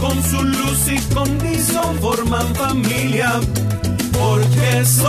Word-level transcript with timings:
con 0.00 0.22
su 0.22 0.42
luz 0.42 0.88
y 0.88 0.98
condición 1.14 1.98
forman 2.00 2.54
familia, 2.54 3.40
porque 4.12 4.84
son 4.84 5.04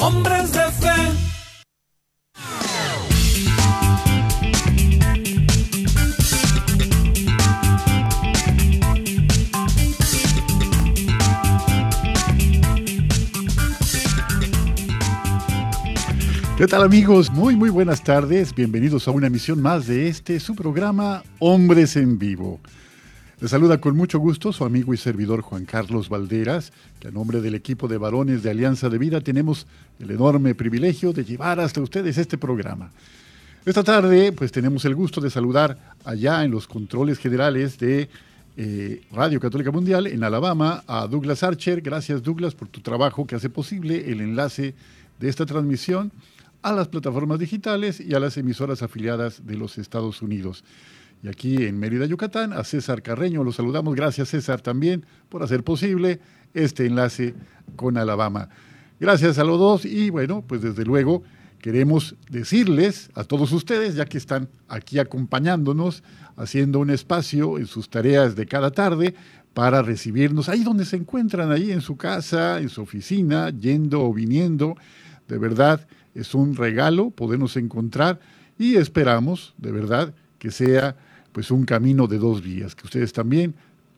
hombres 0.00 0.52
de 0.52 0.59
¿Qué 16.60 16.66
tal 16.66 16.82
amigos? 16.82 17.30
Muy 17.30 17.56
muy 17.56 17.70
buenas 17.70 18.04
tardes. 18.04 18.54
Bienvenidos 18.54 19.08
a 19.08 19.12
una 19.12 19.28
emisión 19.28 19.62
más 19.62 19.86
de 19.86 20.08
este 20.08 20.38
su 20.38 20.54
programa 20.54 21.22
Hombres 21.38 21.96
en 21.96 22.18
Vivo. 22.18 22.60
Les 23.40 23.50
saluda 23.50 23.80
con 23.80 23.96
mucho 23.96 24.18
gusto 24.18 24.52
su 24.52 24.66
amigo 24.66 24.92
y 24.92 24.98
servidor 24.98 25.40
Juan 25.40 25.64
Carlos 25.64 26.10
Valderas, 26.10 26.70
que 26.98 27.08
a 27.08 27.12
nombre 27.12 27.40
del 27.40 27.54
equipo 27.54 27.88
de 27.88 27.96
varones 27.96 28.42
de 28.42 28.50
Alianza 28.50 28.90
de 28.90 28.98
Vida 28.98 29.22
tenemos 29.22 29.66
el 29.98 30.10
enorme 30.10 30.54
privilegio 30.54 31.14
de 31.14 31.24
llevar 31.24 31.60
hasta 31.60 31.80
ustedes 31.80 32.18
este 32.18 32.36
programa. 32.36 32.90
Esta 33.64 33.82
tarde 33.82 34.30
pues 34.30 34.52
tenemos 34.52 34.84
el 34.84 34.94
gusto 34.94 35.22
de 35.22 35.30
saludar 35.30 35.94
allá 36.04 36.44
en 36.44 36.50
los 36.50 36.68
controles 36.68 37.16
generales 37.16 37.78
de 37.78 38.10
eh, 38.58 39.00
Radio 39.12 39.40
Católica 39.40 39.70
Mundial 39.70 40.08
en 40.08 40.22
Alabama 40.22 40.84
a 40.86 41.06
Douglas 41.06 41.42
Archer. 41.42 41.80
Gracias 41.80 42.22
Douglas 42.22 42.54
por 42.54 42.68
tu 42.68 42.82
trabajo 42.82 43.26
que 43.26 43.34
hace 43.34 43.48
posible 43.48 44.12
el 44.12 44.20
enlace 44.20 44.74
de 45.18 45.28
esta 45.30 45.46
transmisión 45.46 46.12
a 46.62 46.72
las 46.72 46.88
plataformas 46.88 47.38
digitales 47.38 48.00
y 48.00 48.14
a 48.14 48.20
las 48.20 48.36
emisoras 48.36 48.82
afiliadas 48.82 49.46
de 49.46 49.56
los 49.56 49.78
Estados 49.78 50.22
Unidos. 50.22 50.64
Y 51.22 51.28
aquí 51.28 51.64
en 51.64 51.78
Mérida, 51.78 52.06
Yucatán, 52.06 52.52
a 52.52 52.64
César 52.64 53.02
Carreño. 53.02 53.44
Lo 53.44 53.52
saludamos. 53.52 53.94
Gracias, 53.94 54.30
César, 54.30 54.60
también 54.60 55.04
por 55.28 55.42
hacer 55.42 55.62
posible 55.62 56.20
este 56.54 56.86
enlace 56.86 57.34
con 57.76 57.96
Alabama. 57.98 58.48
Gracias 58.98 59.38
a 59.38 59.44
los 59.44 59.58
dos 59.58 59.84
y 59.84 60.10
bueno, 60.10 60.44
pues 60.46 60.62
desde 60.62 60.84
luego 60.84 61.22
queremos 61.60 62.16
decirles 62.30 63.10
a 63.14 63.24
todos 63.24 63.52
ustedes, 63.52 63.94
ya 63.94 64.06
que 64.06 64.18
están 64.18 64.48
aquí 64.68 64.98
acompañándonos, 64.98 66.02
haciendo 66.36 66.80
un 66.80 66.90
espacio 66.90 67.58
en 67.58 67.66
sus 67.66 67.90
tareas 67.90 68.34
de 68.34 68.46
cada 68.46 68.70
tarde 68.70 69.14
para 69.52 69.82
recibirnos 69.82 70.48
ahí 70.48 70.62
donde 70.62 70.84
se 70.84 70.96
encuentran, 70.96 71.50
ahí 71.50 71.70
en 71.70 71.80
su 71.80 71.96
casa, 71.96 72.60
en 72.60 72.68
su 72.68 72.82
oficina, 72.82 73.50
yendo 73.50 74.02
o 74.02 74.12
viniendo. 74.12 74.76
De 75.30 75.38
verdad, 75.38 75.86
es 76.14 76.34
un 76.34 76.56
regalo 76.56 77.10
podernos 77.10 77.56
encontrar 77.56 78.20
y 78.58 78.74
esperamos, 78.74 79.54
de 79.58 79.72
verdad, 79.72 80.12
que 80.38 80.50
sea 80.50 80.96
pues 81.32 81.50
un 81.50 81.64
camino 81.64 82.08
de 82.08 82.18
dos 82.18 82.42
vías, 82.42 82.74
que 82.74 82.84
ustedes 82.84 83.12
también 83.12 83.54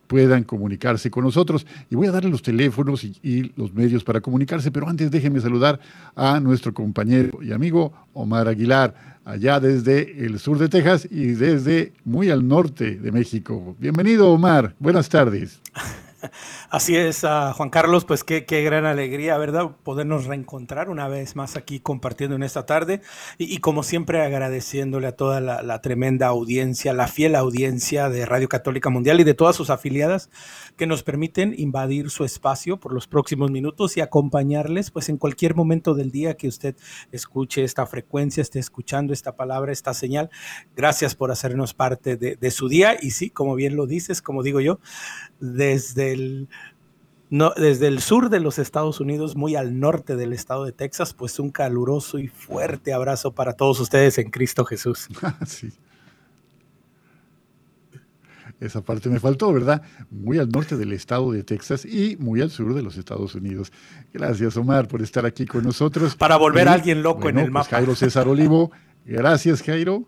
puedan 0.06 0.44
comunicarse 0.44 1.10
con 1.10 1.24
nosotros. 1.24 1.66
Y 1.88 1.94
voy 1.96 2.06
a 2.06 2.12
darle 2.12 2.28
los 2.28 2.42
teléfonos 2.42 3.02
y, 3.02 3.52
los 3.56 3.72
medios 3.72 4.04
para 4.04 4.20
comunicarse, 4.20 4.70
pero 4.70 4.86
antes 4.86 5.10
déjenme 5.10 5.40
saludar 5.40 5.80
a 6.14 6.38
nuestro 6.38 6.74
compañero 6.74 7.42
y 7.42 7.52
amigo 7.52 7.94
Omar 8.12 8.46
Aguilar, 8.46 9.18
allá 9.24 9.58
desde 9.58 10.26
el 10.26 10.38
sur 10.38 10.58
de 10.58 10.68
Texas 10.68 11.08
y 11.10 11.28
desde 11.28 11.94
muy 12.04 12.28
al 12.28 12.46
norte 12.46 12.96
de 12.96 13.10
México. 13.10 13.74
Bienvenido, 13.80 14.30
Omar. 14.30 14.74
Buenas 14.78 15.08
tardes. 15.08 15.60
Así 16.70 16.96
es, 16.96 17.24
uh, 17.24 17.52
Juan 17.54 17.70
Carlos, 17.70 18.04
pues 18.04 18.24
qué, 18.24 18.44
qué, 18.44 18.62
gran 18.62 18.86
alegría, 18.86 19.36
¿verdad? 19.38 19.70
Podernos 19.82 20.26
reencontrar 20.26 20.88
una 20.88 21.08
vez 21.08 21.36
más 21.36 21.56
aquí 21.56 21.80
compartiendo 21.80 22.36
en 22.36 22.42
esta 22.42 22.66
tarde 22.66 23.02
y, 23.38 23.58
como 23.58 23.82
siempre 23.82 24.22
agradeciéndole 24.22 25.08
a 25.08 25.16
toda 25.16 25.40
la, 25.40 25.62
la, 25.62 25.80
tremenda 25.80 26.28
audiencia, 26.28 26.92
la 26.92 27.08
fiel 27.08 27.34
audiencia 27.34 28.08
de 28.08 28.26
Radio 28.26 28.48
Católica 28.48 28.90
Mundial 28.90 29.20
y 29.20 29.24
de 29.24 29.34
todas 29.34 29.56
sus 29.56 29.70
afiliadas 29.70 30.30
que 30.76 30.86
nos 30.86 31.02
permiten 31.02 31.54
invadir 31.56 32.10
su 32.10 32.24
espacio 32.24 32.78
por 32.78 32.92
los 32.92 33.06
próximos 33.06 33.50
minutos 33.50 33.96
y 33.96 34.00
acompañarles 34.00 34.90
pues 34.90 35.08
en 35.08 35.16
cualquier 35.16 35.54
momento 35.54 35.94
del 35.94 36.10
día 36.10 36.36
que 36.36 36.48
usted 36.48 36.76
escuche 37.10 37.64
esta 37.64 37.86
frecuencia, 37.86 38.40
esté 38.40 38.58
escuchando 38.58 39.12
esta 39.12 39.36
palabra, 39.36 39.72
esta 39.72 39.94
señal. 39.94 40.30
Gracias 40.76 41.14
por 41.14 41.30
hacernos 41.30 41.74
parte 41.74 42.16
de, 42.16 42.36
de 42.36 42.50
su 42.50 42.68
día 42.68 42.96
y 43.00 43.10
sí, 43.10 43.30
como 43.30 43.54
bien 43.54 43.76
lo 43.76 43.86
dices, 43.86 44.22
como 44.22 44.42
digo 44.42 44.60
yo, 44.60 44.78
desde 45.42 46.12
el, 46.12 46.48
no, 47.28 47.52
desde 47.56 47.88
el 47.88 48.00
sur 48.00 48.30
de 48.30 48.40
los 48.40 48.58
Estados 48.58 49.00
Unidos, 49.00 49.36
muy 49.36 49.56
al 49.56 49.80
norte 49.80 50.16
del 50.16 50.32
estado 50.32 50.64
de 50.64 50.72
Texas, 50.72 51.12
pues 51.12 51.38
un 51.38 51.50
caluroso 51.50 52.18
y 52.18 52.28
fuerte 52.28 52.92
abrazo 52.92 53.32
para 53.32 53.54
todos 53.54 53.80
ustedes 53.80 54.16
en 54.18 54.30
Cristo 54.30 54.64
Jesús. 54.64 55.08
sí. 55.46 55.70
Esa 58.60 58.80
parte 58.80 59.08
me 59.08 59.18
faltó, 59.18 59.52
¿verdad? 59.52 59.82
Muy 60.08 60.38
al 60.38 60.48
norte 60.48 60.76
del 60.76 60.92
estado 60.92 61.32
de 61.32 61.42
Texas 61.42 61.84
y 61.84 62.16
muy 62.20 62.40
al 62.40 62.50
sur 62.50 62.72
de 62.74 62.82
los 62.82 62.96
Estados 62.96 63.34
Unidos. 63.34 63.72
Gracias, 64.12 64.56
Omar, 64.56 64.86
por 64.86 65.02
estar 65.02 65.26
aquí 65.26 65.46
con 65.46 65.64
nosotros. 65.64 66.14
Para 66.14 66.36
volver 66.36 66.66
y, 66.66 66.70
a 66.70 66.72
alguien 66.74 67.02
loco 67.02 67.22
bueno, 67.22 67.40
en 67.40 67.46
el 67.46 67.52
pues 67.52 67.64
mapa. 67.64 67.76
Jairo 67.76 67.96
César 67.96 68.28
Olivo. 68.28 68.70
Gracias, 69.04 69.62
Jairo. 69.62 70.06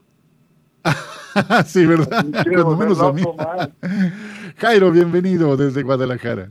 sí, 1.66 1.86
¿verdad? 1.86 2.24
Cuando 2.44 2.76
menos 2.76 3.00
a 3.00 3.12
mí. 3.12 3.22
Jairo, 4.58 4.90
bienvenido 4.90 5.56
desde 5.56 5.82
Guadalajara. 5.82 6.50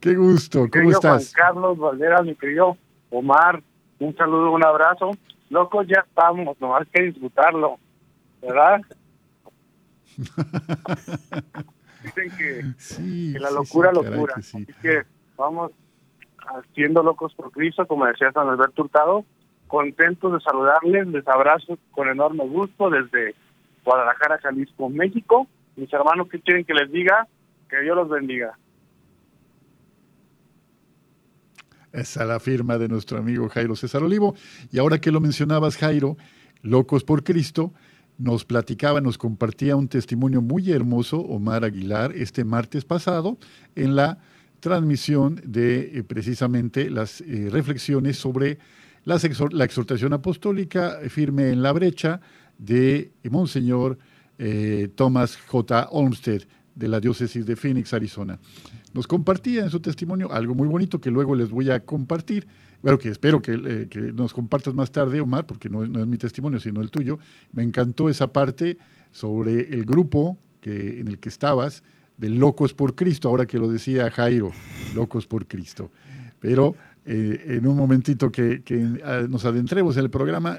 Qué 0.00 0.14
gusto, 0.14 0.60
¿cómo 0.60 0.70
querido 0.70 0.92
estás? 0.92 1.34
Juan 1.34 1.46
Carlos 1.46 1.78
Valderas, 1.78 2.24
mi 2.24 2.34
querido 2.34 2.76
Omar, 3.10 3.62
un 3.98 4.16
saludo, 4.16 4.52
un 4.52 4.64
abrazo. 4.64 5.10
Locos, 5.50 5.86
ya 5.88 6.04
estamos, 6.06 6.60
nomás 6.60 6.86
que 6.92 7.02
disfrutarlo, 7.02 7.78
¿verdad? 8.42 8.80
Dicen 12.04 12.30
que, 12.36 12.64
sí, 12.78 13.32
que 13.32 13.40
la 13.40 13.50
locura, 13.50 13.90
sí, 13.90 13.96
locura. 13.96 14.34
Que. 14.34 14.40
Así 14.40 14.66
que 14.82 15.02
vamos 15.36 15.72
haciendo 16.38 17.02
locos 17.02 17.34
por 17.34 17.50
Cristo, 17.50 17.86
como 17.86 18.06
decía 18.06 18.30
San 18.32 18.48
Alberto 18.48 18.82
Hurtado. 18.82 19.24
Contentos 19.68 20.32
de 20.32 20.40
saludarles, 20.40 21.06
les 21.08 21.28
abrazo 21.28 21.78
con 21.90 22.08
enorme 22.08 22.46
gusto 22.46 22.90
desde 22.90 23.34
Guadalajara, 23.84 24.38
Jalisco, 24.38 24.88
México. 24.88 25.46
Mis 25.76 25.92
hermanos, 25.92 26.28
¿qué 26.30 26.40
quieren 26.40 26.64
que 26.64 26.74
les 26.74 26.90
diga? 26.90 27.28
Que 27.68 27.80
Dios 27.82 27.94
los 27.94 28.08
bendiga. 28.08 28.58
Esa 31.92 32.22
es 32.22 32.28
la 32.28 32.40
firma 32.40 32.78
de 32.78 32.88
nuestro 32.88 33.18
amigo 33.18 33.48
Jairo 33.48 33.76
César 33.76 34.02
Olivo. 34.02 34.34
Y 34.72 34.78
ahora 34.78 35.00
que 35.00 35.12
lo 35.12 35.20
mencionabas, 35.20 35.76
Jairo, 35.76 36.16
Locos 36.62 37.04
por 37.04 37.22
Cristo, 37.22 37.72
nos 38.18 38.44
platicaba, 38.44 39.00
nos 39.00 39.16
compartía 39.16 39.76
un 39.76 39.88
testimonio 39.88 40.42
muy 40.42 40.70
hermoso, 40.72 41.18
Omar 41.20 41.64
Aguilar, 41.64 42.12
este 42.12 42.44
martes 42.44 42.84
pasado, 42.84 43.38
en 43.76 43.96
la 43.96 44.18
transmisión 44.60 45.40
de 45.44 45.98
eh, 45.98 46.02
precisamente 46.02 46.90
las 46.90 47.20
eh, 47.20 47.48
reflexiones 47.50 48.16
sobre 48.16 48.58
la, 49.08 49.64
exhortación 49.64 50.12
apostólica 50.12 50.98
firme 51.08 51.50
en 51.50 51.62
la 51.62 51.72
brecha 51.72 52.20
de 52.58 53.12
Monseñor 53.30 53.98
eh, 54.38 54.90
Thomas 54.94 55.38
J. 55.46 55.88
Olmsted 55.90 56.42
de 56.74 56.88
la 56.88 57.00
diócesis 57.00 57.46
de 57.46 57.56
Phoenix, 57.56 57.94
Arizona. 57.94 58.38
Nos 58.92 59.06
compartía 59.06 59.62
en 59.62 59.70
su 59.70 59.80
testimonio 59.80 60.30
algo 60.30 60.54
muy 60.54 60.68
bonito 60.68 61.00
que 61.00 61.10
luego 61.10 61.34
les 61.34 61.48
voy 61.48 61.70
a 61.70 61.80
compartir, 61.80 62.46
bueno, 62.82 62.98
que 62.98 63.08
espero 63.08 63.40
que, 63.40 63.52
eh, 63.54 63.86
que 63.88 64.12
nos 64.12 64.34
compartas 64.34 64.74
más 64.74 64.92
tarde, 64.92 65.20
Omar, 65.22 65.46
porque 65.46 65.70
no, 65.70 65.86
no, 65.86 66.00
es 66.00 66.06
mi 66.06 66.18
testimonio, 66.18 66.60
sino 66.60 66.82
el 66.82 66.90
tuyo. 66.90 67.18
Me 67.52 67.62
encantó 67.62 68.10
esa 68.10 68.30
parte 68.30 68.76
sobre 69.10 69.72
el 69.72 69.86
grupo 69.86 70.38
que, 70.60 71.00
en 71.00 71.08
el 71.08 71.18
que 71.18 71.30
estabas, 71.30 71.82
de 72.18 72.28
Locos 72.28 72.74
por 72.74 72.94
Cristo, 72.94 73.28
ahora 73.28 73.46
que 73.46 73.58
lo 73.58 73.68
decía 73.68 74.10
Jairo, 74.10 74.52
Locos 74.94 75.26
por 75.26 75.46
Cristo. 75.46 75.90
Pero 76.40 76.76
eh, 77.10 77.56
en 77.56 77.66
un 77.66 77.74
momentito 77.74 78.30
que, 78.30 78.62
que, 78.62 78.76
nos 79.28 79.46
adentremos 79.46 79.96
en 79.96 80.04
el 80.04 80.10
programa, 80.10 80.58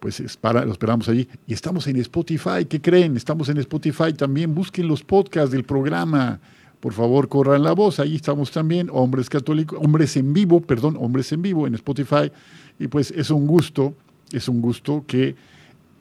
Pues 0.00 0.20
lo 0.42 0.72
esperamos 0.72 1.08
allí. 1.08 1.28
Y 1.46 1.54
estamos 1.54 1.86
en 1.86 1.96
Spotify, 1.96 2.64
¿qué 2.68 2.80
creen? 2.80 3.16
Estamos 3.16 3.48
en 3.48 3.58
Spotify 3.58 4.12
también. 4.12 4.54
Busquen 4.54 4.88
los 4.88 5.02
podcasts 5.02 5.52
del 5.52 5.64
programa 5.64 6.40
por 6.84 6.92
favor 6.92 7.30
corran 7.30 7.62
la 7.62 7.72
voz, 7.72 7.98
ahí 7.98 8.16
estamos 8.16 8.50
también, 8.50 8.90
hombres 8.92 9.30
católicos, 9.30 9.78
hombres 9.82 10.18
en 10.18 10.34
vivo, 10.34 10.60
perdón, 10.60 10.98
hombres 11.00 11.32
en 11.32 11.40
vivo 11.40 11.66
en 11.66 11.74
Spotify, 11.76 12.30
y 12.78 12.88
pues 12.88 13.10
es 13.10 13.30
un 13.30 13.46
gusto, 13.46 13.94
es 14.32 14.50
un 14.50 14.60
gusto 14.60 15.02
que 15.06 15.34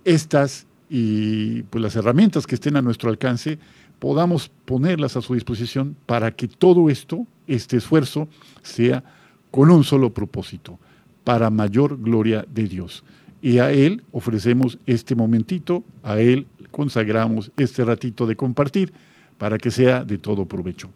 estas 0.03 0.67
y 0.89 1.63
pues 1.63 1.81
las 1.81 1.95
herramientas 1.95 2.45
que 2.45 2.55
estén 2.55 2.75
a 2.75 2.81
nuestro 2.81 3.09
alcance 3.09 3.59
podamos 3.97 4.51
ponerlas 4.65 5.15
a 5.15 5.21
su 5.21 5.35
disposición 5.35 5.95
para 6.05 6.31
que 6.35 6.49
todo 6.49 6.89
esto, 6.89 7.25
este 7.47 7.77
esfuerzo, 7.77 8.27
sea 8.61 9.05
con 9.51 9.71
un 9.71 9.85
solo 9.85 10.13
propósito, 10.13 10.79
para 11.23 11.49
mayor 11.49 11.97
gloria 11.97 12.45
de 12.53 12.67
Dios. 12.67 13.05
Y 13.41 13.59
a 13.59 13.71
Él 13.71 14.03
ofrecemos 14.11 14.77
este 14.85 15.15
momentito, 15.15 15.85
a 16.03 16.19
Él 16.19 16.45
consagramos 16.71 17.53
este 17.55 17.85
ratito 17.85 18.27
de 18.27 18.35
compartir 18.35 18.91
para 19.37 19.57
que 19.57 19.71
sea 19.71 20.03
de 20.03 20.17
todo 20.17 20.45
provecho. 20.45 20.89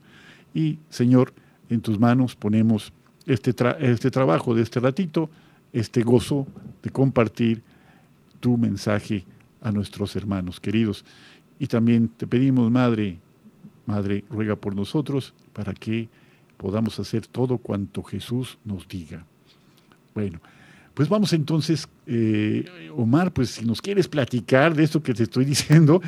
Y 0.54 0.80
Señor, 0.90 1.34
en 1.70 1.82
tus 1.82 2.00
manos 2.00 2.36
ponemos 2.36 2.92
este, 3.26 3.54
este 3.80 4.12
trabajo 4.12 4.56
de 4.56 4.64
este 4.64 4.80
ratito, 4.80 5.30
este 5.74 6.02
gozo 6.02 6.48
de 6.82 6.90
compartir 6.90 7.62
tu 8.40 8.58
mensaje 8.58 9.26
a 9.62 9.72
nuestros 9.72 10.16
hermanos 10.16 10.60
queridos. 10.60 11.04
Y 11.60 11.68
también 11.68 12.08
te 12.08 12.28
pedimos, 12.28 12.72
Madre, 12.72 13.20
Madre, 13.86 14.24
ruega 14.30 14.56
por 14.56 14.76
nosotros 14.76 15.34
para 15.54 15.74
que 15.74 16.10
podamos 16.58 17.00
hacer 17.00 17.26
todo 17.28 17.58
cuanto 17.58 18.04
Jesús 18.04 18.58
nos 18.66 18.88
diga. 18.88 19.26
Bueno, 20.14 20.40
pues 20.98 21.08
vamos 21.10 21.32
entonces, 21.32 21.88
eh, 22.08 22.66
Omar, 22.96 23.32
pues 23.32 23.52
si 23.52 23.66
nos 23.66 23.84
quieres 23.84 24.08
platicar 24.08 24.74
de 24.74 24.84
esto 24.84 25.04
que 25.04 25.14
te 25.14 25.22
estoy 25.22 25.46
diciendo, 25.54 26.02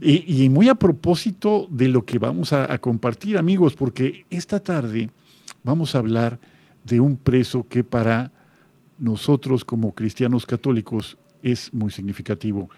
y, 0.00 0.48
muy 0.48 0.68
a 0.68 0.74
propósito 0.74 1.68
de 1.70 1.86
lo 1.86 2.04
que 2.04 2.18
vamos 2.18 2.52
a, 2.52 2.76
compartir, 2.78 3.38
amigos, 3.38 3.76
porque 3.76 4.26
esta 4.30 4.58
tarde 4.58 5.10
vamos 5.62 5.94
a 5.94 5.98
hablar 5.98 6.40
de 6.82 6.98
un 6.98 7.16
preso 7.16 7.68
que 7.68 7.84
para 7.84 8.32
nosotros 8.98 9.64
como 9.64 9.94
cristianos 9.94 10.44
católicos 10.44 11.16
es 11.44 11.72
muy 11.72 11.92
significativo. 11.92 12.68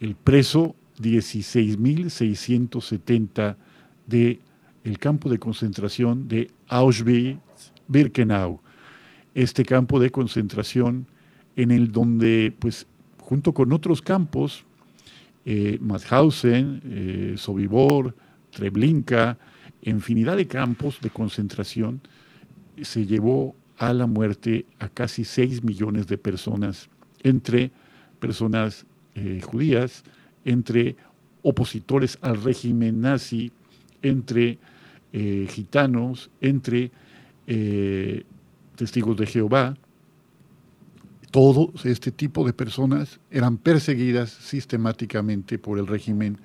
El 0.00 0.14
preso 0.14 0.74
16.670 0.98 3.56
de 4.06 4.40
el 4.82 4.98
campo 4.98 5.28
de 5.28 5.38
concentración 5.38 6.26
de 6.26 6.50
Auschwitz-Birkenau 6.68 8.60
este 9.34 9.64
campo 9.64 10.00
de 10.00 10.10
concentración 10.10 11.06
en 11.56 11.70
el 11.70 11.92
donde, 11.92 12.54
pues, 12.58 12.86
junto 13.18 13.52
con 13.52 13.72
otros 13.72 14.02
campos, 14.02 14.64
eh, 15.44 15.78
Mauthausen, 15.80 16.82
eh, 16.84 17.34
Sobibor, 17.36 18.14
Treblinka, 18.50 19.38
infinidad 19.82 20.36
de 20.36 20.46
campos 20.46 21.00
de 21.00 21.10
concentración, 21.10 22.00
se 22.80 23.06
llevó 23.06 23.54
a 23.78 23.92
la 23.92 24.06
muerte 24.06 24.66
a 24.78 24.88
casi 24.88 25.24
6 25.24 25.64
millones 25.64 26.06
de 26.06 26.18
personas, 26.18 26.88
entre 27.22 27.70
personas 28.20 28.86
eh, 29.14 29.40
judías, 29.42 30.04
entre 30.44 30.96
opositores 31.42 32.18
al 32.20 32.42
régimen 32.42 33.00
nazi, 33.00 33.50
entre 34.02 34.58
eh, 35.12 35.46
gitanos, 35.50 36.30
entre 36.40 36.90
testigos 38.82 39.16
de 39.16 39.26
Jehová, 39.26 39.76
todo 41.30 41.72
este 41.84 42.10
tipo 42.10 42.44
de 42.44 42.52
personas 42.52 43.20
eran 43.30 43.56
perseguidas 43.56 44.30
sistemáticamente 44.30 45.56
por 45.56 45.78
el 45.78 45.86
régimen 45.86 46.38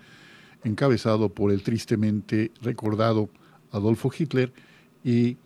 encabezado 0.63 1.29
por 1.29 1.51
el 1.51 1.63
tristemente 1.63 2.51
recordado 2.61 3.31
Adolfo 3.71 4.11
Hitler 4.15 4.53
y 5.03 5.37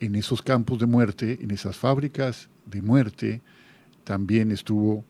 en 0.00 0.16
esos 0.16 0.42
campos 0.42 0.80
de 0.80 0.86
muerte, 0.86 1.38
en 1.40 1.52
esas 1.52 1.76
fábricas 1.76 2.48
de 2.64 2.82
muerte, 2.82 3.40
también 4.02 4.50
estuvo 4.50 5.04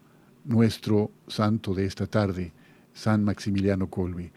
nuestro 0.45 1.11
santo 1.29 1.73
de 1.73 1.87
esta 1.87 2.07
tarde, 2.07 2.53
San 2.93 3.25
Maximiliano 3.25 3.89
Colby. 3.89 4.31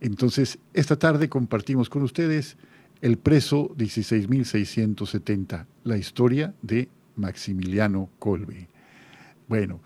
Entonces, 0.00 0.58
esta 0.74 0.98
tarde 0.98 1.28
compartimos 1.28 1.88
con 1.88 2.02
ustedes 2.02 2.56
el 3.00 3.18
preso 3.18 3.68
16.670, 3.76 5.66
la 5.84 5.96
historia 5.96 6.54
de 6.62 6.88
Maximiliano 7.16 8.08
Colbe. 8.18 8.68
Bueno, 9.48 9.80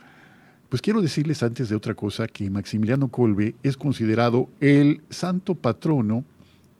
pues 0.68 0.80
quiero 0.80 1.02
decirles 1.02 1.42
antes 1.42 1.68
de 1.68 1.76
otra 1.76 1.94
cosa 1.94 2.26
que 2.26 2.48
Maximiliano 2.48 3.08
Colbe 3.08 3.54
es 3.62 3.76
considerado 3.76 4.48
el 4.60 5.02
santo 5.10 5.54
patrono 5.54 6.24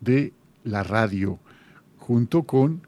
de 0.01 0.33
la 0.65 0.83
radio, 0.83 1.39
junto 1.99 2.45
con 2.45 2.83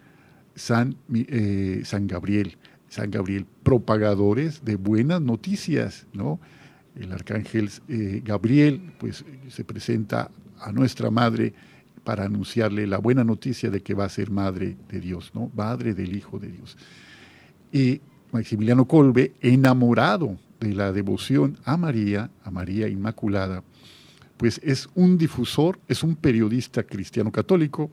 San, 0.55 0.96
eh, 1.13 1.82
San 1.84 2.06
Gabriel. 2.06 2.56
San 2.89 3.10
Gabriel, 3.10 3.44
propagadores 3.65 4.65
de 4.65 4.77
buenas 4.77 5.20
noticias, 5.20 6.06
¿no? 6.13 6.39
El 6.94 7.10
arcángel 7.10 7.69
eh, 7.89 8.22
Gabriel, 8.24 8.93
pues 8.98 9.24
se 9.48 9.65
presenta 9.65 10.31
a 10.60 10.70
nuestra 10.70 11.10
madre 11.10 11.55
para 12.05 12.25
anunciarle 12.25 12.87
la 12.87 12.99
buena 12.99 13.25
noticia 13.25 13.70
de 13.70 13.82
que 13.82 13.94
va 13.94 14.05
a 14.05 14.11
ser 14.11 14.31
madre 14.31 14.77
de 14.89 15.01
Dios, 15.01 15.32
¿no? 15.34 15.51
Madre 15.56 15.94
del 15.94 16.15
Hijo 16.15 16.39
de 16.39 16.49
Dios. 16.49 16.77
Y 17.73 18.01
Maximiliano 18.31 18.87
Colbe, 18.87 19.32
enamorado 19.41 20.39
de 20.61 20.75
la 20.75 20.93
devoción 20.93 21.58
a 21.65 21.77
María, 21.77 22.31
a 22.44 22.51
María 22.51 22.89
Inmaculada, 22.89 23.63
pues 24.37 24.61
es 24.63 24.89
un 24.94 25.17
difusor, 25.17 25.79
es 25.89 26.03
un 26.03 26.17
periodista 26.17 26.82
cristiano 26.82 27.32
católico, 27.32 27.91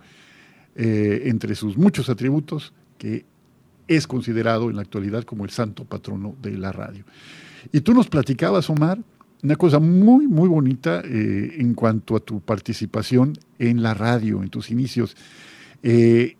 eh, 0.75 1.23
entre 1.25 1.55
sus 1.55 1.77
muchos 1.77 2.09
atributos, 2.09 2.73
que 2.97 3.25
es 3.87 4.07
considerado 4.07 4.69
en 4.69 4.77
la 4.77 4.81
actualidad 4.81 5.23
como 5.23 5.43
el 5.43 5.51
santo 5.51 5.85
patrono 5.85 6.35
de 6.41 6.57
la 6.57 6.71
radio. 6.71 7.03
Y 7.71 7.81
tú 7.81 7.93
nos 7.93 8.07
platicabas, 8.07 8.69
Omar, 8.69 8.99
una 9.43 9.55
cosa 9.55 9.79
muy, 9.79 10.27
muy 10.27 10.47
bonita 10.47 11.01
eh, 11.03 11.55
en 11.57 11.73
cuanto 11.73 12.15
a 12.15 12.19
tu 12.19 12.41
participación 12.41 13.33
en 13.59 13.81
la 13.81 13.93
radio, 13.93 14.43
en 14.43 14.49
tus 14.49 14.69
inicios. 14.69 15.15
Eh, 15.83 16.37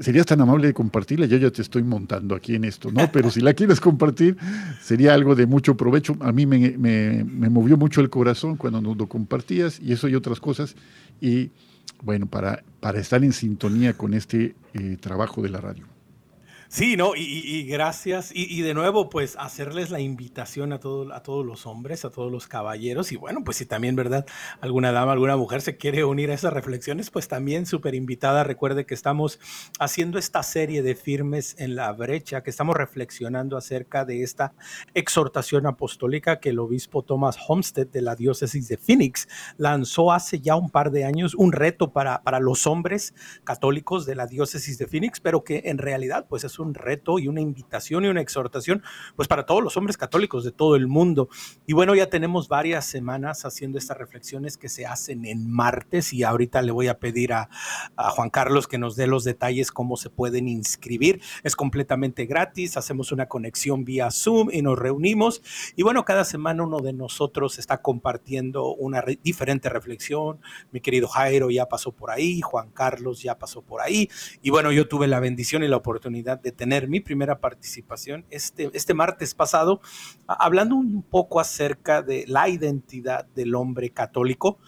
serías 0.00 0.26
tan 0.26 0.40
amable 0.40 0.66
de 0.66 0.74
compartirla, 0.74 1.26
yo 1.26 1.36
ya 1.36 1.50
te 1.50 1.62
estoy 1.62 1.82
montando 1.82 2.34
aquí 2.34 2.54
en 2.54 2.64
esto, 2.64 2.90
¿no? 2.90 3.10
Pero 3.12 3.30
si 3.30 3.40
la 3.40 3.54
quieres 3.54 3.80
compartir, 3.80 4.36
sería 4.80 5.14
algo 5.14 5.34
de 5.34 5.46
mucho 5.46 5.76
provecho. 5.76 6.16
A 6.20 6.32
mí 6.32 6.46
me, 6.46 6.76
me, 6.76 7.48
movió 7.48 7.76
mucho 7.76 8.00
el 8.00 8.10
corazón 8.10 8.56
cuando 8.56 8.80
nos 8.80 8.96
lo 8.96 9.06
compartías 9.06 9.80
y 9.80 9.92
eso 9.92 10.08
y 10.08 10.14
otras 10.14 10.40
cosas. 10.40 10.74
Y 11.20 11.50
bueno, 12.02 12.26
para, 12.26 12.64
para 12.80 12.98
estar 12.98 13.22
en 13.22 13.32
sintonía 13.32 13.94
con 13.94 14.14
este 14.14 14.54
eh, 14.74 14.96
trabajo 15.00 15.40
de 15.40 15.50
la 15.50 15.60
radio. 15.60 15.95
Sí, 16.68 16.96
¿no? 16.96 17.12
Y, 17.14 17.64
gracias. 17.64 18.30
Y, 18.34 18.60
de 18.62 18.74
nuevo, 18.74 19.08
pues 19.08 19.36
hacerles 19.38 19.90
la 19.90 20.00
invitación 20.00 20.72
a, 20.72 20.80
todo, 20.80 21.12
a 21.14 21.22
todos 21.22 21.46
los 21.46 21.64
hombres, 21.66 22.04
a 22.04 22.10
todos 22.10 22.30
los 22.30 22.48
caballeros. 22.48 23.12
Y 23.12 23.16
bueno, 23.16 23.44
pues 23.44 23.58
si 23.58 23.66
también, 23.66 23.94
¿verdad? 23.94 24.26
Alguna 24.60 24.90
dama, 24.90 25.12
alguna 25.12 25.36
mujer 25.36 25.60
se 25.60 25.76
quiere 25.76 26.04
unir 26.04 26.30
a 26.30 26.34
esas 26.34 26.52
reflexiones, 26.52 27.10
pues 27.10 27.28
también 27.28 27.66
súper 27.66 27.94
invitada. 27.94 28.42
Recuerde 28.42 28.84
que 28.84 28.94
estamos 28.94 29.38
haciendo 29.78 30.18
esta 30.18 30.42
serie 30.42 30.82
de 30.82 30.96
firmes 30.96 31.54
en 31.58 31.76
la 31.76 31.92
brecha, 31.92 32.42
que 32.42 32.50
estamos 32.50 32.76
reflexionando 32.76 33.56
acerca 33.56 34.04
de 34.04 34.22
esta 34.22 34.54
exhortación 34.94 35.66
apostólica 35.66 36.40
que 36.40 36.50
el 36.50 36.58
obispo 36.58 37.02
Thomas 37.02 37.38
Homestead 37.46 37.86
de 37.86 38.02
la 38.02 38.16
diócesis 38.16 38.66
de 38.66 38.76
Phoenix 38.76 39.28
lanzó 39.56 40.12
hace 40.12 40.40
ya 40.40 40.56
un 40.56 40.70
par 40.70 40.90
de 40.90 41.04
años, 41.04 41.34
un 41.34 41.52
reto 41.52 41.92
para, 41.92 42.22
para 42.22 42.40
los 42.40 42.66
hombres 42.66 43.14
católicos 43.44 44.04
de 44.04 44.16
la 44.16 44.26
diócesis 44.26 44.78
de 44.78 44.88
Phoenix, 44.88 45.20
pero 45.20 45.44
que 45.44 45.62
en 45.66 45.78
realidad, 45.78 46.26
pues 46.28 46.42
es 46.44 46.55
un 46.58 46.74
reto 46.74 47.18
y 47.18 47.28
una 47.28 47.40
invitación 47.40 48.04
y 48.04 48.08
una 48.08 48.20
exhortación, 48.20 48.82
pues 49.14 49.28
para 49.28 49.46
todos 49.46 49.62
los 49.62 49.76
hombres 49.76 49.96
católicos 49.96 50.44
de 50.44 50.52
todo 50.52 50.76
el 50.76 50.86
mundo. 50.86 51.28
Y 51.66 51.72
bueno, 51.72 51.94
ya 51.94 52.08
tenemos 52.08 52.48
varias 52.48 52.86
semanas 52.86 53.44
haciendo 53.44 53.78
estas 53.78 53.98
reflexiones 53.98 54.56
que 54.56 54.68
se 54.68 54.86
hacen 54.86 55.24
en 55.24 55.50
martes 55.50 56.12
y 56.12 56.22
ahorita 56.22 56.62
le 56.62 56.72
voy 56.72 56.88
a 56.88 56.98
pedir 56.98 57.32
a, 57.32 57.48
a 57.96 58.10
Juan 58.10 58.30
Carlos 58.30 58.66
que 58.68 58.78
nos 58.78 58.96
dé 58.96 59.06
los 59.06 59.24
detalles 59.24 59.70
cómo 59.70 59.96
se 59.96 60.10
pueden 60.10 60.48
inscribir. 60.48 61.20
Es 61.42 61.56
completamente 61.56 62.26
gratis, 62.26 62.76
hacemos 62.76 63.12
una 63.12 63.26
conexión 63.26 63.84
vía 63.84 64.10
Zoom 64.10 64.48
y 64.52 64.62
nos 64.62 64.78
reunimos. 64.78 65.42
Y 65.76 65.82
bueno, 65.82 66.04
cada 66.04 66.24
semana 66.24 66.64
uno 66.64 66.80
de 66.80 66.92
nosotros 66.92 67.58
está 67.58 67.82
compartiendo 67.82 68.74
una 68.74 69.04
diferente 69.22 69.68
reflexión. 69.68 70.40
Mi 70.70 70.80
querido 70.80 71.08
Jairo 71.08 71.50
ya 71.50 71.66
pasó 71.66 71.92
por 71.92 72.10
ahí, 72.10 72.40
Juan 72.40 72.70
Carlos 72.70 73.22
ya 73.22 73.38
pasó 73.38 73.62
por 73.62 73.80
ahí. 73.80 74.08
Y 74.42 74.50
bueno, 74.50 74.72
yo 74.72 74.88
tuve 74.88 75.06
la 75.06 75.20
bendición 75.20 75.62
y 75.62 75.68
la 75.68 75.76
oportunidad 75.76 76.40
de 76.46 76.52
tener 76.52 76.86
mi 76.86 77.00
primera 77.00 77.40
participación 77.40 78.24
este, 78.30 78.70
este 78.72 78.94
martes 78.94 79.34
pasado, 79.34 79.80
hablando 80.28 80.76
un 80.76 81.02
poco 81.02 81.40
acerca 81.40 82.02
de 82.02 82.24
la 82.28 82.48
identidad 82.48 83.26
del 83.34 83.56
hombre 83.56 83.90
católico 83.90 84.60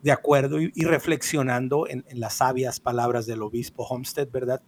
de 0.00 0.12
acuerdo 0.12 0.60
y, 0.60 0.70
reflexionando 0.84 1.88
en, 1.88 2.04
las 2.12 2.34
sabias 2.34 2.78
palabras 2.78 3.26
del 3.26 3.42
obispo 3.42 3.84
Homestead, 3.84 4.28
¿verdad? 4.30 4.62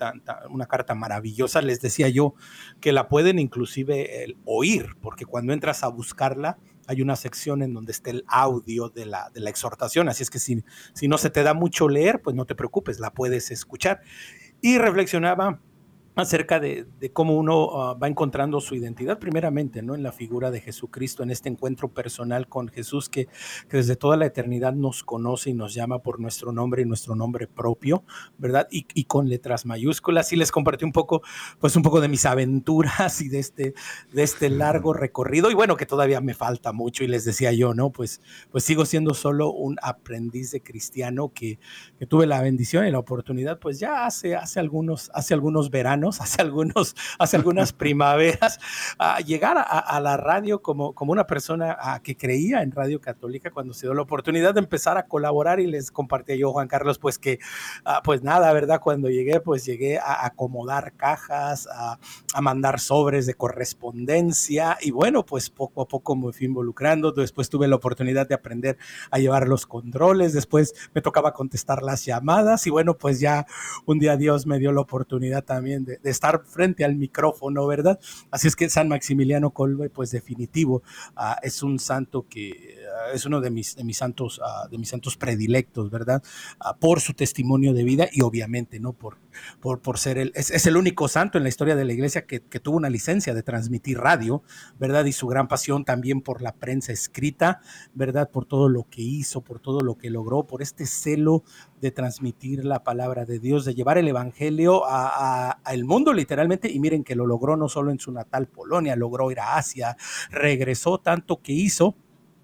una 0.51 0.67
carta 0.67 0.97
maravillosa. 0.97 1.63
Les 1.63 1.81
decía 1.81 2.09
yo 2.09 2.35
que 2.81 2.91
la 2.91 3.09
pueden 3.09 3.39
inclusive 3.39 4.35
oír, 4.45 4.97
porque 5.01 5.25
cuando 5.25 5.53
entras 5.53 5.85
a 5.85 5.89
buscarla, 5.89 6.59
hay 6.89 7.01
una 7.01 7.15
sección 7.15 7.63
en 7.63 7.75
donde 7.75 7.93
está 7.93 8.11
el 8.11 8.25
audio 8.27 8.89
de 8.89 9.07
la, 9.07 9.31
de 9.33 9.41
la 9.41 9.51
exhortación. 9.51 10.09
Así 10.09 10.25
es 10.25 10.31
que 10.31 10.41
si, 10.41 10.65
si 10.95 11.07
no 11.07 11.17
se 11.17 11.31
te 11.31 11.45
da 11.45 11.55
mucho 11.55 11.89
leer, 11.89 12.23
pues 12.23 12.35
no 12.35 12.45
te 12.45 12.57
preocupes, 12.57 12.99
la 12.99 13.13
puedes 13.13 13.53
escuchar. 13.53 14.01
Y 14.63 14.79
reflexionaba 14.79 15.61
acerca 16.17 16.59
de, 16.61 16.87
cómo 17.13 17.37
uno 17.37 17.83
ah, 17.83 17.95
va 17.95 18.09
encontrando 18.09 18.61
su 18.61 18.75
identidad, 18.75 19.19
primeramente, 19.19 19.83
¿no? 19.83 19.95
En 19.95 20.03
la 20.03 20.13
figura 20.13 20.51
de 20.51 20.61
Jesucristo, 20.61 21.23
en 21.23 21.31
este 21.31 21.51
encuentro 21.51 21.89
personal 21.89 22.49
con 22.49 22.69
Jesús 22.69 23.11
que, 23.11 23.29
desde 23.71 23.97
toda 23.97 24.17
la 24.17 24.25
eternidad 24.25 24.73
nos 24.73 25.05
conoce 25.05 25.51
y 25.51 25.55
nos 25.55 25.75
llama 25.75 26.01
por 26.01 26.19
nuestro 26.19 26.53
nombre 26.53 26.83
y 26.83 26.85
nuestro 26.87 27.15
nombre 27.15 27.47
propio, 27.47 28.03
¿verdad? 28.39 28.67
Y, 28.71 29.05
con 29.05 29.29
letras 29.29 29.67
mayúsculas. 29.67 30.33
Y 30.33 30.37
les 30.37 30.51
compartí 30.51 30.85
un 30.85 30.93
poco, 30.93 31.23
pues 31.61 31.77
un 31.77 31.83
poco 31.83 32.01
de 32.01 32.09
mis 32.09 32.25
aventuras 32.25 33.21
y 33.21 33.29
de 33.29 33.39
este, 33.39 33.75
de 34.13 34.23
este 34.23 34.49
largo 34.49 34.95
recorrido. 34.95 35.51
Y 35.51 35.55
bueno, 35.55 35.77
que 35.77 35.87
todavía 35.87 36.21
me 36.23 36.33
falta 36.33 36.73
mucho. 36.73 37.05
Y 37.05 37.09
les 37.09 37.27
decía 37.27 37.53
yo, 37.53 37.75
¿no? 37.75 37.91
Pues, 37.91 38.23
pues 38.51 38.65
sigo 38.65 38.87
siendo 38.87 39.13
solo 39.13 39.53
un 39.53 39.77
aprendiz 39.83 40.51
de 40.51 40.63
cristiano 40.63 41.31
que, 41.35 41.59
que 41.99 42.07
tuve 42.07 42.27
la 42.27 42.41
bendición 42.41 42.87
y 42.87 42.91
la 42.91 42.99
oportunidad, 42.99 43.59
pues 43.59 43.79
ya 43.79 44.07
hace, 44.07 44.35
hace, 44.35 44.61
algunos, 44.61 45.11
hace 45.13 45.35
algunos 45.35 45.71
veranos 45.71 46.06
hace, 46.21 46.43
algunos, 46.43 46.95
hace 47.19 47.37
algunas 47.37 47.73
primaveras, 47.73 48.59
a 48.99 49.21
llegar 49.21 49.57
a, 49.59 50.01
la 50.01 50.17
radio 50.17 50.61
como, 50.63 50.95
como 50.95 51.13
una 51.13 51.27
persona 51.27 51.77
que 52.03 52.17
creía 52.17 52.63
en 52.63 52.73
Radio 52.73 53.01
Católica 53.01 53.51
cuando 53.51 53.75
se 53.75 53.87
dio 53.87 53.95
la 53.95 54.03
oportunidad 54.03 54.55
de 54.55 54.61
empezar 54.61 54.99
a 54.99 55.07
colaborar 55.07 55.61
y 55.61 55.67
les 55.67 55.91
compartí 55.91 56.39
yo, 56.39 56.53
Juan 56.53 56.69
Carlos, 56.69 56.99
pues 56.99 57.19
que, 57.19 57.39
ah, 57.85 58.01
pues 58.05 58.23
nada, 58.23 58.53
¿verdad? 58.53 58.81
Cuando 58.81 59.09
llegué, 59.09 59.41
pues 59.41 59.65
llegué 59.65 59.99
a 59.99 60.27
acomodar 60.27 60.95
cajas, 60.95 61.69
a, 61.73 61.99
a 62.35 62.41
mandar 62.41 62.81
sobres 62.81 63.27
de 63.27 63.35
correspondencia 63.35 64.77
y 64.81 64.91
bueno, 64.91 65.25
pues 65.25 65.51
poco 65.51 65.83
a 65.83 65.89
poco 65.89 66.17
me 66.17 66.33
fui 66.33 66.47
involucrando. 66.47 67.13
Después 67.13 67.49
tuve 67.49 67.69
la 67.69 67.77
oportunidad 67.77 68.29
de 68.29 68.35
aprender 68.35 68.79
a 69.11 69.19
llevar 69.19 69.49
los 69.49 69.67
controles, 69.67 70.33
después 70.33 70.75
me 70.95 71.01
tocaba 71.01 71.33
contestar 71.33 71.83
las 71.83 72.05
llamadas 72.05 72.67
y 72.67 72.71
bueno, 72.71 72.95
pues 72.95 73.21
ya 73.21 73.47
un 73.85 73.99
día 73.99 74.17
Dios 74.17 74.47
me 74.47 74.59
dio 74.59 74.73
la 74.73 74.81
oportunidad 74.81 75.45
también 75.45 75.85
de, 75.85 75.96
de, 76.03 76.11
estar 76.11 76.45
frente 76.45 76.85
al 76.85 76.97
micrófono, 76.97 77.67
¿verdad? 77.67 77.99
Así 78.31 78.49
es 78.49 78.57
que 78.57 78.69
San 78.69 78.89
Maximiliano 78.89 79.51
Colbe, 79.51 79.91
pues 79.91 80.11
definitivo, 80.11 80.83
ah, 81.17 81.39
es 81.43 81.63
un 81.63 81.79
santo 81.79 82.27
que 82.29 82.76
es 83.13 83.27
uno 83.27 83.41
de 83.41 83.51
mis, 83.51 83.77
de 83.77 83.85
mis 83.85 83.97
santos, 83.97 84.39
uh, 84.39 84.69
de 84.69 84.79
mis 84.79 84.89
santos 84.89 85.17
predilectos, 85.17 85.91
¿verdad? 85.91 86.23
por 86.81 87.01
su 87.01 87.15
testimonio 87.15 87.73
de 87.73 87.85
vida 87.85 88.09
y 88.13 88.23
obviamente, 88.23 88.81
¿no? 88.81 88.93
Por, 88.93 89.19
por, 89.61 89.81
por 89.81 89.99
ser 89.99 90.19
el, 90.19 90.33
es, 90.35 90.67
el 90.67 90.77
único 90.77 91.09
santo 91.09 91.39
en 91.39 91.45
la 91.45 91.49
historia 91.49 91.77
de 91.77 91.85
la 91.85 91.93
iglesia 91.93 92.27
que, 92.27 92.41
que, 92.41 92.61
tuvo 92.61 92.77
una 92.77 92.91
licencia 92.91 93.35
de 93.35 93.43
transmitir 93.43 93.99
radio, 93.99 94.43
¿verdad? 94.79 95.05
Y 95.05 95.13
su 95.13 95.27
gran 95.27 95.49
pasión 95.49 95.85
también 95.85 96.21
por 96.21 96.43
la 96.43 96.53
prensa 96.53 96.93
escrita, 96.93 97.61
¿verdad? 97.95 98.31
Por 98.31 98.47
todo 98.47 98.69
lo 98.69 98.85
que 98.89 99.03
hizo, 99.03 99.43
por 99.43 99.61
todo 99.61 99.81
lo 99.81 99.97
que 99.97 100.11
logró, 100.11 100.47
por 100.47 100.63
este 100.63 100.87
celo 100.87 101.45
de 101.81 101.91
transmitir 101.91 102.65
la 102.65 102.83
palabra 102.83 103.25
de 103.25 103.39
Dios, 103.39 103.65
de 103.65 103.75
llevar 103.75 103.99
el 103.99 104.09
Evangelio 104.09 104.83
al 104.87 105.85
mundo 105.85 106.13
literalmente. 106.13 106.71
Y 106.71 106.81
miren 106.81 107.05
que 107.05 107.15
lo 107.15 107.27
logró 107.27 107.57
no 107.57 107.69
solo 107.69 107.91
en 107.91 107.99
su 107.99 108.13
natal 108.13 108.49
Polonia, 108.49 108.97
logró 108.97 109.31
ir 109.31 109.41
a 109.41 109.57
Asia, 109.57 109.97
regresó 110.31 110.99
tanto 110.99 111.43
que 111.43 111.53
hizo 111.53 111.97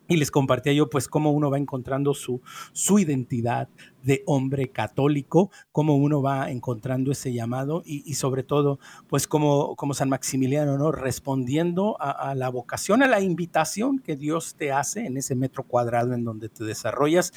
y 0.08 0.16
les 0.16 0.30
compartía 0.30 0.72
yo 0.72 0.90
pues 0.90 1.08
cómo 1.08 1.30
uno 1.30 1.50
va 1.50 1.58
encontrando 1.58 2.14
su, 2.14 2.40
su 2.72 2.98
identidad, 2.98 3.68
de 4.02 4.22
hombre 4.26 4.70
católico, 4.70 5.50
cómo 5.70 5.96
uno 5.96 6.22
va 6.22 6.50
encontrando 6.50 7.12
ese 7.12 7.32
llamado 7.32 7.82
y, 7.84 8.14
sobre 8.14 8.42
todo, 8.42 8.78
pues 9.08 9.26
como, 9.26 9.76
como 9.76 9.94
San 9.94 10.08
Maximiliano, 10.08 10.78
¿no? 10.78 10.92
Respondiendo 10.92 11.96
a, 12.00 12.34
la 12.34 12.48
vocación, 12.48 13.02
a 13.02 13.08
la 13.08 13.20
invitación 13.20 13.98
que 13.98 14.16
Dios 14.16 14.54
te 14.56 14.72
hace 14.72 15.06
en 15.06 15.16
ese 15.16 15.34
metro 15.34 15.64
cuadrado 15.64 16.14
en 16.14 16.24
donde 16.24 16.48
te 16.48 16.64
desarrollas 16.64 17.32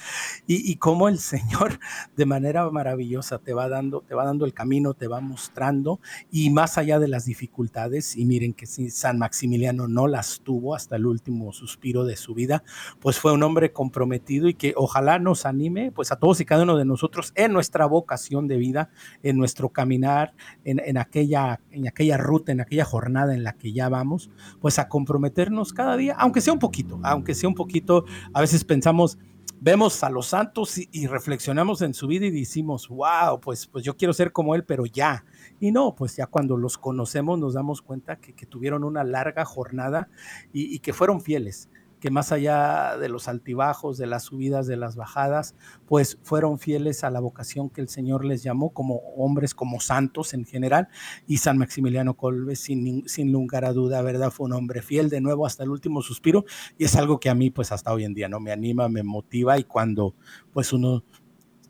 y, 0.47 0.71
y 0.71 0.75
cómo 0.75 1.09
el 1.09 1.19
Señor 1.19 1.79
de 2.15 2.25
manera 2.25 2.69
maravillosa 2.69 3.39
te 3.39 3.53
va 3.53 3.69
dando, 3.69 4.01
te 4.01 4.15
va 4.15 4.25
dando 4.25 4.45
el 4.45 4.53
camino, 4.53 4.93
te 4.93 5.07
va 5.07 5.21
mostrando 5.21 5.99
y 6.31 6.49
más 6.49 6.77
allá 6.77 6.99
de 6.99 7.07
las 7.07 7.25
dificultades, 7.25 8.15
y 8.15 8.25
miren 8.25 8.53
que 8.53 8.65
si 8.65 8.89
San 8.89 9.17
Maximiliano 9.17 9.87
no 9.87 10.07
las 10.07 10.41
tuvo 10.41 10.75
hasta 10.75 10.95
el 10.95 11.05
último 11.05 11.53
suspiro 11.53 12.05
de 12.05 12.15
su 12.15 12.33
vida, 12.33 12.63
pues 12.99 13.19
fue 13.19 13.33
un 13.33 13.43
hombre 13.43 13.71
comprometido 13.71 14.47
y 14.47 14.53
que 14.53 14.73
ojalá 14.75 15.19
nos 15.19 15.45
anime, 15.45 15.91
pues 15.91 16.11
a 16.11 16.17
todos 16.17 16.39
y 16.39 16.45
cada 16.45 16.54
uno 16.63 16.77
de 16.77 16.85
nosotros 16.85 17.31
en 17.35 17.53
nuestra 17.53 17.85
vocación 17.85 18.47
de 18.47 18.57
vida, 18.57 18.89
en 19.23 19.37
nuestro 19.37 19.69
caminar, 19.69 20.33
en, 20.63 20.97
aquella, 20.97 21.61
en 21.71 21.87
aquella 21.87 22.17
ruta, 22.17 22.51
en 22.51 22.61
aquella 22.61 22.85
jornada 22.85 23.33
en 23.33 23.43
la 23.43 23.53
que 23.53 23.73
ya 23.73 23.89
vamos, 23.89 24.29
pues 24.59 24.79
a 24.79 24.87
comprometernos 24.87 25.73
cada 25.73 25.97
día, 25.97 26.15
aunque 26.17 26.41
sea 26.41 26.53
un 26.53 26.59
poquito, 26.59 26.99
aunque 27.03 27.35
sea 27.35 27.49
un 27.49 27.55
poquito, 27.55 28.05
a 28.33 28.41
veces 28.41 28.63
pensamos, 28.63 29.17
vemos 29.59 30.03
a 30.03 30.09
los 30.09 30.27
santos 30.27 30.77
y, 30.77 31.07
reflexionamos 31.07 31.81
en 31.81 31.93
su 31.93 32.07
vida 32.07 32.25
y 32.25 32.31
decimos, 32.31 32.87
wow, 32.87 33.39
pues, 33.41 33.67
pues 33.67 33.83
yo 33.83 33.95
quiero 33.97 34.13
ser 34.13 34.31
como 34.31 34.55
él, 34.55 34.63
pero 34.63 34.85
ya. 34.85 35.25
Y 35.59 35.71
no, 35.71 35.95
pues 35.95 36.15
ya 36.15 36.27
cuando 36.27 36.57
los 36.57 36.77
conocemos 36.77 37.39
nos 37.39 37.53
damos 37.53 37.81
cuenta 37.81 38.17
que, 38.17 38.33
tuvieron 38.45 38.83
una 38.83 39.03
larga 39.03 39.45
jornada 39.45 40.09
y 40.53 40.79
que 40.79 40.93
fueron 40.93 41.21
fieles 41.21 41.69
que 41.99 42.09
más 42.09 42.31
allá 42.31 42.97
de 42.97 43.09
los 43.09 43.27
altibajos, 43.27 43.97
de 43.97 44.07
las 44.07 44.23
subidas, 44.23 44.67
de 44.67 44.77
las 44.77 44.95
bajadas, 44.95 45.55
pues 45.85 46.17
fueron 46.23 46.59
fieles 46.59 47.03
a 47.03 47.09
la 47.09 47.19
vocación 47.19 47.69
que 47.69 47.81
el 47.81 47.89
Señor 47.89 48.25
les 48.25 48.43
llamó 48.43 48.71
como 48.71 48.97
hombres, 49.15 49.53
como 49.53 49.79
santos 49.79 50.33
en 50.33 50.45
general. 50.45 50.87
Y 51.27 51.37
San 51.37 51.57
Maximiliano 51.57 52.15
Colbe, 52.15 52.55
sin, 52.55 53.07
sin 53.07 53.31
lugar 53.31 53.65
a 53.65 53.73
duda, 53.73 54.01
¿verdad? 54.01 54.31
Fue 54.31 54.45
un 54.45 54.53
hombre 54.53 54.81
fiel 54.81 55.09
de 55.09 55.21
nuevo 55.21 55.45
hasta 55.45 55.63
el 55.63 55.69
último 55.69 56.01
suspiro. 56.01 56.45
Y 56.77 56.85
es 56.85 56.95
algo 56.95 57.19
que 57.19 57.29
a 57.29 57.35
mí, 57.35 57.49
pues 57.49 57.71
hasta 57.71 57.93
hoy 57.93 58.03
en 58.03 58.13
día, 58.13 58.29
¿no? 58.29 58.39
Me 58.39 58.51
anima, 58.51 58.89
me 58.89 59.03
motiva 59.03 59.57
y 59.57 59.63
cuando 59.63 60.15
pues 60.53 60.73
uno 60.73 61.03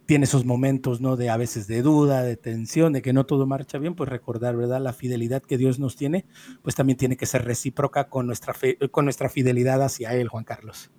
tiene 0.06 0.26
esos 0.26 0.46
momentos, 0.46 1.02
¿no? 1.02 1.16
De 1.16 1.30
a 1.30 1.38
veces 1.38 1.68
de 1.68 1.82
duda, 1.82 2.24
de 2.24 2.38
tensión, 2.38 2.94
de 2.94 3.02
que 3.02 3.14
no 3.14 3.26
todo 3.26 3.46
marcha 3.46 3.78
bien, 3.78 3.96
pues 3.96 4.10
recordar, 4.10 4.56
¿verdad? 4.56 4.82
La 4.82 4.94
fidelidad 4.94 5.42
que 5.42 5.58
Dios 5.58 5.80
nos 5.80 5.96
tiene, 5.96 6.26
pues 6.62 6.76
también 6.76 6.98
tiene 6.98 7.18
que 7.18 7.26
ser 7.26 7.46
recíproca 7.46 8.08
con 8.08 8.28
nuestra, 8.28 8.54
fe, 8.54 8.78
con 8.92 9.06
nuestra 9.06 9.30
fidelidad 9.30 9.82
hacia 9.82 10.14
Él, 10.14 10.28
Juan 10.28 10.44
Carlos. 10.44 10.92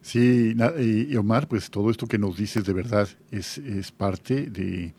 Sí, 0.00 0.54
y 0.78 1.16
Omar, 1.16 1.48
pues 1.48 1.70
todo 1.70 1.90
esto 1.90 2.06
que 2.06 2.18
nos 2.18 2.36
dices 2.36 2.64
de 2.64 2.74
verdad 2.74 3.08
es, 3.30 3.56
es 3.58 3.90
parte 3.90 4.50
de, 4.50 4.94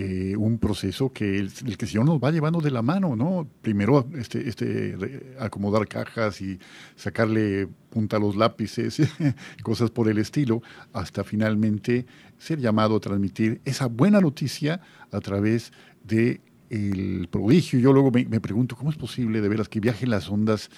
eh, 0.00 0.36
un 0.36 0.58
proceso 0.58 1.12
que 1.12 1.38
el, 1.38 1.52
que 1.52 1.84
el 1.84 1.90
Señor 1.90 2.04
nos 2.04 2.20
va 2.20 2.30
llevando 2.30 2.60
de 2.60 2.70
la 2.70 2.82
mano, 2.82 3.16
¿no? 3.16 3.48
Primero 3.62 4.06
este, 4.16 4.48
este, 4.48 5.34
acomodar 5.40 5.88
cajas 5.88 6.40
y 6.40 6.60
sacarle 6.94 7.66
punta 7.90 8.18
a 8.18 8.20
los 8.20 8.36
lápices, 8.36 9.00
cosas 9.64 9.90
por 9.90 10.08
el 10.08 10.18
estilo, 10.18 10.62
hasta 10.92 11.24
finalmente 11.24 12.06
ser 12.38 12.58
llamado 12.60 12.96
a 12.96 13.00
transmitir 13.00 13.60
esa 13.64 13.86
buena 13.86 14.20
noticia 14.20 14.80
a 15.10 15.20
través 15.20 15.72
de 16.04 16.40
el 16.70 17.28
prodigio. 17.30 17.78
Yo 17.78 17.92
luego 17.92 18.10
me, 18.10 18.40
pregunto, 18.40 18.76
¿cómo 18.76 18.90
es 18.90 18.96
posible 18.96 19.40
de 19.40 19.48
veras 19.48 19.68
que 19.68 19.80
viajen 19.80 20.10
las 20.10 20.28
ondas 20.28 20.70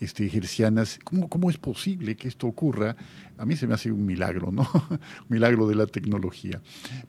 este? 0.00 0.98
¿Cómo, 1.04 1.28
¿Cómo 1.28 1.50
es 1.50 1.58
posible 1.58 2.16
que 2.16 2.28
esto 2.28 2.46
ocurra? 2.46 2.96
A 3.38 3.46
mí 3.46 3.56
se 3.56 3.66
me 3.66 3.74
hace 3.74 3.92
un 3.92 4.04
milagro, 4.04 4.50
¿no? 4.50 4.68
un 4.90 4.98
milagro 5.28 5.68
de 5.68 5.74
la 5.74 5.86
tecnología. 5.86 6.60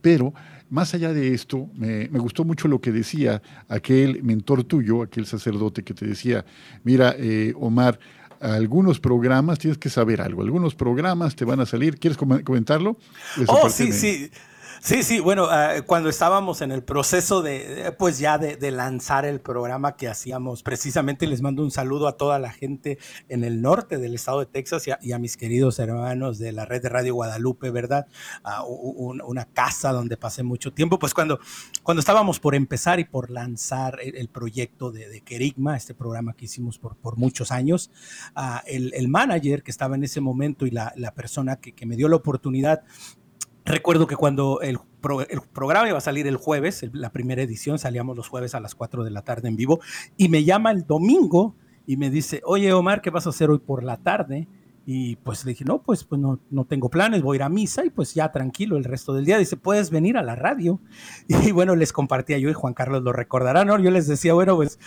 Pero 0.02 0.34
más 0.70 0.94
allá 0.94 1.14
de 1.14 1.34
esto, 1.34 1.70
me, 1.76 2.10
me, 2.10 2.20
gustó 2.20 2.44
mucho 2.44 2.68
lo 2.68 2.80
que 2.80 2.92
decía 2.92 3.42
aquel 3.68 4.24
mentor 4.24 4.64
tuyo, 4.64 5.02
aquel 5.02 5.26
sacerdote 5.26 5.84
que 5.84 5.94
te 5.94 6.06
decía, 6.06 6.46
mira, 6.84 7.16
eh, 7.18 7.54
Omar, 7.56 8.00
algunos 8.42 9.00
programas 9.00 9.60
tienes 9.60 9.78
que 9.78 9.90
saber 9.90 10.22
algo, 10.22 10.42
algunos 10.42 10.76
programas 10.76 11.36
te 11.36 11.46
van 11.46 11.60
a 11.60 11.66
salir, 11.66 12.00
¿quieres 12.00 12.18
comentarlo? 12.18 12.98
oh, 13.48 13.70
sí, 13.70 13.92
sí. 13.92 14.32
Sí, 14.88 15.04
sí, 15.04 15.20
bueno, 15.20 15.48
uh, 15.48 15.84
cuando 15.86 16.08
estábamos 16.08 16.62
en 16.62 16.72
el 16.72 16.82
proceso 16.82 17.42
de, 17.42 17.94
pues 18.00 18.20
ya 18.20 18.38
de, 18.38 18.72
lanzar 18.72 19.26
el 19.26 19.42
programa 19.42 19.98
que 19.98 20.08
hacíamos, 20.08 20.64
precisamente 20.64 21.28
les 21.28 21.42
mando 21.42 21.62
un 21.62 21.72
saludo 21.72 22.08
a 22.08 22.16
toda 22.16 22.40
la 22.40 22.54
gente 22.54 22.98
en 23.28 23.44
el 23.44 23.62
norte 23.62 23.98
del 23.98 24.16
estado 24.16 24.40
de 24.40 24.46
Texas 24.46 24.88
y 25.02 25.12
a, 25.12 25.20
mis 25.20 25.36
queridos 25.36 25.80
hermanos 25.80 26.40
de 26.40 26.54
la 26.54 26.64
red 26.64 26.82
de 26.82 26.88
Radio 26.88 27.16
Guadalupe, 27.16 27.70
¿verdad? 27.70 28.08
Un, 28.66 29.22
una 29.26 29.44
casa 29.44 29.92
donde 29.92 30.16
pasé 30.16 30.44
mucho 30.44 30.72
tiempo, 30.72 30.98
pues 30.98 31.14
cuando, 31.14 31.42
cuando 31.84 32.00
estábamos 32.00 32.40
por 32.40 32.56
empezar 32.56 33.02
y 33.02 33.04
por 33.04 33.30
lanzar 33.30 34.00
el, 34.02 34.30
proyecto 34.30 34.92
de, 34.92 35.10
de, 35.10 35.22
este 35.76 35.96
programa 35.96 36.32
que 36.32 36.46
hicimos 36.46 36.80
por, 36.80 36.96
por 36.96 37.18
muchos 37.18 37.52
años, 37.52 37.92
uh, 38.38 38.60
el, 38.66 38.94
el, 38.94 39.10
manager 39.10 39.64
que 39.64 39.72
estaba 39.72 39.98
en 39.98 40.06
ese 40.06 40.22
momento 40.22 40.66
y 40.66 40.72
la, 40.72 40.94
la 40.96 41.14
persona 41.14 41.58
que, 41.58 41.74
que 41.74 41.86
me 41.86 41.98
dio 41.98 42.08
la 42.08 42.16
oportunidad 42.16 42.84
Recuerdo 43.68 44.08
que 44.08 44.16
cuando 44.16 44.62
el, 44.62 44.80
pro, 45.02 45.22
el, 45.22 45.42
programa 45.54 45.90
iba 45.90 45.98
a 45.98 46.02
salir 46.02 46.26
el 46.26 46.38
jueves, 46.38 46.86
la 46.94 47.12
primera 47.12 47.42
edición, 47.42 47.78
salíamos 47.80 48.16
los 48.16 48.30
jueves 48.30 48.56
a 48.56 48.62
las 48.62 48.76
4 48.76 49.04
de 49.04 49.12
la 49.12 49.24
tarde 49.24 49.50
en 49.50 49.58
vivo, 49.58 49.82
y 50.16 50.30
me 50.30 50.46
llama 50.46 50.72
el 50.72 50.88
domingo 50.88 51.54
y 51.86 51.98
me 51.98 52.10
dice, 52.10 52.42
oye 52.46 52.72
Omar, 52.72 53.02
¿qué 53.02 53.10
vas 53.10 53.28
a 53.28 53.32
hacer 53.32 53.50
hoy 53.50 53.60
por 53.60 53.84
la 53.84 53.98
tarde? 53.98 54.48
Y 54.86 55.18
pues 55.18 55.44
le 55.44 55.52
dije, 55.52 55.66
no, 55.66 55.82
pues, 55.82 56.06
pues 56.06 56.22
no, 56.22 56.40
no, 56.50 56.64
tengo 56.64 56.90
planes, 56.90 57.22
voy 57.22 57.36
a 57.36 57.40
ir 57.40 57.44
a 57.44 57.50
misa 57.50 57.84
y 57.84 57.90
pues 57.90 58.14
ya 58.14 58.32
tranquilo 58.32 58.78
el 58.78 58.86
resto 58.86 59.14
del 59.14 59.26
día. 59.26 59.38
Dice, 59.38 59.58
puedes 59.58 59.90
venir 59.90 60.16
a 60.16 60.24
la 60.24 60.36
radio. 60.36 60.80
Y 61.28 61.52
bueno, 61.52 61.76
les 61.76 61.92
compartía 61.92 62.38
yo 62.38 62.50
y 62.50 62.54
Juan 62.54 62.74
Carlos 62.74 63.04
lo 63.04 63.12
recordará, 63.12 63.66
¿no? 63.66 63.78
Yo 63.80 63.92
les 63.92 64.08
decía, 64.08 64.34
bueno, 64.34 64.56
pues 64.56 64.80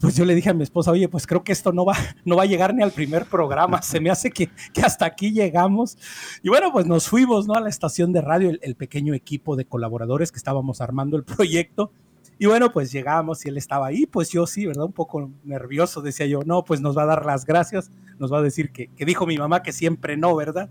pues 0.00 0.16
yo 0.16 0.24
le 0.24 0.34
dije 0.34 0.50
a 0.50 0.54
mi 0.54 0.62
esposa, 0.62 0.90
oye, 0.90 1.08
pues 1.08 1.26
creo 1.26 1.44
que 1.44 1.52
esto 1.52 1.72
no 1.72 1.84
va, 1.84 1.94
no 2.24 2.36
va 2.36 2.42
a 2.42 2.46
llegar 2.46 2.74
ni 2.74 2.82
al 2.82 2.92
primer 2.92 3.26
programa, 3.26 3.82
se 3.82 4.00
me 4.00 4.10
hace 4.10 4.30
que, 4.30 4.50
que 4.72 4.82
hasta 4.82 5.06
aquí 5.06 5.32
llegamos. 5.32 5.96
Y 6.42 6.48
bueno, 6.48 6.72
pues 6.72 6.86
nos 6.86 7.08
fuimos, 7.08 7.46
¿no? 7.46 7.54
A 7.54 7.60
la 7.60 7.68
estación 7.68 8.12
de 8.12 8.20
radio, 8.20 8.52
el, 8.60 8.74
pequeño 8.74 9.14
equipo 9.14 9.56
de 9.56 9.64
colaboradores 9.64 10.32
que 10.32 10.38
estábamos 10.38 10.80
armando 10.80 11.16
el 11.16 11.24
proyecto. 11.24 11.92
Y 12.36 12.46
bueno, 12.46 12.72
pues 12.72 12.90
llegamos 12.90 13.46
y 13.46 13.48
él 13.48 13.56
estaba 13.56 13.86
ahí, 13.86 14.06
pues 14.06 14.30
yo 14.30 14.46
sí, 14.46 14.66
¿verdad? 14.66 14.84
Un 14.84 14.92
poco 14.92 15.30
nervioso, 15.44 16.02
decía 16.02 16.26
yo, 16.26 16.40
no, 16.44 16.64
pues 16.64 16.80
nos 16.80 16.98
va 16.98 17.04
a 17.04 17.06
dar 17.06 17.24
las 17.24 17.44
gracias, 17.44 17.92
nos 18.18 18.32
va 18.32 18.38
a 18.38 18.42
decir 18.42 18.72
que, 18.72 18.88
que 18.88 19.04
dijo 19.04 19.24
mi 19.24 19.38
mamá 19.38 19.62
que 19.62 19.72
siempre 19.72 20.16
no, 20.16 20.34
¿verdad? 20.34 20.68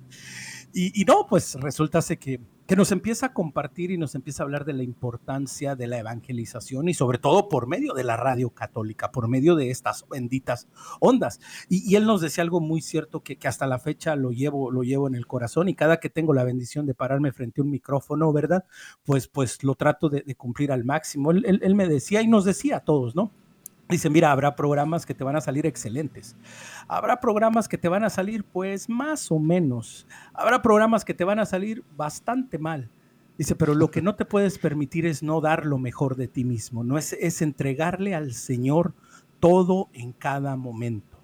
Y, 0.73 0.99
y 0.99 1.05
no, 1.05 1.25
pues 1.27 1.55
resulta 1.55 1.99
que, 2.19 2.41
que 2.67 2.75
nos 2.75 2.91
empieza 2.91 3.27
a 3.27 3.33
compartir 3.33 3.91
y 3.91 3.97
nos 3.97 4.15
empieza 4.15 4.43
a 4.43 4.45
hablar 4.45 4.65
de 4.65 4.73
la 4.73 4.83
importancia 4.83 5.75
de 5.75 5.87
la 5.87 5.97
evangelización 5.97 6.87
y 6.87 6.93
sobre 6.93 7.17
todo 7.17 7.49
por 7.49 7.67
medio 7.67 7.93
de 7.93 8.03
la 8.03 8.17
radio 8.17 8.49
católica, 8.49 9.11
por 9.11 9.27
medio 9.27 9.55
de 9.55 9.69
estas 9.69 10.05
benditas 10.09 10.67
ondas. 10.99 11.39
Y, 11.69 11.95
él 11.95 12.05
nos 12.05 12.21
decía 12.21 12.43
algo 12.43 12.59
muy 12.59 12.81
cierto 12.81 13.21
que, 13.21 13.37
que, 13.37 13.47
hasta 13.47 13.67
la 13.67 13.79
fecha 13.79 14.15
lo 14.15 14.31
llevo, 14.31 14.71
lo 14.71 14.83
llevo 14.83 15.07
en 15.07 15.15
el 15.15 15.27
corazón 15.27 15.69
y 15.69 15.75
cada 15.75 15.97
que 15.97 16.09
tengo 16.09 16.33
la 16.33 16.43
bendición 16.43 16.85
de 16.85 16.95
pararme 16.95 17.31
frente 17.31 17.61
a 17.61 17.63
un 17.63 17.69
micrófono, 17.69 18.31
¿verdad? 18.31 18.65
Pues, 19.03 19.27
pues 19.27 19.63
lo 19.63 19.75
trato 19.75 20.09
de, 20.09 20.23
cumplir 20.35 20.71
al 20.71 20.83
máximo. 20.83 21.31
Él, 21.31 21.59
él 21.61 21.75
me 21.75 21.87
decía 21.87 22.21
y 22.21 22.27
nos 22.27 22.45
decía 22.45 22.77
a 22.77 22.79
todos, 22.79 23.15
¿no? 23.15 23.31
Dice, 23.89 24.09
mira, 24.09 24.31
habrá 24.31 24.55
programas 24.55 25.05
que 25.05 25.13
te 25.13 25.23
van 25.23 25.35
a 25.35 25.41
salir 25.41 25.65
excelentes. 25.65 26.35
Habrá 26.87 27.19
programas 27.19 27.67
que 27.67 27.77
te 27.77 27.89
van 27.89 28.03
a 28.03 28.09
salir 28.09 28.43
pues 28.43 28.89
más 28.89 29.31
o 29.31 29.39
menos. 29.39 30.07
Habrá 30.33 30.61
programas 30.61 31.03
que 31.03 31.13
te 31.13 31.23
van 31.23 31.39
a 31.39 31.45
salir 31.45 31.83
bastante 31.95 32.57
mal. 32.57 32.89
Dice, 33.37 33.55
pero 33.55 33.73
lo 33.73 33.89
que 33.89 34.01
no 34.01 34.15
te 34.15 34.25
puedes 34.25 34.57
permitir 34.57 35.05
es 35.05 35.23
no 35.23 35.41
dar 35.41 35.65
lo 35.65 35.77
mejor 35.79 36.15
de 36.15 36.27
ti 36.27 36.43
mismo, 36.43 36.83
no 36.83 36.99
es, 36.99 37.13
es 37.13 37.41
entregarle 37.41 38.13
al 38.13 38.33
Señor 38.33 38.93
todo 39.39 39.89
en 39.93 40.11
cada 40.11 40.55
momento. 40.55 41.17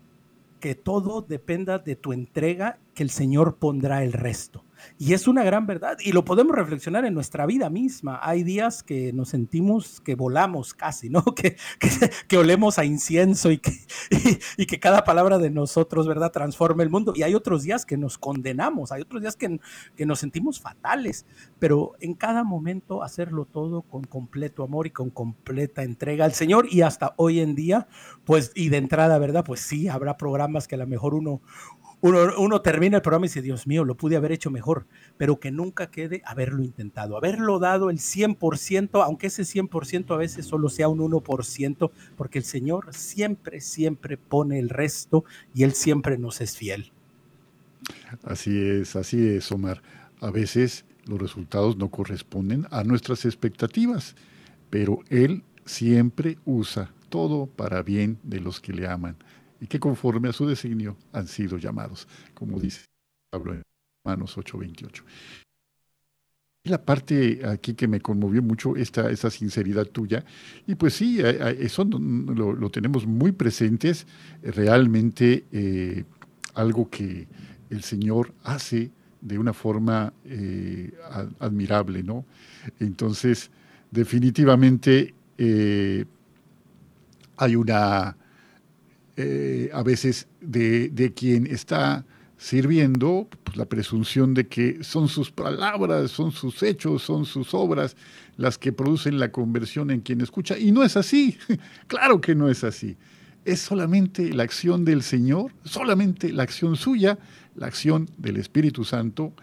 Que 0.60 0.76
todo 0.76 1.22
dependa 1.22 1.78
de 1.78 1.96
tu 1.96 2.12
entrega, 2.12 2.80
que 2.96 3.04
el 3.04 3.12
Señor 3.12 3.58
pondrá 3.58 4.04
el 4.04 4.12
resto. 4.12 4.66
Y 4.98 5.14
es 5.14 5.28
una 5.28 5.44
gran 5.44 5.66
verdad 5.66 5.98
y 6.00 6.12
lo 6.12 6.26
podemos 6.26 6.56
reflexionar 6.56 7.06
en 7.06 7.14
nuestra 7.14 7.46
vida 7.46 7.70
misma. 7.70 8.20
Hay 8.22 8.44
días 8.44 8.84
que 8.84 9.14
nos 9.14 9.30
sentimos 9.30 10.02
que 10.02 10.16
volamos 10.16 10.74
casi, 10.74 11.10
¿no? 11.10 11.24
Que, 11.40 11.56
que, 12.28 12.38
olemos 12.38 12.80
a 12.80 12.86
incienso 12.86 13.50
y 13.52 13.60
que, 13.60 13.72
y, 14.58 14.66
que 14.66 14.80
cada 14.80 15.06
palabra 15.06 15.38
de 15.38 15.50
nosotros, 15.50 16.06
¿verdad?, 16.06 16.32
transforma 16.32 16.84
el 16.84 16.90
mundo. 16.90 17.14
Y 17.16 17.24
hay 17.24 17.34
otros 17.34 17.64
días 17.64 17.86
que 17.86 17.96
nos 17.96 18.18
condenamos, 18.18 18.92
hay 18.92 19.02
otros 19.02 19.22
días 19.22 19.38
que, 19.38 19.60
que 19.96 20.06
nos 20.06 20.20
sentimos 20.20 20.60
fatales, 20.60 21.26
pero 21.60 21.94
en 22.02 22.14
cada 22.14 22.44
momento 22.44 23.04
hacerlo 23.04 23.46
todo 23.46 23.84
con 23.84 24.04
completo 24.04 24.64
amor 24.64 24.88
y 24.88 24.92
con 24.92 25.12
completa 25.12 25.84
entrega 25.84 26.26
al 26.26 26.34
Señor. 26.34 26.68
Y 26.70 26.82
hasta 26.82 27.14
hoy 27.16 27.40
en 27.40 27.56
día, 27.56 27.88
pues, 28.26 28.52
y 28.56 28.68
de 28.70 28.78
entrada, 28.78 29.18
¿verdad? 29.18 29.46
Pues 29.46 29.62
sí, 29.62 29.88
habrá 29.88 30.18
programas 30.18 30.68
que 30.68 30.76
a 30.76 30.80
lo 30.80 30.88
mejor 30.88 31.14
uno, 31.14 31.42
uno, 32.02 32.62
termina 32.62 32.98
el 32.98 33.02
programa 33.02 33.26
y 33.26 33.30
dice, 33.30 33.42
Dios 33.42 33.68
mío, 33.68 33.84
lo 33.84 33.96
pude 33.96 34.16
haber 34.16 34.32
hecho 34.32 34.50
mejor, 34.50 34.86
pero 35.18 35.40
que 35.40 35.52
nunca 35.52 35.92
quede 35.92 36.22
haberlo 36.26 36.64
intentado, 36.64 37.18
haberlo 37.18 37.60
dado 37.60 37.90
el 37.90 37.98
100%, 37.98 39.04
aunque 39.04 39.28
ese 39.28 39.44
100% 39.44 40.14
a 40.14 40.18
veces 40.18 40.46
solo 40.46 40.70
sea 40.70 40.88
un 40.88 41.00
1%, 41.00 41.92
porque 42.16 42.38
el 42.40 42.46
Señor 42.46 42.94
siempre, 42.94 43.60
siempre 43.60 44.18
pone 44.18 44.60
el 44.60 44.70
resto 44.70 45.26
y 45.54 45.64
Él 45.64 45.74
siempre 45.74 46.18
nos 46.18 46.40
es 46.40 46.56
fiel. 46.56 46.92
Así 48.24 48.58
es, 48.58 48.96
así 48.96 49.28
es, 49.28 49.52
Omar. 49.52 49.82
A 50.22 50.32
veces 50.32 50.86
los 51.06 51.20
resultados 51.20 51.76
no 51.76 51.90
corresponden 51.90 52.66
a 52.72 52.84
nuestras 52.84 53.26
expectativas, 53.26 54.16
pero 54.70 55.00
Él 55.10 55.44
siempre 55.66 56.38
usa 56.46 56.94
todo 57.10 57.48
para 57.48 57.84
bien 57.84 58.20
de 58.24 58.40
los 58.40 58.62
que 58.62 58.72
le 58.72 58.88
aman 58.88 59.18
y 59.60 59.68
que 59.68 59.80
conforme 59.80 60.30
a 60.30 60.34
su 60.34 60.46
designio 60.46 60.98
han 61.12 61.28
sido 61.28 61.58
llamados, 61.58 62.08
como 62.34 62.60
dice 62.60 62.86
Pablo 63.30 63.54
en 63.54 63.64
Romanos 64.04 64.38
8:28. 64.38 65.04
Y 66.64 66.70
la 66.70 66.84
parte 66.84 67.42
aquí 67.48 67.74
que 67.74 67.88
me 67.88 68.02
conmovió 68.02 68.42
mucho, 68.42 68.76
esta, 68.76 69.10
esta 69.10 69.30
sinceridad 69.30 69.86
tuya, 69.86 70.26
y 70.68 70.76
pues 70.76 70.94
sí, 70.94 71.20
eso 71.22 71.86
lo, 71.86 72.70
tenemos 72.70 73.08
muy 73.08 73.32
presentes, 73.32 74.06
realmente 74.44 75.46
eh, 75.54 76.04
algo 76.56 76.90
que 76.90 77.28
el 77.70 77.84
Señor 77.84 78.34
hace 78.44 78.92
de 79.22 79.38
una 79.38 79.54
forma 79.54 80.14
eh, 80.26 80.92
admirable, 81.40 82.04
¿no? 82.04 82.26
Entonces, 82.80 83.52
definitivamente 83.92 85.14
eh, 85.38 86.06
hay 87.38 87.56
una 87.56 88.18
eh, 89.22 89.70
a 89.74 89.84
veces 89.84 90.30
de, 90.40 90.88
de, 90.88 91.14
quien 91.14 91.46
está 91.46 92.06
sirviendo, 92.38 93.28
pues 93.44 93.58
la 93.58 93.66
presunción 93.66 94.34
de 94.34 94.48
que 94.48 94.82
son 94.82 95.10
sus 95.10 95.30
palabras, 95.30 96.10
son 96.10 96.32
sus 96.32 96.64
hechos, 96.64 97.04
son 97.04 97.26
sus 97.26 97.54
obras 97.54 97.98
las 98.38 98.58
que 98.58 98.72
producen 98.72 99.20
la 99.20 99.30
conversión 99.34 99.92
en 99.92 100.00
quien 100.00 100.22
escucha. 100.22 100.58
Y 100.58 100.72
no 100.72 100.84
es 100.84 100.96
así, 100.96 101.38
claro 101.88 102.22
que 102.22 102.34
no 102.34 102.48
es 102.48 102.64
así. 102.64 102.96
Es 103.44 103.60
solamente 103.60 104.32
la 104.32 104.44
acción 104.44 104.86
del 104.86 105.04
Señor, 105.04 105.52
solamente 105.66 106.32
la 106.32 106.44
acción 106.44 106.78
suya, 106.78 107.20
la 107.56 107.68
acción 107.68 108.10
del 108.18 108.38
Espíritu 108.38 108.86
Santo 108.86 109.34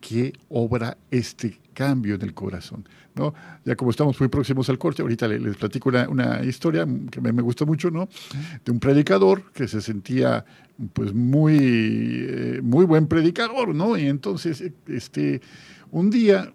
que 0.00 0.32
obra 0.48 0.96
este 1.10 1.58
cambio 1.78 2.16
en 2.16 2.22
el 2.22 2.34
corazón. 2.34 2.88
¿no? 3.14 3.32
Ya 3.64 3.76
como 3.76 3.92
estamos 3.92 4.18
muy 4.18 4.28
próximos 4.28 4.68
al 4.68 4.78
corte, 4.78 5.02
ahorita 5.02 5.28
les, 5.28 5.40
les 5.40 5.56
platico 5.56 5.90
una, 5.90 6.08
una, 6.08 6.42
historia 6.42 6.84
que 7.08 7.20
me, 7.20 7.32
me, 7.32 7.40
gustó 7.40 7.66
mucho, 7.66 7.88
¿no? 7.88 8.08
De 8.64 8.72
un 8.72 8.80
predicador 8.80 9.52
que 9.52 9.68
se 9.68 9.80
sentía 9.80 10.44
pues 10.92 11.14
muy, 11.14 11.56
eh, 11.60 12.60
muy 12.64 12.84
buen 12.84 13.06
predicador, 13.06 13.76
¿no? 13.76 13.96
Y 13.96 14.06
entonces, 14.06 14.72
este, 14.88 15.40
un 15.92 16.10
día, 16.10 16.52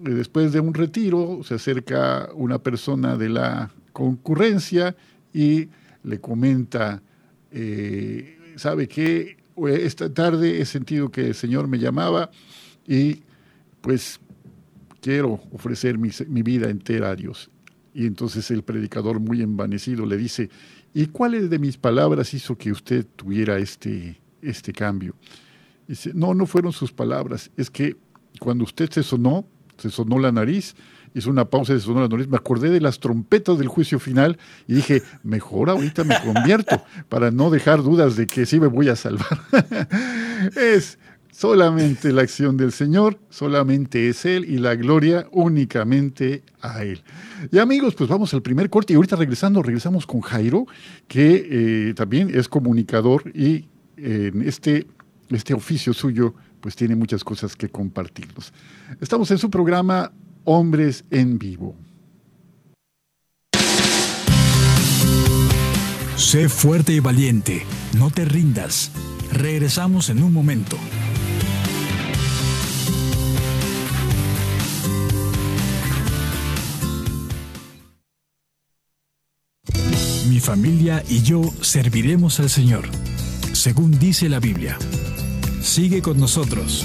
después 0.00 0.50
de 0.54 0.60
un 0.60 0.72
retiro, 0.72 1.40
se 1.44 1.56
acerca 1.56 2.30
una 2.32 2.58
persona 2.58 3.18
de 3.18 3.28
la 3.28 3.70
concurrencia 3.92 4.96
y 5.34 5.68
le 6.04 6.20
comenta, 6.20 7.02
eh, 7.52 8.38
¿sabe 8.56 8.88
qué? 8.88 9.36
Esta 9.66 10.08
tarde 10.08 10.62
he 10.62 10.64
sentido 10.64 11.10
que 11.10 11.26
el 11.26 11.34
Señor 11.34 11.68
me 11.68 11.78
llamaba 11.78 12.30
y 12.86 13.22
pues 13.82 14.20
quiero 15.00 15.40
ofrecer 15.52 15.98
mi, 15.98 16.42
vida 16.42 16.70
entera 16.70 17.10
a 17.10 17.16
Dios. 17.16 17.50
Y 17.94 18.06
entonces 18.06 18.50
el 18.50 18.62
predicador 18.62 19.20
muy 19.20 19.42
envanecido 19.42 20.06
le 20.06 20.16
dice, 20.16 20.50
¿y 20.94 21.06
cuáles 21.06 21.50
de 21.50 21.58
mis 21.58 21.76
palabras 21.76 22.34
hizo 22.34 22.56
que 22.56 22.70
usted 22.70 23.06
tuviera 23.16 23.58
este, 23.58 24.20
este 24.42 24.72
cambio? 24.72 25.14
Dice, 25.86 26.12
no, 26.14 26.34
no 26.34 26.46
fueron 26.46 26.72
sus 26.72 26.92
palabras, 26.92 27.50
es 27.56 27.70
que 27.70 27.96
cuando 28.38 28.64
usted 28.64 28.90
se 28.90 29.02
sonó, 29.02 29.46
se 29.78 29.90
sonó 29.90 30.18
la 30.18 30.30
nariz, 30.32 30.74
hizo 31.14 31.30
una 31.30 31.46
pausa 31.46 31.72
y 31.72 31.80
se 31.80 31.86
sonó 31.86 32.00
la 32.00 32.08
nariz, 32.08 32.28
me 32.28 32.36
acordé 32.36 32.70
de 32.70 32.80
las 32.80 33.00
trompetas 33.00 33.58
del 33.58 33.68
juicio 33.68 33.98
final 33.98 34.38
y 34.66 34.74
dije, 34.74 35.02
mejor 35.22 35.70
ahorita 35.70 36.04
me 36.04 36.20
convierto 36.20 36.82
para 37.08 37.30
no 37.30 37.50
dejar 37.50 37.82
dudas 37.82 38.16
de 38.16 38.26
que 38.26 38.46
sí 38.46 38.60
me 38.60 38.66
voy 38.66 38.88
a 38.88 38.96
salvar. 38.96 39.40
es 40.56 40.98
solamente 41.38 42.12
la 42.12 42.22
acción 42.22 42.56
del 42.56 42.72
Señor, 42.72 43.20
solamente 43.30 44.08
es 44.08 44.24
Él 44.24 44.44
y 44.44 44.58
la 44.58 44.74
gloria 44.74 45.28
únicamente 45.30 46.42
a 46.60 46.82
Él. 46.82 47.00
Y 47.52 47.58
amigos, 47.58 47.94
pues 47.94 48.10
vamos 48.10 48.34
al 48.34 48.42
primer 48.42 48.68
corte 48.68 48.92
y 48.92 48.96
ahorita 48.96 49.14
regresando, 49.14 49.62
regresamos 49.62 50.04
con 50.04 50.20
Jairo, 50.20 50.66
que 51.06 51.90
eh, 51.90 51.94
también 51.94 52.28
es 52.34 52.48
comunicador 52.48 53.22
y 53.36 53.66
eh, 53.96 54.32
en 54.34 54.42
este, 54.48 54.88
este 55.30 55.54
oficio 55.54 55.94
suyo 55.94 56.34
pues 56.60 56.74
tiene 56.74 56.96
muchas 56.96 57.22
cosas 57.22 57.54
que 57.54 57.68
compartirnos. 57.68 58.52
Estamos 59.00 59.30
en 59.30 59.38
su 59.38 59.48
programa 59.48 60.10
Hombres 60.42 61.04
en 61.08 61.38
Vivo. 61.38 61.76
Sé 66.16 66.48
fuerte 66.48 66.94
y 66.94 66.98
valiente, 66.98 67.62
no 67.96 68.10
te 68.10 68.24
rindas. 68.24 68.90
Regresamos 69.32 70.10
en 70.10 70.20
un 70.24 70.32
momento. 70.32 70.76
Mi 80.28 80.40
familia 80.40 81.02
y 81.08 81.22
yo 81.22 81.40
serviremos 81.62 82.38
al 82.38 82.50
Señor, 82.50 82.84
según 83.54 83.98
dice 83.98 84.28
la 84.28 84.40
Biblia. 84.40 84.76
Sigue 85.62 86.02
con 86.02 86.20
nosotros. 86.20 86.84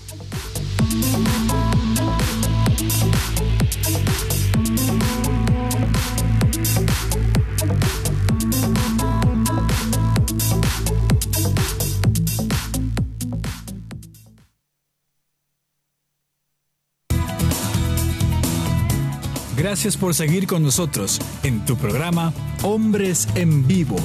Gracias 19.81 19.97
por 19.97 20.13
seguir 20.13 20.45
con 20.45 20.61
nosotros 20.61 21.19
en 21.41 21.65
tu 21.65 21.75
programa 21.75 22.31
Hombres 22.61 23.27
en 23.33 23.65
Vivo. 23.67 23.95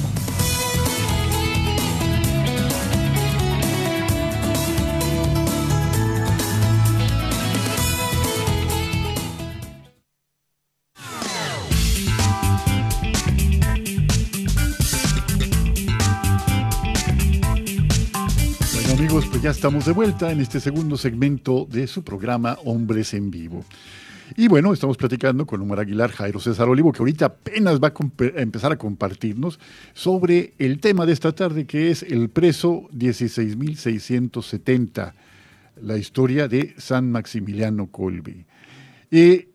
Bueno 18.73 18.93
amigos, 18.93 19.25
pues 19.29 19.43
ya 19.43 19.51
estamos 19.51 19.85
de 19.85 19.91
vuelta 19.91 20.31
en 20.31 20.41
este 20.41 20.59
segundo 20.59 20.97
segmento 20.97 21.67
de 21.69 21.85
su 21.85 22.03
programa 22.03 22.57
Hombres 22.65 23.13
en 23.13 23.29
Vivo. 23.29 23.63
Y 24.35 24.47
bueno, 24.47 24.73
estamos 24.73 24.97
platicando 24.97 25.45
con 25.45 25.61
Omar 25.61 25.79
Aguilar, 25.79 26.11
Jairo 26.11 26.39
César 26.39 26.67
Olivo, 26.67 26.91
que 26.91 26.97
ahorita 26.99 27.27
apenas 27.27 27.79
va 27.79 27.89
a, 27.89 27.93
empezar 28.41 28.73
a 28.73 28.77
compartirnos 28.77 29.59
sobre 29.93 30.53
el 30.57 30.79
tema 30.79 31.05
de 31.05 31.13
esta 31.13 31.33
tarde, 31.33 31.65
que 31.65 31.91
es 31.91 32.03
el 32.03 32.29
preso 32.29 32.89
16.670, 32.93 35.13
la 35.81 35.97
historia 35.97 36.47
de 36.47 36.73
San 36.77 37.11
Maximiliano 37.11 37.87
Colbe. 37.87 38.45
Y 39.09 39.47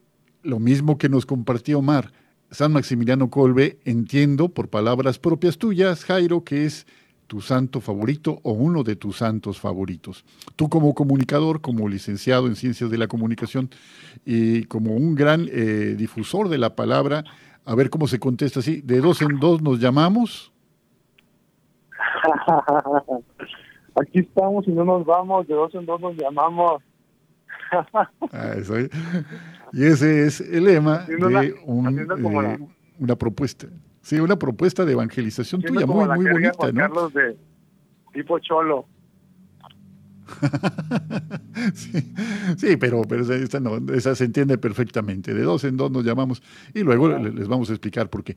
lo 0.43 0.59
mismo 0.59 0.97
que 0.97 1.11
nos 1.11 1.27
compartió 1.27 1.81
Omar, 1.81 2.13
San 2.51 2.73
Maximiliano 2.73 3.29
Colbe, 3.31 3.79
entiendo 3.85 4.49
por 4.49 4.69
palabras 4.69 5.19
propias 5.19 5.59
tuyas, 5.59 6.05
Jairo, 6.05 6.45
que 6.45 6.65
es 6.65 6.87
tu 7.33 7.41
santo 7.41 7.81
favorito 7.81 8.41
o 8.43 8.53
uno 8.53 8.83
de 8.83 8.95
tus 8.95 9.17
santos 9.17 9.59
favoritos. 9.59 10.23
Tú 10.55 10.69
como 10.69 10.93
comunicador, 10.93 11.63
como 11.63 11.89
licenciado 11.89 12.47
en 12.47 12.57
ciencias 12.57 12.91
de 12.91 12.99
la 12.99 13.09
comunicación 13.09 13.71
y 14.27 14.65
como 14.65 14.95
un 14.95 15.15
gran 15.15 15.49
eh, 15.51 15.95
difusor 15.97 16.51
de 16.51 16.59
la 16.59 16.77
palabra, 16.77 17.25
a 17.65 17.75
ver 17.75 17.89
cómo 17.89 18.07
se 18.07 18.19
contesta 18.19 18.61
así, 18.61 18.83
de 18.83 19.01
dos 19.01 19.23
en 19.23 19.41
dos 19.41 19.63
nos 19.63 19.81
llamamos. 19.81 20.53
Aquí 23.99 24.19
estamos 24.19 24.69
y 24.69 24.73
no 24.73 24.85
nos 24.85 25.07
vamos, 25.07 25.49
de 25.49 25.55
dos 25.55 25.75
en 25.75 25.87
dos 25.87 26.03
nos 26.03 26.15
llamamos. 26.15 26.83
ah, 28.31 28.55
eso, 28.59 28.75
y 29.73 29.85
ese 29.85 30.27
es 30.27 30.39
el 30.43 30.65
lema 30.65 31.07
de 31.07 31.55
un, 31.65 31.99
eh, 31.99 32.59
una 32.99 33.17
propuesta. 33.17 33.69
Sí, 34.03 34.19
una 34.21 34.37
propuesta 34.37 34.85
de 34.85 34.93
evangelización 34.93 35.63
tuya 35.63 35.87
muy, 35.87 36.05
muy 36.09 36.31
bonita, 36.31 36.53
Juan 36.57 36.75
¿no? 36.75 36.81
Carlos 36.81 37.15
de 37.15 37.37
tipo 38.13 38.39
cholo. 38.41 38.87
sí, 41.75 42.13
sí, 42.57 42.77
pero, 42.77 43.03
pero 43.03 43.23
esa, 43.23 43.61
no, 43.61 43.77
esa 43.95 44.15
se 44.15 44.25
entiende 44.25 44.59
perfectamente. 44.59 45.35
De 45.35 45.43
dos 45.43 45.65
en 45.65 45.77
dos 45.77 45.91
nos 45.91 46.05
llamamos 46.05 46.43
y 46.75 46.81
luego 46.81 47.07
Ah. 47.09 47.19
les 47.19 47.49
vamos 47.49 47.71
a 47.71 47.73
explicar 47.73 48.09
por 48.11 48.25
qué. 48.25 48.37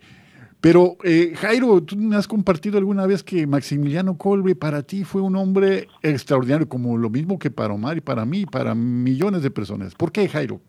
Pero, 0.62 0.98
eh, 1.04 1.34
Jairo, 1.36 1.84
tú 1.84 1.96
me 1.96 2.16
has 2.16 2.28
compartido 2.28 2.78
alguna 2.78 3.06
vez 3.06 3.24
que 3.24 3.46
Maximiliano 3.46 4.18
Colbe 4.18 4.56
para 4.56 4.82
ti 4.84 5.04
fue 5.04 5.22
un 5.22 5.36
hombre 5.36 5.88
extraordinario, 6.02 6.68
como 6.68 6.98
lo 6.98 7.10
mismo 7.10 7.38
que 7.38 7.52
para 7.52 7.74
Omar 7.74 7.98
y 7.98 8.02
para 8.02 8.26
mí 8.26 8.40
y 8.42 8.46
para 8.46 8.74
millones 8.74 9.44
de 9.44 9.52
personas. 9.52 9.94
¿Por 9.94 10.12
qué, 10.12 10.28
Jairo? 10.28 10.60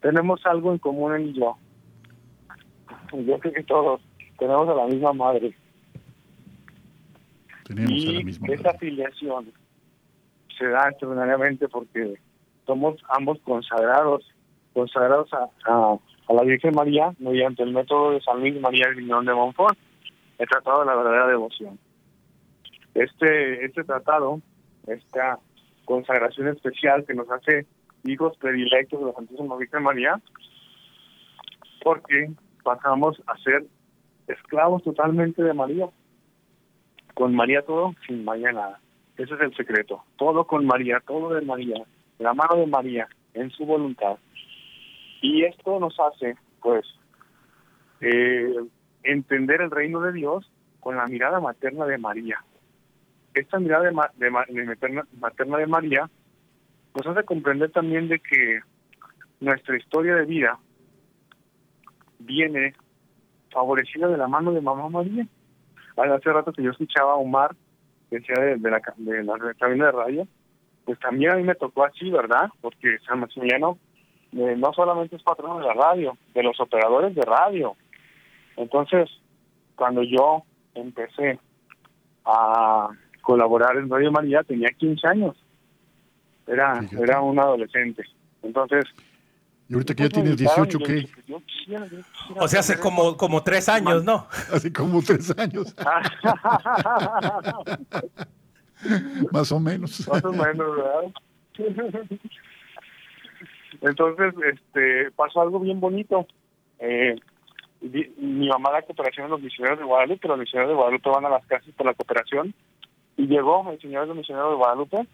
Tenemos 0.00 0.40
algo 0.44 0.72
en 0.72 0.78
común 0.78 1.14
él 1.14 1.28
y 1.28 1.38
yo. 1.38 1.56
Yo 3.12 3.38
creo 3.38 3.52
que 3.52 3.62
todos 3.64 4.00
tenemos 4.38 4.68
a 4.68 4.74
la 4.74 4.86
misma 4.86 5.12
madre. 5.12 5.54
Tenemos 7.66 8.04
y 8.04 8.08
a 8.08 8.12
la 8.12 8.22
misma 8.22 8.48
esa 8.48 8.70
madre. 8.70 8.70
afiliación 8.70 9.52
se 10.58 10.66
da 10.68 10.88
extraordinariamente 10.90 11.68
porque 11.68 12.14
somos 12.66 13.02
ambos 13.08 13.38
consagrados, 13.42 14.24
consagrados 14.72 15.32
a, 15.32 15.48
a, 15.66 15.96
a 16.28 16.34
la 16.34 16.42
Virgen 16.42 16.74
María 16.74 17.14
mediante 17.18 17.62
el 17.62 17.72
método 17.72 18.12
de 18.12 18.20
San 18.20 18.40
Luis 18.40 18.60
María 18.60 18.88
Grignón 18.90 19.24
de 19.24 19.34
Montfort, 19.34 19.78
el 20.38 20.48
Tratado 20.48 20.80
de 20.80 20.86
la 20.86 20.94
Verdadera 20.94 21.26
Devoción. 21.28 21.78
Este, 22.94 23.64
este 23.64 23.84
tratado, 23.84 24.40
esta 24.86 25.38
consagración 25.84 26.48
especial 26.48 27.04
que 27.06 27.14
nos 27.14 27.30
hace 27.30 27.66
hijos 28.04 28.36
predilectos 28.36 29.00
de 29.00 29.06
la 29.06 29.12
Santísima 29.12 29.56
Virgen 29.56 29.82
María, 29.82 30.20
porque 31.82 32.30
pasamos 32.62 33.22
a 33.26 33.36
ser 33.38 33.64
esclavos 34.26 34.82
totalmente 34.82 35.42
de 35.42 35.54
María. 35.54 35.88
Con 37.14 37.34
María 37.34 37.62
todo, 37.62 37.94
sin 38.06 38.24
María 38.24 38.52
nada. 38.52 38.80
Ese 39.16 39.34
es 39.34 39.40
el 39.40 39.54
secreto. 39.54 40.02
Todo 40.16 40.46
con 40.46 40.66
María, 40.66 41.00
todo 41.06 41.34
de 41.34 41.42
María, 41.42 41.84
la 42.18 42.32
mano 42.32 42.56
de 42.56 42.66
María, 42.66 43.08
en 43.34 43.50
su 43.50 43.66
voluntad. 43.66 44.16
Y 45.20 45.44
esto 45.44 45.78
nos 45.78 45.98
hace, 46.00 46.36
pues, 46.60 46.84
eh, 48.00 48.54
entender 49.02 49.60
el 49.60 49.70
reino 49.70 50.00
de 50.00 50.12
Dios 50.12 50.50
con 50.80 50.96
la 50.96 51.06
mirada 51.06 51.40
materna 51.40 51.86
de 51.86 51.98
María. 51.98 52.42
Esta 53.34 53.58
mirada 53.58 53.84
de, 53.84 53.92
ma 53.92 54.10
de, 54.16 54.30
ma 54.30 54.44
de 54.48 54.64
materna, 54.64 55.06
materna 55.20 55.58
de 55.58 55.66
María 55.66 56.10
nos 56.94 57.06
hace 57.06 57.24
comprender 57.24 57.70
también 57.70 58.08
de 58.08 58.18
que 58.18 58.60
nuestra 59.40 59.76
historia 59.76 60.16
de 60.16 60.26
vida 60.26 60.58
viene 62.24 62.74
favorecida 63.50 64.08
de 64.08 64.16
la 64.16 64.28
mano 64.28 64.52
de 64.52 64.60
mamá 64.60 64.88
María. 64.88 65.26
Hace 65.96 66.32
rato 66.32 66.52
que 66.52 66.62
yo 66.62 66.70
escuchaba 66.70 67.12
a 67.12 67.16
Omar, 67.16 67.54
que 68.08 68.18
decía 68.18 68.34
de, 68.42 68.56
de, 68.56 68.70
la, 68.70 68.80
de 68.96 69.24
la 69.24 69.54
cabina 69.54 69.86
de 69.86 69.92
radio, 69.92 70.28
pues 70.84 70.98
también 70.98 71.32
a 71.32 71.36
mí 71.36 71.42
me 71.42 71.54
tocó 71.54 71.84
así, 71.84 72.10
¿verdad? 72.10 72.48
Porque 72.60 72.98
San 73.06 73.20
Maximiliano 73.20 73.78
eh, 74.32 74.54
no 74.56 74.72
solamente 74.72 75.16
es 75.16 75.22
patrono 75.22 75.58
de 75.58 75.66
la 75.66 75.74
radio, 75.74 76.16
de 76.34 76.42
los 76.42 76.58
operadores 76.60 77.14
de 77.14 77.22
radio. 77.22 77.76
Entonces, 78.56 79.10
cuando 79.76 80.02
yo 80.02 80.42
empecé 80.74 81.38
a 82.24 82.88
colaborar 83.20 83.76
en 83.76 83.90
Radio 83.90 84.10
María, 84.10 84.42
tenía 84.42 84.70
15 84.70 85.06
años. 85.06 85.36
Era, 86.46 86.80
Fíjate. 86.82 87.02
era 87.02 87.20
un 87.20 87.38
adolescente. 87.38 88.04
Entonces, 88.42 88.84
Y 89.72 89.74
ahorita 89.74 89.94
que 89.94 90.02
ya 90.02 90.08
tienes 90.10 90.32
invitaron 90.32 90.68
18, 90.68 90.76
y 90.76 90.80
yo 90.80 90.86
¿qué? 90.86 90.92
dije, 90.92 91.22
yo 91.26 91.40
quisiera- 91.46 91.86
yo 91.86 91.96
quisiera 91.96 92.42
O 92.42 92.48
sea, 92.48 92.60
hace 92.60 92.78
como, 92.78 93.16
como 93.16 93.42
tres 93.42 93.70
años, 93.70 94.04
¿no? 94.04 94.26
Hace 94.52 94.70
como 94.70 95.00
tres 95.00 95.30
años, 95.38 95.74
más 99.32 99.50
o 99.50 99.58
menos. 99.58 100.06
Más 100.08 100.22
o 100.22 100.32
menos, 100.32 100.76
¿verdad? 100.76 101.04
Entonces, 103.80 104.34
este, 104.52 105.10
pasó 105.12 105.40
algo 105.40 105.58
bien 105.58 105.80
bonito. 105.80 106.26
Eh, 106.78 107.16
mi 107.80 108.48
mamá 108.48 108.72
da 108.72 108.82
cooperación 108.82 109.24
a 109.24 109.28
los 109.30 109.40
misioneros 109.40 109.78
de 109.78 109.86
Guadalupe, 109.86 110.28
los 110.28 110.38
misioneros 110.38 110.68
de 110.68 110.74
Guadalupe 110.76 111.08
van 111.08 111.24
a 111.24 111.30
las 111.30 111.46
casas 111.46 111.72
por 111.74 111.86
la 111.86 111.94
cooperación, 111.94 112.52
y 113.16 113.26
llegó 113.26 113.70
el 113.72 113.80
señor 113.80 114.06
de 114.06 114.12
misionero 114.12 114.50
de 114.50 114.56
Guadalupe 114.56 115.06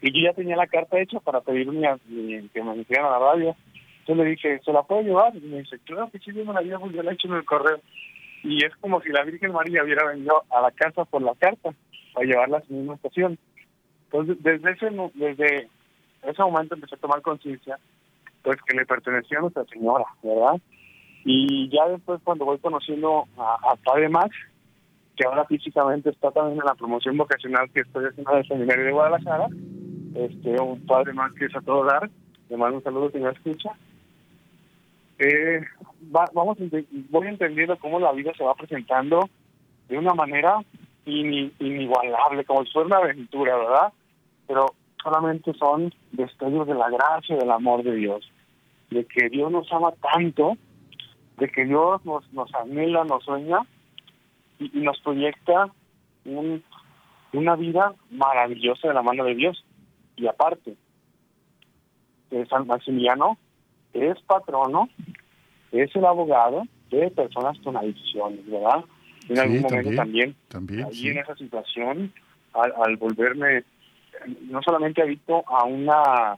Y 0.00 0.12
yo 0.12 0.28
ya 0.28 0.34
tenía 0.34 0.56
la 0.56 0.66
carta 0.66 0.98
hecha 1.00 1.20
para 1.20 1.40
pedirme 1.40 1.88
que 2.52 2.62
me 2.62 2.74
metieran 2.74 3.06
a 3.06 3.10
la 3.10 3.18
radio. 3.18 3.56
Entonces 4.00 4.24
le 4.24 4.30
dije, 4.30 4.60
¿se 4.64 4.72
la 4.72 4.82
puedo 4.82 5.02
llevar? 5.02 5.36
Y 5.36 5.40
me 5.40 5.58
dice, 5.58 5.78
claro 5.84 6.10
que 6.10 6.18
sí, 6.18 6.32
yo 6.32 6.44
me 6.44 6.54
la 6.54 6.62
llevo, 6.62 6.90
yo 6.90 7.02
la 7.02 7.10
he 7.10 7.14
hecho 7.14 7.28
en 7.28 7.34
el 7.34 7.44
correo. 7.44 7.80
Y 8.42 8.64
es 8.64 8.74
como 8.76 9.00
si 9.02 9.10
la 9.10 9.24
Virgen 9.24 9.52
María 9.52 9.82
hubiera 9.82 10.06
venido 10.06 10.44
a 10.50 10.60
la 10.60 10.70
casa 10.70 11.04
por 11.04 11.22
la 11.22 11.34
carta 11.34 11.74
para 12.14 12.26
llevarla 12.26 12.58
a 12.58 12.62
su 12.62 12.72
misma 12.72 12.94
estación. 12.94 13.38
Entonces, 14.04 14.36
desde 14.40 14.70
ese, 14.70 14.90
desde 15.14 15.68
ese 16.22 16.42
momento 16.42 16.74
empecé 16.74 16.94
a 16.94 16.98
tomar 16.98 17.20
conciencia, 17.20 17.78
pues 18.42 18.56
que 18.62 18.76
le 18.76 18.86
pertenecía 18.86 19.38
a 19.38 19.42
Nuestra 19.42 19.64
Señora, 19.64 20.06
¿verdad? 20.22 20.60
Y 21.24 21.68
ya 21.68 21.88
después, 21.88 22.20
cuando 22.24 22.44
voy 22.44 22.58
conociendo 22.58 23.26
a, 23.36 23.58
a 23.72 23.76
Padre 23.76 24.08
Max, 24.08 24.34
que 25.18 25.26
ahora 25.26 25.44
físicamente 25.44 26.10
está 26.10 26.30
también 26.30 26.60
en 26.60 26.64
la 26.64 26.76
promoción 26.76 27.16
vocacional 27.16 27.68
que 27.72 27.80
estoy 27.80 28.06
haciendo 28.06 28.32
en 28.32 28.38
el 28.38 28.46
seminario 28.46 28.84
de 28.84 28.92
Guadalajara, 28.92 29.48
este, 30.14 30.60
un 30.60 30.80
Padre 30.86 31.12
Max 31.12 31.34
que 31.38 31.46
es 31.46 31.56
a 31.56 31.60
todo 31.60 31.84
dar, 31.84 32.10
le 32.48 32.56
mando 32.56 32.78
un 32.78 32.82
saludo 32.82 33.10
que 33.10 33.18
me 33.18 33.30
escucha. 33.30 33.72
Eh, 35.18 35.60
vamos, 36.32 36.58
voy 37.10 37.26
entendiendo 37.26 37.76
cómo 37.78 37.98
la 37.98 38.12
vida 38.12 38.32
se 38.36 38.44
va 38.44 38.54
presentando 38.54 39.28
de 39.88 39.98
una 39.98 40.14
manera 40.14 40.60
inigualable, 41.06 42.44
como 42.44 42.64
si 42.64 42.72
fuera 42.72 42.86
una 42.86 42.96
aventura, 42.98 43.56
¿verdad? 43.56 43.92
Pero 44.46 44.66
solamente 45.02 45.52
son 45.54 45.92
destellos 46.12 46.66
de 46.66 46.74
la 46.74 46.90
gracia 46.90 47.34
y 47.34 47.38
del 47.38 47.50
amor 47.50 47.82
de 47.82 47.94
Dios, 47.94 48.30
de 48.90 49.04
que 49.06 49.28
Dios 49.28 49.50
nos 49.50 49.72
ama 49.72 49.92
tanto, 50.12 50.56
de 51.38 51.48
que 51.48 51.64
Dios 51.64 52.04
nos, 52.04 52.54
anhela, 52.54 53.04
nos 53.04 53.24
sueña 53.24 53.60
y, 54.58 54.70
nos 54.80 55.00
proyecta 55.00 55.68
un, 56.24 56.62
una 57.32 57.56
vida 57.56 57.94
maravillosa 58.10 58.88
de 58.88 58.94
la 58.94 59.02
mano 59.02 59.24
de 59.24 59.34
Dios. 59.34 59.64
Y 60.18 60.26
aparte, 60.26 60.76
de 62.30 62.46
San 62.46 62.66
Maximiliano 62.66 63.38
es 63.92 64.20
patrono, 64.22 64.88
es 65.72 65.94
el 65.94 66.04
abogado 66.04 66.64
de 66.90 67.10
personas 67.10 67.58
con 67.60 67.76
adicciones, 67.76 68.44
¿verdad? 68.46 68.84
En 69.28 69.38
algún 69.38 69.60
momento 69.60 69.94
también, 69.94 70.34
también, 70.48 70.86
ahí 70.86 71.08
en 71.08 71.18
esa 71.18 71.36
situación, 71.36 72.12
al, 72.52 72.72
al 72.84 72.96
volverme 72.96 73.64
no 74.42 74.60
solamente 74.62 75.02
adicto 75.02 75.44
a 75.46 75.64
una 75.64 76.36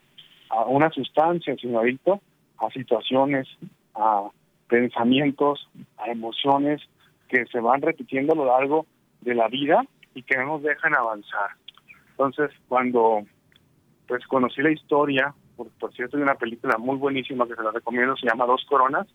a 0.51 0.65
una 0.65 0.91
sustancia, 0.91 1.55
sino 1.57 1.79
adicto 1.79 2.21
a 2.59 2.71
situaciones, 2.71 3.47
a 3.95 4.29
pensamientos, 4.69 5.69
a 5.97 6.11
emociones 6.11 6.83
que 7.29 7.47
se 7.47 7.61
van 7.61 7.81
repitiendo 7.81 8.33
a 8.33 8.37
lo 8.37 8.45
largo 8.47 8.87
de 9.21 9.35
la 9.35 9.49
vida 9.49 9.85
y 10.15 10.23
que 10.25 10.37
no 10.37 10.47
nos 10.47 10.63
dejan 10.63 10.95
avanzar. 10.95 11.51
Entonces, 12.11 12.51
cuando 12.69 13.25
pues 14.11 14.27
conocí 14.27 14.61
la 14.61 14.73
historia, 14.73 15.33
por, 15.57 15.93
cierto, 15.95 16.17
hay 16.17 16.25
una 16.25 16.35
película 16.35 16.77
muy 16.79 16.97
buenísima 16.97 17.47
que 17.47 17.55
se 17.55 17.63
la 17.63 17.71
recomiendo, 17.71 18.17
se 18.17 18.27
llama 18.27 18.45
Dos 18.45 18.67
Coronas. 18.69 19.07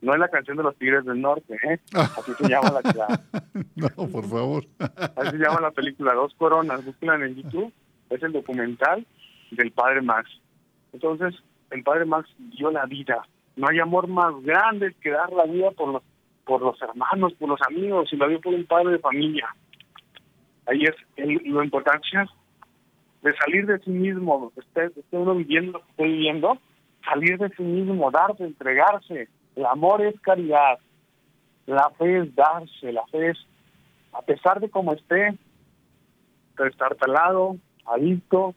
No 0.00 0.14
es 0.14 0.18
la 0.18 0.28
canción 0.28 0.56
de 0.56 0.62
los 0.62 0.76
Tigres 0.76 1.04
del 1.04 1.20
Norte, 1.20 1.54
¿eh? 1.68 1.78
Así 1.92 2.32
se 2.32 2.48
llama 2.48 2.80
la... 2.82 3.20
no, 3.76 4.08
por 4.08 4.26
favor. 4.26 4.64
Así 4.78 5.30
se 5.32 5.38
llama 5.38 5.60
la 5.60 5.70
película 5.70 6.14
Dos 6.14 6.34
Coronas. 6.34 6.82
Búsquenla 6.84 7.24
en 7.26 7.36
YouTube 7.36 7.72
es 8.08 8.22
el 8.22 8.32
documental 8.32 9.06
del 9.50 9.70
padre 9.72 10.00
Max. 10.00 10.30
Entonces, 10.94 11.34
el 11.70 11.82
padre 11.82 12.04
Max 12.04 12.28
dio 12.38 12.70
la 12.70 12.86
vida. 12.86 13.22
No 13.56 13.68
hay 13.68 13.80
amor 13.80 14.08
más 14.08 14.34
grande 14.42 14.94
que 15.00 15.10
dar 15.10 15.30
la 15.32 15.44
vida 15.44 15.70
por 15.72 15.92
los, 15.92 16.02
por 16.44 16.62
los 16.62 16.80
hermanos, 16.80 17.34
por 17.34 17.50
los 17.50 17.60
amigos, 17.62 18.08
y 18.12 18.16
la 18.16 18.28
dio 18.28 18.40
por 18.40 18.54
un 18.54 18.64
padre 18.64 18.92
de 18.92 18.98
familia. 18.98 19.54
Ahí 20.66 20.84
es 20.84 20.96
el, 21.16 21.42
la 21.44 21.64
importancia 21.64 22.26
de 23.22 23.34
salir 23.36 23.66
de 23.66 23.78
sí 23.80 23.90
mismo, 23.90 24.52
esté, 24.56 24.86
esté 24.86 25.16
uno 25.16 25.34
viviendo 25.34 25.72
lo 25.72 25.84
que 25.84 25.90
estoy 25.90 26.12
viviendo, 26.12 26.58
salir 27.04 27.38
de 27.38 27.48
sí 27.50 27.62
mismo, 27.62 28.10
darse, 28.10 28.44
entregarse. 28.44 29.28
El 29.56 29.66
amor 29.66 30.02
es 30.02 30.18
caridad, 30.20 30.78
la 31.66 31.90
fe 31.90 32.18
es 32.18 32.34
darse, 32.34 32.92
la 32.92 33.06
fe 33.06 33.30
es, 33.30 33.38
a 34.12 34.22
pesar 34.22 34.60
de 34.60 34.70
cómo 34.70 34.92
esté, 34.92 35.36
estar 36.68 36.94
talado, 36.96 37.56
adicto, 37.86 38.54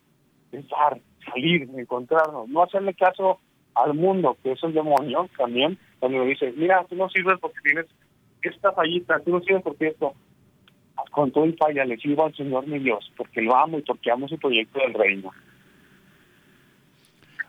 pensar, 0.51 0.99
salir, 1.25 1.69
encontrarnos, 1.75 2.47
no 2.49 2.63
hacerle 2.63 2.93
caso 2.93 3.39
al 3.73 3.93
mundo, 3.93 4.37
que 4.41 4.51
es 4.51 4.63
el 4.63 4.73
demonio 4.73 5.27
también, 5.37 5.77
cuando 5.99 6.19
me 6.19 6.25
dice, 6.25 6.53
mira, 6.55 6.85
tú 6.87 6.95
no 6.95 7.09
sirves 7.09 7.39
porque 7.39 7.59
tienes 7.63 7.87
esta 8.41 8.71
fallita, 8.71 9.19
tú 9.19 9.31
no 9.31 9.39
sirves 9.41 9.63
porque 9.63 9.87
esto, 9.87 10.13
con 11.11 11.31
todo 11.31 11.45
el 11.45 11.55
falla 11.57 11.85
le 11.85 11.97
sirvo 11.97 12.25
al 12.25 12.35
Señor 12.35 12.67
mi 12.67 12.79
Dios, 12.79 13.11
porque 13.17 13.41
lo 13.41 13.55
amo 13.55 13.79
y 13.79 13.81
porque 13.81 14.11
amo 14.11 14.27
su 14.27 14.37
proyecto 14.37 14.79
del 14.79 14.93
reino. 14.93 15.31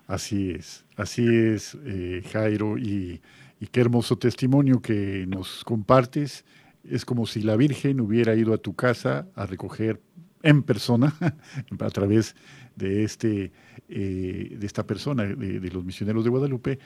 Así 0.06 0.52
es, 0.52 0.84
así 0.96 1.26
es, 1.26 1.76
eh, 1.84 2.22
Jairo, 2.32 2.78
y, 2.78 3.20
y 3.60 3.66
qué 3.66 3.80
hermoso 3.80 4.16
testimonio 4.16 4.80
que 4.80 5.24
nos 5.26 5.64
compartes. 5.64 6.44
Es 6.88 7.04
como 7.04 7.26
si 7.26 7.42
la 7.42 7.56
Virgen 7.56 8.00
hubiera 8.00 8.34
ido 8.34 8.54
a 8.54 8.58
tu 8.58 8.74
casa 8.74 9.26
a 9.34 9.46
recoger 9.46 10.00
en 10.42 10.62
persona 10.62 11.12
a 11.80 11.90
través 11.90 12.36
de, 12.76 13.02
este, 13.02 13.52
eh, 13.88 14.56
de 14.56 14.66
esta 14.66 14.86
persona, 14.86 15.24
de, 15.24 15.70
los 15.70 15.84
misioneros 15.84 16.24
de 16.24 16.30
Guadalupe, 16.30 16.78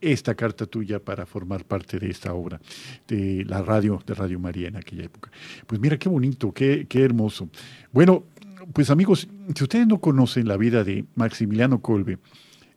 esta 0.00 0.34
carta 0.34 0.66
tuya 0.66 0.98
para 0.98 1.26
formar 1.26 1.64
parte 1.64 1.98
de 1.98 2.10
esta 2.10 2.34
obra, 2.34 2.60
de 3.06 3.44
la 3.46 3.62
radio, 3.62 4.02
de 4.06 4.14
Radio 4.14 4.38
María 4.38 4.68
en 4.68 4.76
aquella 4.76 5.04
época. 5.04 5.30
Pues 5.66 5.80
mira, 5.80 5.98
qué 5.98 6.08
bonito, 6.08 6.52
qué, 6.52 6.86
qué 6.88 7.02
hermoso. 7.02 7.48
Bueno, 7.92 8.24
pues 8.72 8.90
amigos, 8.90 9.28
si 9.54 9.64
ustedes 9.64 9.86
no 9.86 10.00
conocen 10.00 10.48
la 10.48 10.56
vida 10.56 10.84
de 10.84 11.04
Maximiliano 11.14 11.80
Colbe, 11.80 12.18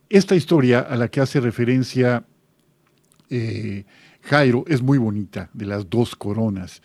esta 0.09 0.35
historia 0.35 0.79
a 0.79 0.95
la 0.95 1.07
que 1.07 1.21
hace 1.21 1.39
referencia 1.39 2.25
eh, 3.29 3.85
Jairo 4.21 4.63
es 4.67 4.81
muy 4.81 4.97
bonita, 4.97 5.49
de 5.53 5.65
las 5.65 5.89
dos 5.89 6.15
coronas. 6.15 6.81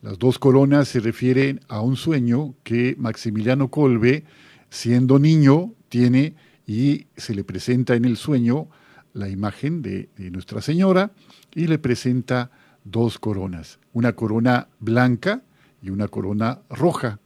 Las 0.00 0.18
dos 0.18 0.38
coronas 0.38 0.88
se 0.88 1.00
refieren 1.00 1.60
a 1.68 1.82
un 1.82 1.96
sueño 1.96 2.54
que 2.64 2.96
Maximiliano 2.98 3.70
Colbe, 3.70 4.24
siendo 4.70 5.18
niño, 5.18 5.74
tiene 5.88 6.34
y 6.66 7.06
se 7.16 7.34
le 7.34 7.44
presenta 7.44 7.94
en 7.94 8.04
el 8.04 8.16
sueño 8.16 8.68
la 9.12 9.28
imagen 9.28 9.82
de, 9.82 10.08
Nuestra 10.30 10.60
Señora 10.60 11.12
y 11.54 11.66
le 11.66 11.78
presenta 11.78 12.50
dos 12.84 13.18
coronas, 13.18 13.78
una 13.92 14.14
corona 14.14 14.68
blanca 14.78 15.42
y 15.82 15.90
una 15.90 16.08
corona 16.08 16.60
roja. 16.70 17.20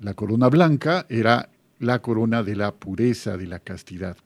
La 0.00 0.14
corona 0.14 0.48
blanca 0.48 1.06
era 1.08 1.50
la 1.78 2.00
corona 2.00 2.42
de 2.42 2.56
la 2.56 2.74
pureza, 2.74 3.36
de 3.36 3.46
la 3.46 3.58
castidad, 3.58 4.16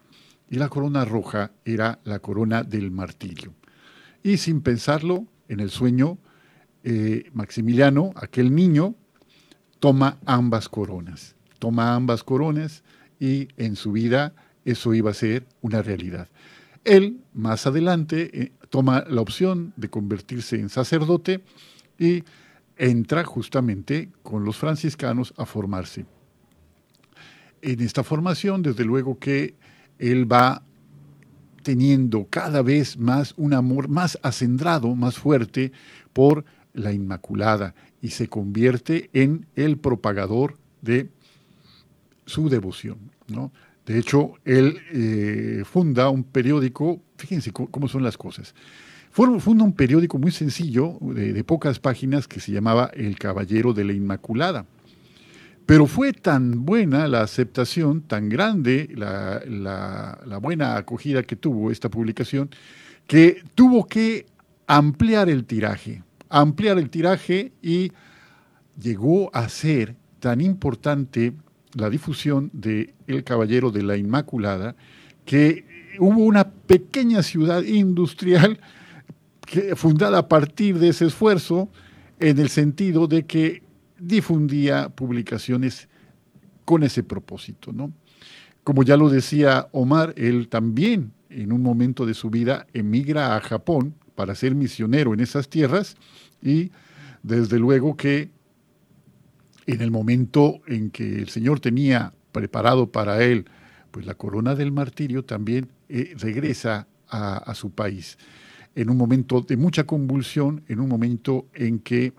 y 0.48 0.56
la 0.56 0.68
corona 0.68 1.04
roja 1.04 1.52
era 1.64 1.98
la 2.04 2.18
corona 2.20 2.62
del 2.62 2.90
martirio. 2.90 3.54
Y 4.22 4.36
sin 4.36 4.60
pensarlo, 4.60 5.26
en 5.48 5.60
el 5.60 5.70
sueño, 5.70 6.18
eh, 6.84 7.30
Maximiliano, 7.32 8.12
aquel 8.16 8.54
niño, 8.54 8.94
toma 9.80 10.18
ambas 10.26 10.68
coronas, 10.68 11.34
toma 11.58 11.94
ambas 11.94 12.22
coronas 12.22 12.84
y 13.18 13.48
en 13.56 13.76
su 13.76 13.92
vida 13.92 14.34
eso 14.64 14.94
iba 14.94 15.10
a 15.10 15.14
ser 15.14 15.46
una 15.60 15.82
realidad. 15.82 16.28
Él, 16.84 17.20
más 17.34 17.66
adelante, 17.66 18.42
eh, 18.42 18.52
toma 18.70 19.04
la 19.08 19.20
opción 19.20 19.72
de 19.76 19.90
convertirse 19.90 20.56
en 20.56 20.68
sacerdote 20.68 21.42
y 21.98 22.24
entra 22.76 23.24
justamente 23.24 24.10
con 24.22 24.44
los 24.44 24.56
franciscanos 24.56 25.34
a 25.36 25.44
formarse. 25.44 26.06
En 27.62 27.80
esta 27.80 28.02
formación, 28.02 28.62
desde 28.62 28.84
luego 28.84 29.18
que 29.18 29.54
él 29.98 30.30
va 30.30 30.62
teniendo 31.62 32.26
cada 32.30 32.62
vez 32.62 32.96
más 32.96 33.34
un 33.36 33.52
amor 33.52 33.88
más 33.88 34.18
acendrado, 34.22 34.94
más 34.94 35.18
fuerte 35.18 35.72
por 36.14 36.44
la 36.72 36.92
Inmaculada 36.92 37.74
y 38.00 38.08
se 38.08 38.28
convierte 38.28 39.10
en 39.12 39.46
el 39.56 39.76
propagador 39.76 40.56
de 40.80 41.10
su 42.24 42.48
devoción. 42.48 42.98
¿no? 43.28 43.52
De 43.92 43.98
hecho, 43.98 44.34
él 44.44 44.78
eh, 44.92 45.62
funda 45.64 46.10
un 46.10 46.24
periódico, 46.24 47.00
fíjense 47.16 47.52
cómo 47.52 47.88
son 47.88 48.02
las 48.02 48.16
cosas. 48.16 48.54
Funda 49.10 49.64
un 49.64 49.72
periódico 49.72 50.18
muy 50.18 50.30
sencillo, 50.30 50.98
de, 51.00 51.42
pocas 51.42 51.80
páginas, 51.80 52.28
que 52.28 52.38
se 52.38 52.52
llamaba 52.52 52.90
El 52.94 53.18
Caballero 53.18 53.72
de 53.72 53.84
la 53.84 53.92
Inmaculada. 53.92 54.66
Pero 55.66 55.86
fue 55.86 56.12
tan 56.12 56.64
buena 56.64 57.08
la 57.08 57.22
aceptación, 57.22 58.02
tan 58.02 58.28
grande 58.28 58.88
la, 58.94 59.42
la 60.24 60.38
buena 60.38 60.76
acogida 60.76 61.22
que 61.22 61.36
tuvo 61.36 61.70
esta 61.70 61.88
publicación, 61.88 62.50
que 63.06 63.42
tuvo 63.54 63.86
que 63.86 64.26
ampliar 64.66 65.28
el 65.28 65.44
tiraje 65.44 66.02
ampliar 66.30 66.78
el 66.78 66.88
tiraje 66.88 67.52
y 67.60 67.92
llegó 68.80 69.34
a 69.34 69.48
ser 69.48 69.96
tan 70.20 70.40
importante 70.40 71.34
la 71.74 71.90
difusión 71.90 72.50
de 72.52 72.94
El 73.06 73.24
Caballero 73.24 73.70
de 73.70 73.82
la 73.82 73.96
Inmaculada 73.96 74.76
que 75.24 75.64
hubo 75.98 76.24
una 76.24 76.50
pequeña 76.50 77.22
ciudad 77.22 77.62
industrial 77.62 78.60
que, 79.46 79.76
fundada 79.76 80.18
a 80.18 80.28
partir 80.28 80.78
de 80.78 80.88
ese 80.88 81.06
esfuerzo 81.06 81.68
en 82.18 82.38
el 82.38 82.48
sentido 82.48 83.06
de 83.06 83.26
que 83.26 83.62
difundía 83.98 84.88
publicaciones 84.88 85.88
con 86.64 86.82
ese 86.82 87.02
propósito, 87.02 87.72
¿no? 87.72 87.92
Como 88.64 88.82
ya 88.82 88.96
lo 88.96 89.08
decía 89.08 89.68
Omar, 89.72 90.14
él 90.16 90.48
también 90.48 91.12
en 91.30 91.52
un 91.52 91.62
momento 91.62 92.06
de 92.06 92.14
su 92.14 92.30
vida 92.30 92.66
emigra 92.72 93.36
a 93.36 93.40
Japón 93.40 93.94
para 94.14 94.34
ser 94.34 94.54
misionero 94.54 95.14
en 95.14 95.20
esas 95.20 95.48
tierras 95.48 95.96
y 96.42 96.70
desde 97.22 97.58
luego 97.58 97.96
que 97.96 98.30
en 99.66 99.80
el 99.80 99.90
momento 99.90 100.60
en 100.66 100.90
que 100.90 101.18
el 101.18 101.28
Señor 101.28 101.60
tenía 101.60 102.12
preparado 102.32 102.90
para 102.90 103.22
él 103.22 103.46
pues 103.90 104.06
la 104.06 104.14
corona 104.14 104.54
del 104.54 104.72
martirio, 104.72 105.24
también 105.24 105.68
eh, 105.88 106.14
regresa 106.16 106.86
a, 107.08 107.54
su 107.56 107.72
país. 107.72 108.18
En 108.76 108.88
un 108.88 108.96
momento 108.96 109.40
de 109.40 109.56
mucha 109.56 109.84
convulsión, 109.84 110.62
en 110.68 110.78
un 110.78 110.88
momento 110.88 111.48
en 111.54 111.80
que, 111.80 112.12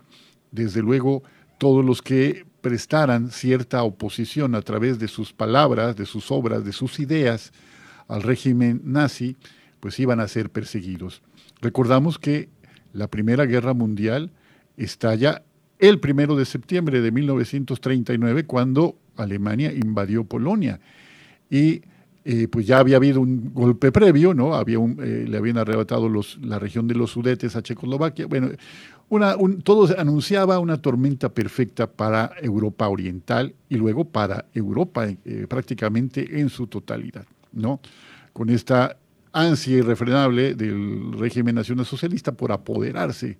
desde 0.50 0.82
luego, 0.82 1.22
todos 1.56 1.82
los 1.82 2.02
que 2.02 2.44
prestaran 2.60 3.30
cierta 3.30 3.82
oposición 3.84 4.54
a 4.54 4.60
través 4.60 4.98
de 4.98 5.08
sus 5.08 5.32
palabras, 5.32 5.96
de 5.96 6.04
sus 6.04 6.30
obras, 6.30 6.62
de 6.62 6.72
sus 6.72 7.00
ideas 7.00 7.52
al 8.06 8.22
régimen 8.22 8.82
nazi, 8.84 9.36
pues 9.80 9.98
iban 9.98 10.20
a 10.20 10.28
ser 10.28 10.50
perseguidos. 10.50 11.22
Recordamos 11.62 12.18
que 12.18 12.50
la 12.92 13.08
Primera 13.08 13.46
Guerra 13.46 13.72
Mundial 13.72 14.30
estalla 14.76 15.42
el 15.82 15.98
primero 15.98 16.36
de 16.36 16.44
septiembre 16.44 17.00
de 17.00 17.10
1939, 17.10 18.46
cuando 18.46 18.96
Alemania 19.16 19.72
invadió 19.72 20.22
Polonia. 20.22 20.78
Y 21.50 21.82
eh, 22.24 22.46
pues 22.46 22.68
ya 22.68 22.78
había 22.78 22.98
habido 22.98 23.20
un 23.20 23.52
golpe 23.52 23.90
previo, 23.90 24.32
¿no? 24.32 24.54
Había 24.54 24.78
eh, 24.78 25.26
le 25.28 25.36
habían 25.36 25.58
arrebatado 25.58 26.08
los, 26.08 26.38
la 26.40 26.60
región 26.60 26.86
de 26.86 26.94
los 26.94 27.10
Sudetes 27.10 27.56
a 27.56 27.62
Checoslovaquia. 27.62 28.26
Bueno, 28.28 28.50
todo 29.64 29.88
anunciaba 29.98 30.60
una 30.60 30.80
tormenta 30.80 31.30
perfecta 31.30 31.90
para 31.90 32.30
Europa 32.40 32.88
Oriental 32.88 33.52
y 33.68 33.74
luego 33.74 34.04
para 34.04 34.46
Europa 34.54 35.08
eh, 35.08 35.46
prácticamente 35.48 36.38
en 36.38 36.48
su 36.48 36.68
totalidad, 36.68 37.26
¿no? 37.50 37.80
Con 38.32 38.50
esta 38.50 38.98
ansia 39.32 39.78
irrefrenable 39.78 40.54
del 40.54 41.12
régimen 41.18 41.56
nacional 41.56 41.86
socialista 41.86 42.30
por 42.30 42.52
apoderarse 42.52 43.36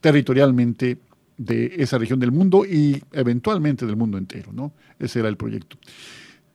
territorialmente 0.00 0.98
de 1.44 1.74
esa 1.78 1.98
región 1.98 2.20
del 2.20 2.30
mundo 2.30 2.64
y 2.64 3.02
eventualmente 3.12 3.84
del 3.84 3.96
mundo 3.96 4.16
entero, 4.16 4.52
¿no? 4.52 4.72
Ese 4.98 5.20
era 5.20 5.28
el 5.28 5.36
proyecto. 5.36 5.76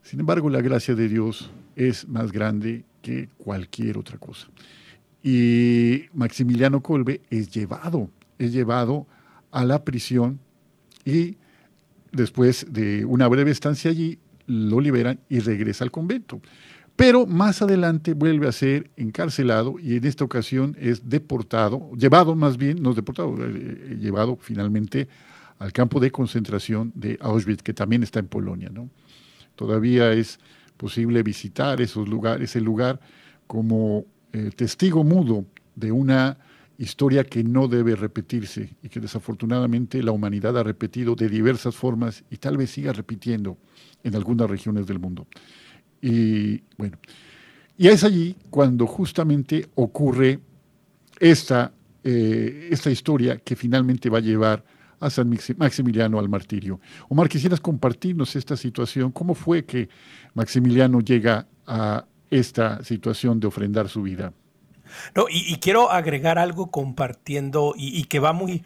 Sin 0.02 0.22
embargo, 0.22 0.50
la 0.50 0.62
gracia 0.62 0.96
de 0.96 1.10
Dios 1.10 1.52
es 1.76 2.08
más 2.08 2.32
grande 2.32 2.86
que 3.02 3.28
cualquier 3.38 3.98
otra 3.98 4.18
cosa. 4.18 4.48
Y 5.22 6.06
Maximiliano 6.14 6.82
Colbe 6.82 7.22
es 7.30 7.52
llevado, 7.52 8.10
es 8.40 8.54
llevado 8.54 9.08
a 9.52 9.66
la 9.66 9.84
prisión 9.84 10.40
y 11.04 11.36
después 12.14 12.68
de 12.70 13.04
una 13.04 13.28
breve 13.28 13.52
estancia 13.52 13.92
allí, 13.92 14.20
lo 14.46 14.80
liberan 14.80 15.20
y 15.28 15.40
regresa 15.40 15.84
al 15.84 15.92
convento. 15.92 16.40
Pero 16.98 17.28
más 17.28 17.62
adelante 17.62 18.16
vuelve 18.16 18.48
a 18.48 18.52
ser 18.52 18.90
encarcelado 18.98 19.76
y 19.80 19.98
en 19.98 20.06
esta 20.06 20.26
ocasión 20.26 20.76
es 20.80 21.08
deportado, 21.08 21.92
llevado 21.96 22.36
más 22.36 22.58
bien, 22.58 22.82
no 22.82 22.96
deportado, 22.96 23.36
eh, 23.38 23.52
eh, 23.52 23.98
llevado 24.02 24.36
finalmente 24.42 25.08
al 25.60 25.72
campo 25.72 26.00
de 26.00 26.10
concentración 26.10 26.92
de 26.96 27.20
Auschwitz, 27.22 27.62
que 27.62 27.76
también 27.76 28.02
está 28.02 28.18
en 28.18 28.28
Polonia. 28.28 28.72
Todavía 29.56 30.12
es 30.12 30.40
posible 30.76 31.22
visitar 31.22 31.80
ese 31.82 32.62
lugar 32.62 33.00
como 33.46 34.06
eh, 34.34 34.50
testigo 34.56 35.04
mudo 35.04 35.46
de 35.76 35.92
una 35.92 36.40
historia 36.80 37.24
que 37.24 37.44
no 37.44 37.68
debe 37.68 37.96
repetirse 37.96 38.76
y 38.82 38.90
que 38.90 39.00
desafortunadamente 39.00 40.02
la 40.02 40.12
humanidad 40.12 40.58
ha 40.58 40.64
repetido 40.64 41.14
de 41.14 41.30
diversas 41.30 41.76
formas 41.76 42.24
y 42.32 42.38
tal 42.38 42.58
vez 42.58 42.72
siga 42.72 42.92
repitiendo 42.92 43.56
en 44.04 44.16
algunas 44.16 44.50
regiones 44.50 44.88
del 44.88 44.98
mundo. 44.98 45.28
Y 46.02 46.62
bueno, 46.78 46.98
y 47.78 47.88
es 47.88 48.04
allí 48.04 48.36
cuando 48.50 48.88
justamente 48.88 49.68
ocurre 49.76 50.40
esta, 51.20 51.72
eh, 52.04 52.70
esta 52.72 52.90
historia 52.90 53.38
que 53.38 53.56
finalmente 53.56 54.10
va 54.10 54.18
a 54.18 54.22
llevar 54.22 54.64
a 55.00 55.10
San 55.10 55.30
Maximiliano 55.58 56.18
al 56.18 56.28
martirio. 56.28 56.80
Omar, 57.08 57.30
quisieras 57.30 57.60
compartirnos 57.60 58.36
esta 58.36 58.58
situación. 58.58 59.12
¿Cómo 59.12 59.36
fue 59.36 59.64
que 59.64 59.90
Maximiliano 60.34 61.02
llega 61.02 61.48
a 61.68 62.06
esta 62.32 62.84
situación 62.84 63.40
de 63.40 63.48
ofrendar 63.48 63.90
su 63.90 64.02
vida? 64.02 64.34
No, 65.14 65.26
y, 65.30 65.58
quiero 65.58 65.92
agregar 65.92 66.40
algo 66.40 66.72
compartiendo 66.72 67.74
y 67.76 68.06
que 68.06 68.20
va 68.20 68.32
muy, 68.32 68.64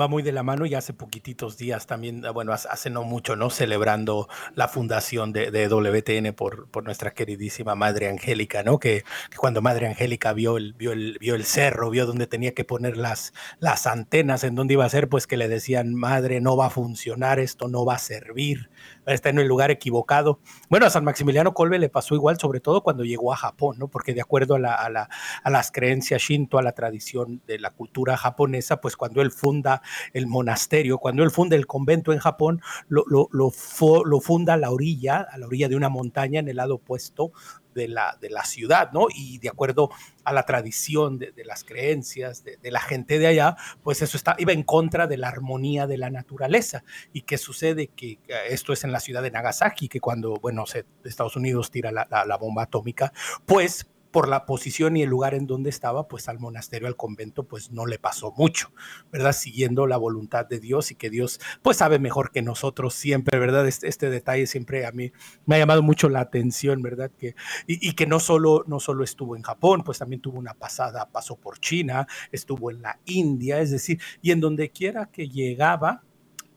va 0.00 0.08
muy 0.08 0.22
de 0.22 0.32
la 0.32 0.42
mano 0.42 0.66
y 0.66 0.74
hace 0.74 0.92
poquititos 0.92 1.56
días 1.56 1.86
también, 1.86 2.22
bueno, 2.34 2.52
hace 2.52 2.90
no 2.90 3.02
mucho, 3.04 3.36
¿no? 3.36 3.50
Celebrando 3.50 4.28
la 4.54 4.68
fundación 4.68 5.32
de, 5.32 5.50
WTN 5.68 6.34
por, 6.34 6.68
por, 6.68 6.84
nuestra 6.84 7.14
queridísima 7.14 7.74
Madre 7.74 8.08
Angélica, 8.08 8.62
¿no? 8.62 8.78
Que, 8.78 9.04
cuando 9.36 9.62
Madre 9.62 9.88
Angélica 9.88 10.32
vio 10.32 10.56
el, 10.56 10.72
vio, 10.74 10.92
el, 10.92 11.18
vio 11.20 11.34
el 11.34 11.44
cerro, 11.44 11.90
vio 11.90 12.06
dónde 12.06 12.26
tenía 12.26 12.54
que 12.54 12.64
poner 12.64 12.96
las, 12.96 13.32
las 13.60 13.86
antenas, 13.86 14.44
en 14.44 14.54
dónde 14.54 14.74
iba 14.74 14.84
a 14.84 14.88
ser, 14.88 15.08
pues 15.08 15.26
que 15.26 15.36
le 15.36 15.48
decían, 15.48 15.94
Madre, 15.94 16.40
no 16.40 16.56
va 16.56 16.66
a 16.66 16.70
funcionar, 16.70 17.38
esto 17.38 17.68
no 17.68 17.84
va 17.84 17.96
a 17.96 17.98
servir 17.98 18.70
está 19.06 19.30
en 19.30 19.38
el 19.38 19.48
lugar 19.48 19.70
equivocado. 19.70 20.40
Bueno, 20.68 20.86
a 20.86 20.90
San 20.90 21.04
Maximiliano 21.04 21.54
Colbe 21.54 21.78
le 21.78 21.88
pasó 21.88 22.14
igual, 22.14 22.38
sobre 22.38 22.60
todo 22.60 22.82
cuando 22.82 23.04
llegó 23.04 23.32
a 23.32 23.36
Japón, 23.36 23.76
¿no? 23.78 23.88
Porque 23.88 24.14
de 24.14 24.20
acuerdo 24.20 24.54
a, 24.54 24.58
la, 24.58 24.74
a, 24.74 25.50
las 25.50 25.72
creencias 25.72 26.22
shinto, 26.22 26.58
a 26.58 26.62
la 26.62 26.72
tradición 26.72 27.42
de 27.46 27.58
la 27.58 27.70
cultura 27.70 28.16
japonesa, 28.16 28.80
pues 28.80 28.96
cuando 28.96 29.22
él 29.22 29.30
funda 29.30 29.82
el 30.12 30.26
monasterio, 30.26 30.98
cuando 30.98 31.22
él 31.22 31.30
funda 31.30 31.56
el 31.56 31.66
convento 31.66 32.12
en 32.12 32.18
Japón, 32.18 32.60
lo 32.88 34.20
funda 34.20 34.54
a 34.54 34.56
la 34.56 34.70
orilla, 34.70 35.26
a 35.30 35.38
la 35.38 35.46
orilla 35.46 35.68
de 35.68 35.76
una 35.76 35.88
montaña 35.88 36.40
en 36.40 36.48
el 36.48 36.56
lado 36.56 36.76
opuesto 36.76 37.32
de 37.74 37.88
la, 37.88 38.16
de 38.20 38.30
la 38.30 38.44
ciudad, 38.44 38.92
¿no? 38.92 39.06
Y 39.14 39.38
de 39.38 39.48
acuerdo 39.48 39.90
a 40.24 40.32
la 40.32 40.44
tradición 40.44 41.18
de, 41.18 41.32
las 41.44 41.64
creencias 41.64 42.44
de, 42.44 42.70
la 42.70 42.80
gente 42.80 43.18
de 43.18 43.26
allá, 43.26 43.56
pues 43.82 44.02
eso 44.02 44.16
está, 44.16 44.36
iba 44.38 44.52
en 44.52 44.62
contra 44.62 45.06
de 45.06 45.16
la 45.16 45.28
armonía 45.28 45.86
de 45.86 45.98
la 45.98 46.10
naturaleza. 46.10 46.84
¿Y 47.12 47.22
qué 47.22 47.38
sucede? 47.38 47.88
Que 47.88 48.18
esto 48.48 48.72
es 48.72 48.84
en 48.84 48.92
la 48.92 49.00
ciudad 49.00 49.22
de 49.22 49.30
Nagasaki, 49.30 49.88
que 49.88 50.00
cuando, 50.00 50.34
bueno, 50.34 50.64
Estados 51.04 51.36
Unidos 51.36 51.70
tira 51.70 51.90
la 51.92 52.36
bomba 52.36 52.64
atómica, 52.64 53.12
pues 53.46 53.86
por 54.12 54.28
la 54.28 54.46
posición 54.46 54.96
y 54.96 55.02
el 55.02 55.08
lugar 55.08 55.34
en 55.34 55.46
donde 55.46 55.70
estaba, 55.70 56.06
pues 56.06 56.28
al 56.28 56.38
monasterio, 56.38 56.86
al 56.86 56.96
convento, 56.96 57.44
pues 57.44 57.72
no 57.72 57.86
le 57.86 57.98
pasó 57.98 58.32
mucho, 58.36 58.70
¿verdad? 59.10 59.32
Siguiendo 59.32 59.86
la 59.86 59.96
voluntad 59.96 60.46
de 60.46 60.60
Dios 60.60 60.90
y 60.90 60.94
que 60.94 61.10
Dios, 61.10 61.40
pues 61.62 61.78
sabe 61.78 61.98
mejor 61.98 62.30
que 62.30 62.42
nosotros 62.42 62.94
siempre, 62.94 63.38
¿verdad? 63.38 63.66
Este, 63.66 63.88
este 63.88 64.10
detalle 64.10 64.46
siempre 64.46 64.86
a 64.86 64.92
mí 64.92 65.12
me 65.46 65.56
ha 65.56 65.58
llamado 65.58 65.82
mucho 65.82 66.08
la 66.08 66.20
atención, 66.20 66.82
¿verdad? 66.82 67.10
Que, 67.18 67.34
y, 67.66 67.94
que 67.94 68.06
no 68.06 68.20
solo, 68.20 68.64
no 68.66 68.78
solo 68.78 69.02
estuvo 69.02 69.34
en 69.34 69.42
Japón, 69.42 69.82
pues 69.82 69.98
también 69.98 70.20
tuvo 70.20 70.38
una 70.38 70.54
pasada, 70.54 71.08
pasó 71.10 71.36
por 71.36 71.58
China, 71.58 72.06
estuvo 72.30 72.70
en 72.70 72.82
la 72.82 73.00
India, 73.06 73.60
es 73.60 73.70
decir, 73.70 74.00
y 74.20 74.30
en 74.30 74.40
donde 74.40 74.70
quiera 74.70 75.06
que 75.06 75.28
llegaba, 75.28 76.04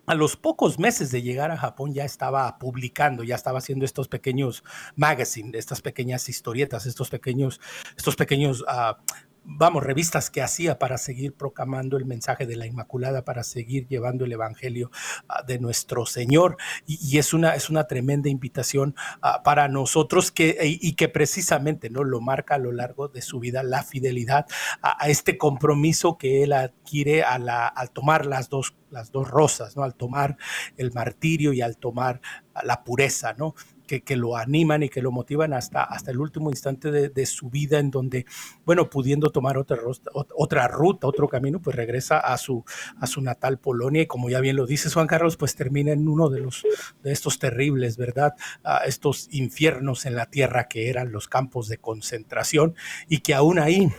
a 0.06 0.16
los 0.16 0.36
pocos 0.36 0.80
meses 0.80 1.12
de 1.12 1.22
llegar 1.22 1.52
a 1.52 1.58
Japón 1.58 1.94
ya 1.94 2.06
estaba 2.06 2.58
publicando, 2.60 3.24
ya 3.24 3.36
estaba 3.36 3.60
haciendo 3.60 3.86
estos 3.86 4.08
pequeños 4.08 4.64
magazines, 4.96 5.56
estas 5.56 5.82
pequeñas 5.82 6.30
historietas, 6.30 6.86
estos 6.86 7.10
pequeños, 7.10 7.60
estos 7.98 8.16
pequeños 8.16 8.62
uh, 8.62 8.96
vamos, 9.46 9.84
revistas 9.84 10.30
que 10.30 10.42
hacía 10.42 10.80
para 10.80 10.98
seguir 10.98 11.34
proclamando 11.34 11.98
el 11.98 12.06
mensaje 12.06 12.46
de 12.46 12.56
la 12.56 12.66
Inmaculada, 12.66 13.24
para 13.24 13.44
seguir 13.44 13.88
llevando 13.88 14.26
el 14.26 14.32
Evangelio 14.32 14.92
ah, 15.28 15.44
de 15.44 15.60
nuestro 15.60 16.06
Señor. 16.06 16.58
Y, 16.86 17.18
es, 17.18 17.34
una, 17.34 17.56
es 17.56 17.70
una 17.70 17.88
tremenda 17.88 18.30
invitación 18.30 18.96
ah, 19.22 19.42
para 19.44 19.68
nosotros 19.68 20.32
que, 20.32 20.58
y, 20.64 20.94
que 20.94 21.10
precisamente 21.10 21.90
¿no? 21.90 22.04
lo 22.04 22.22
marca 22.22 22.56
a 22.56 22.60
lo 22.60 22.72
largo 22.72 23.08
de 23.08 23.22
su 23.22 23.40
vida 23.40 23.64
la 23.64 23.84
fidelidad 23.84 24.46
a, 24.82 25.08
este 25.10 25.38
compromiso 25.38 26.18
que 26.18 26.44
él 26.44 26.54
adquiere 26.54 27.24
al 27.24 27.46
tomar 27.94 28.26
las 28.26 28.50
dos, 28.50 28.76
las 28.90 29.12
dos 29.12 29.30
rosas, 29.30 29.76
¿no? 29.76 29.84
al 29.84 29.96
tomar 29.96 30.38
el 30.78 30.92
martirio 30.92 31.54
y 31.54 31.62
al 31.62 31.78
tomar 31.78 32.22
la 32.64 32.84
pureza, 32.84 33.34
¿no? 33.34 33.54
Que, 33.86 34.16
lo 34.16 34.38
animan 34.38 34.84
y 34.84 34.90
que 34.90 35.02
lo 35.02 35.12
motivan 35.12 35.54
hasta, 35.54 35.84
hasta 35.84 36.12
el 36.12 36.20
último 36.20 36.50
instante 36.50 36.92
de, 36.92 37.26
su 37.26 37.50
vida, 37.50 37.80
en 37.80 37.92
donde, 37.92 38.26
bueno, 38.66 38.90
pudiendo 38.90 39.30
tomar 39.30 39.58
otra, 39.58 39.78
ruta, 40.68 41.08
otro 41.08 41.28
camino, 41.28 41.62
pues 41.62 41.76
regresa 41.76 42.20
a 42.20 42.38
su, 42.38 42.64
a 43.00 43.08
su 43.08 43.22
natal 43.22 43.60
Polonia 43.60 44.04
y 44.04 44.08
como 44.08 44.30
ya 44.30 44.40
bien 44.40 44.56
lo 44.56 44.66
dice 44.66 44.90
Juan 44.90 45.08
Carlos, 45.08 45.38
pues 45.38 45.56
termina 45.56 45.92
en 45.92 46.08
uno 46.08 46.30
de, 46.30 46.40
los, 46.40 46.64
de 47.04 47.12
estos 47.12 47.40
terribles, 47.40 47.98
¿verdad? 47.98 48.34
estos 48.86 49.28
infiernos 49.32 50.06
en 50.06 50.16
la 50.16 50.28
tierra 50.28 50.68
que 50.68 50.90
eran 50.90 51.12
los 51.12 51.28
campos 51.28 51.68
de 51.68 51.78
concentración 51.78 52.76
y 53.08 53.20
que 53.20 53.34
aún 53.34 53.60
ahí 53.60 53.90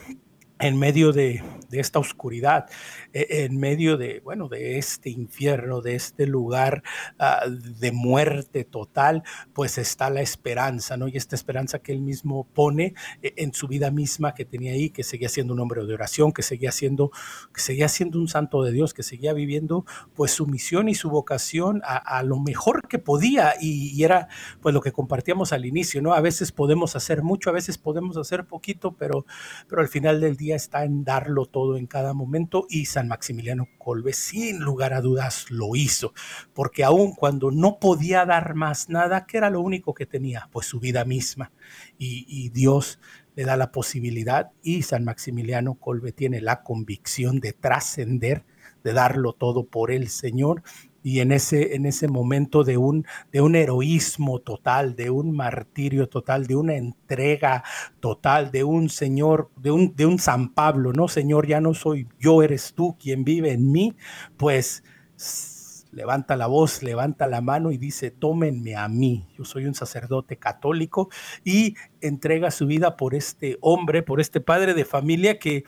en 0.59 0.79
medio 0.79 1.13
de, 1.13 1.43
esta 1.71 1.99
oscuridad, 1.99 2.67
e, 3.13 3.45
en 3.45 3.59
medio 3.59 3.99
de, 3.99 4.21
bueno, 4.21 4.49
de 4.49 4.79
este 4.79 5.11
infierno, 5.11 5.83
de 5.83 5.95
este 5.95 6.27
lugar 6.27 6.83
ah, 7.19 7.45
de 7.49 7.93
muerte 7.93 8.65
total, 8.65 9.23
pues 9.53 9.77
está 9.77 10.09
la 10.09 10.23
esperanza, 10.23 10.97
¿no? 10.97 11.09
Y 11.09 11.17
esta 11.17 11.37
esperanza 11.37 11.81
que 11.81 11.93
él 11.93 12.01
mismo 12.01 12.47
pone 12.55 12.95
e, 13.23 13.35
en 13.37 13.53
su 13.53 13.69
vida 13.69 13.91
misma 13.91 14.33
que 14.35 14.47
tenía 14.47 14.73
ahí, 14.73 14.89
que 14.89 15.03
seguía 15.03 15.29
siendo 15.29 15.53
un 15.53 15.61
hombre 15.61 15.85
de 15.85 15.93
oración, 15.93 16.33
que 16.33 16.43
seguía 16.43 16.73
siendo, 16.73 17.11
que 17.53 17.61
seguía 17.61 17.89
siendo 17.89 18.19
un 18.19 18.29
santo 18.29 18.63
de 18.63 18.73
Dios, 18.73 18.95
que 18.95 19.03
seguía 19.03 19.35
viviendo 19.35 19.85
pues 20.15 20.31
su 20.31 20.47
misión 20.47 20.89
y 20.89 20.95
su 20.95 21.11
vocación 21.11 21.83
a, 21.85 22.23
lo 22.23 22.41
mejor 22.41 22.89
que 22.89 22.99
podía 22.99 23.55
y, 23.61 23.91
y, 23.91 24.05
era 24.05 24.29
pues 24.61 24.75
lo 24.75 24.81
que 24.81 24.93
compartíamos 24.93 25.53
al 25.53 25.67
inicio, 25.67 26.01
¿no? 26.01 26.15
A 26.15 26.21
veces 26.21 26.51
podemos 26.51 26.97
hacer 26.97 27.23
mucho, 27.23 27.51
a 27.51 27.53
veces 27.53 27.77
podemos 27.77 28.17
hacer 28.17 28.47
poquito, 28.47 28.93
pero, 28.93 29.27
pero 29.69 29.83
al 29.83 29.89
final 29.89 30.21
del 30.21 30.37
día 30.37 30.46
está 30.55 30.85
en 30.85 31.05
darlo 31.05 31.47
todo 31.47 31.77
en 31.77 31.87
cada 31.87 32.15
momento 32.15 32.67
y 32.71 32.87
San 32.87 33.09
Maximiliano 33.09 33.69
Colbe 33.79 34.13
sin 34.13 34.61
lugar 34.61 34.95
a 34.95 35.01
dudas 35.01 35.51
lo 35.51 35.75
hizo, 35.75 36.15
porque 36.55 36.85
aun 36.85 37.15
cuando 37.15 37.51
no 37.51 37.79
podía 37.81 38.25
dar 38.25 38.55
más 38.55 38.89
nada, 38.89 39.27
que 39.27 39.39
era 39.39 39.51
lo 39.51 39.61
único 39.61 39.95
que 39.95 40.07
tenía? 40.07 40.49
Pues 40.53 40.67
su 40.67 40.79
vida 40.79 41.05
misma 41.05 41.53
y, 41.99 42.25
y 42.29 42.51
Dios 42.51 43.01
le 43.35 43.45
da 43.45 43.57
la 43.57 43.71
posibilidad 43.73 44.51
y 44.63 44.83
San 44.83 45.05
Maximiliano 45.05 45.75
Colbe 45.75 46.13
tiene 46.13 46.41
la 46.41 46.63
convicción 46.63 47.41
de 47.41 47.53
trascender, 47.53 48.45
de 48.83 48.93
darlo 48.93 49.33
todo 49.33 49.67
por 49.67 49.91
el 49.91 50.09
Señor 50.09 50.63
y 51.07 51.21
en 51.21 51.31
ese, 51.31 51.77
en 51.77 51.87
ese 51.87 52.09
momento 52.09 52.65
de 52.65 52.79
un, 52.79 53.07
de 53.31 53.41
un 53.41 53.55
heroísmo 53.55 54.41
total, 54.41 54.97
de 54.97 55.09
un 55.09 55.31
martirio 55.31 56.09
total, 56.09 56.49
de 56.49 56.57
una 56.57 56.75
entrega 56.75 57.63
total, 58.01 58.51
de 58.51 58.65
un 58.65 58.89
Señor, 58.89 59.53
de 59.55 59.71
un, 59.71 59.95
de 59.95 60.05
un 60.05 60.19
San 60.19 60.53
Pablo, 60.53 60.93
no 60.93 61.07
Señor, 61.07 61.47
ya 61.47 61.61
no 61.61 61.75
soy 61.75 62.09
yo, 62.19 62.43
eres 62.43 62.75
tú 62.75 62.97
quien 62.99 63.23
vive 63.23 63.53
en 63.53 63.71
mí, 63.71 63.95
pues 64.37 64.83
levanta 65.93 66.35
la 66.35 66.49
voz, 66.49 66.83
levanta 66.83 67.29
la 67.29 67.41
mano 67.41 67.71
y 67.71 67.79
dice, 67.79 68.11
tómenme 68.11 68.75
a 68.75 68.89
mí, 68.89 69.29
yo 69.39 69.45
soy 69.45 69.67
un 69.67 69.77
sacerdote 69.77 70.39
católico 70.39 71.09
y 71.45 71.77
entrega 72.01 72.51
su 72.51 72.67
vida 72.67 72.97
por 72.97 73.15
este 73.15 73.59
hombre, 73.61 74.03
por 74.03 74.21
este 74.21 74.41
padre 74.41 74.75
de 74.75 74.85
familia 74.85 75.39
que 75.39 75.67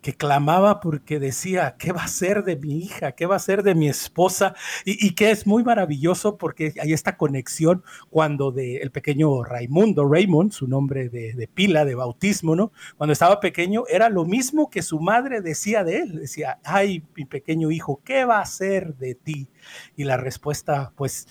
que 0.00 0.14
clamaba 0.14 0.80
porque 0.80 1.18
decía, 1.18 1.76
¿qué 1.78 1.92
va 1.92 2.04
a 2.04 2.08
ser 2.08 2.44
de 2.44 2.56
mi 2.56 2.78
hija? 2.78 3.12
¿Qué 3.12 3.26
va 3.26 3.36
a 3.36 3.40
ser 3.40 3.62
de 3.62 3.74
mi 3.74 3.88
esposa? 3.88 4.54
Y, 4.84 5.14
que 5.14 5.30
es 5.30 5.46
muy 5.46 5.62
maravilloso 5.62 6.38
porque 6.38 6.72
hay 6.80 6.92
esta 6.92 7.16
conexión 7.16 7.82
cuando 8.08 8.50
de 8.52 8.78
el 8.78 8.90
pequeño 8.90 9.42
Raimundo, 9.42 10.08
Raymond, 10.08 10.52
su 10.52 10.66
nombre 10.66 11.08
de, 11.08 11.48
pila, 11.52 11.84
de 11.84 11.94
bautismo, 11.94 12.56
¿no? 12.56 12.72
Cuando 12.96 13.12
estaba 13.12 13.40
pequeño 13.40 13.84
era 13.88 14.08
lo 14.08 14.24
mismo 14.24 14.70
que 14.70 14.82
su 14.82 15.00
madre 15.00 15.42
decía 15.42 15.84
de 15.84 15.98
él, 15.98 16.20
decía, 16.20 16.58
ay, 16.64 17.04
mi 17.14 17.24
pequeño 17.26 17.70
hijo, 17.70 18.00
¿qué 18.04 18.24
va 18.24 18.40
a 18.40 18.46
ser 18.46 18.94
de 18.96 19.14
ti? 19.14 19.48
Y 19.96 20.04
la 20.04 20.16
respuesta, 20.16 20.92
pues, 20.96 21.28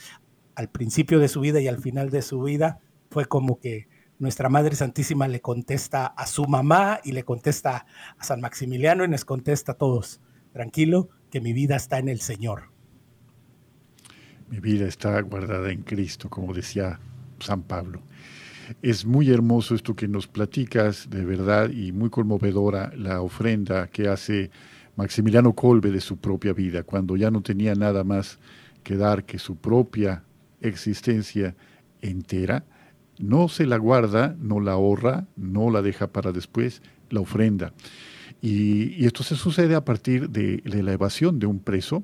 al 0.55 0.69
principio 0.69 1.19
de 1.19 1.29
su 1.29 1.39
vida 1.39 1.61
y 1.61 1.67
al 1.67 1.77
final 1.77 2.09
de 2.09 2.21
su 2.21 2.41
vida 2.41 2.79
fue 3.09 3.25
como 3.25 3.59
que 3.59 3.87
nuestra 4.19 4.49
Madre 4.49 4.75
Santísima 4.75 5.27
le 5.27 5.39
contesta 5.39 6.05
a 6.05 6.27
su 6.27 6.45
mamá 6.45 6.99
y 7.03 7.13
le 7.13 7.23
contesta 7.23 7.85
a 8.17 8.23
San 8.23 8.41
Maximiliano 8.41 9.05
y 9.05 9.07
nos 9.07 9.23
contesta 9.23 9.71
a 9.71 9.75
todos, 9.75 10.19
tranquilo, 10.51 11.09
que 11.31 11.39
mi 11.39 11.53
vida 11.53 11.77
está 11.77 11.99
en 11.99 12.09
el 12.09 12.19
Señor. 12.19 12.63
Mi 14.49 14.59
vida 14.59 14.87
está 14.87 15.21
guardada 15.21 15.71
en 15.71 15.83
Cristo, 15.83 16.29
como 16.29 16.53
decía 16.53 16.99
San 17.39 17.63
Pablo. 17.63 18.01
Es 18.81 19.05
muy 19.05 19.31
hermoso 19.31 19.73
esto 19.73 19.95
que 19.95 20.07
nos 20.07 20.27
platicas, 20.27 21.09
de 21.09 21.23
verdad, 21.23 21.69
y 21.69 21.91
muy 21.93 22.09
conmovedora 22.09 22.91
la 22.95 23.21
ofrenda 23.21 23.87
que 23.87 24.09
hace 24.09 24.51
Maximiliano 24.97 25.53
Colbe 25.53 25.91
de 25.91 26.01
su 26.01 26.17
propia 26.17 26.51
vida, 26.51 26.83
cuando 26.83 27.15
ya 27.15 27.31
no 27.31 27.41
tenía 27.41 27.73
nada 27.73 28.03
más 28.03 28.37
que 28.83 28.97
dar 28.97 29.23
que 29.23 29.39
su 29.39 29.55
propia 29.55 30.23
existencia 30.61 31.55
entera 32.01 32.65
no 33.19 33.49
se 33.49 33.65
la 33.65 33.77
guarda, 33.77 34.35
no 34.39 34.59
la 34.59 34.71
ahorra, 34.71 35.27
no 35.35 35.69
la 35.69 35.81
deja 35.81 36.07
para 36.07 36.31
después, 36.31 36.81
la 37.09 37.19
ofrenda. 37.19 37.73
Y, 38.41 39.05
esto 39.05 39.23
se 39.23 39.35
sucede 39.35 39.75
a 39.75 39.83
partir 39.83 40.29
de, 40.29 40.61
la 40.63 40.93
evasión 40.93 41.37
de 41.37 41.45
un 41.45 41.59
preso. 41.59 42.03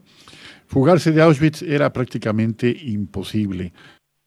Fugarse 0.67 1.11
de 1.11 1.21
Auschwitz 1.21 1.61
era 1.61 1.93
prácticamente 1.93 2.69
imposible. 2.69 3.73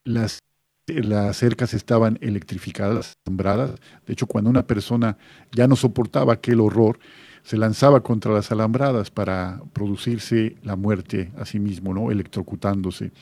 Las, 0.04 0.38
las 0.86 1.36
cercas 1.36 1.74
estaban 1.74 2.18
electrificadas, 2.22 3.12
alambradas. 3.26 3.74
De 4.06 4.14
hecho, 4.14 4.26
cuando 4.26 4.48
una 4.48 4.66
persona 4.66 5.18
ya 5.52 5.68
no 5.68 5.76
soportaba 5.76 6.32
aquel 6.32 6.60
horror, 6.60 6.98
se 7.42 7.58
lanzaba 7.58 8.02
contra 8.02 8.32
las 8.32 8.50
alambradas 8.50 9.10
para 9.10 9.60
producirse 9.74 10.56
la 10.62 10.76
muerte 10.76 11.32
a 11.36 11.44
sí 11.44 11.58
mismo, 11.58 11.92
¿no? 11.92 12.10
electrocutándose. 12.10 13.12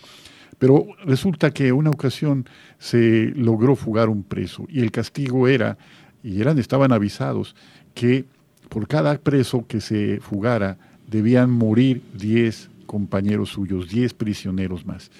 Pero 0.58 0.86
resulta 1.04 1.50
que 1.50 1.72
una 1.72 1.90
ocasión 1.90 2.46
se 2.78 3.32
logró 3.36 3.76
fugar 3.76 4.08
un 4.08 4.22
preso 4.22 4.66
y 4.68 4.80
el 4.80 4.90
castigo 4.90 5.48
era, 5.48 5.76
y 6.22 6.40
eran, 6.40 6.58
estaban 6.58 6.92
avisados, 6.92 7.54
que 7.94 8.24
por 8.68 8.88
cada 8.88 9.16
preso 9.18 9.66
que 9.66 9.80
se 9.80 10.20
fugara 10.20 10.78
debían 11.06 11.50
morir 11.50 12.02
10 12.14 12.70
compañeros 12.86 13.50
suyos, 13.50 13.88
10 13.88 14.14
prisioneros 14.14 14.86
más. 14.86 15.10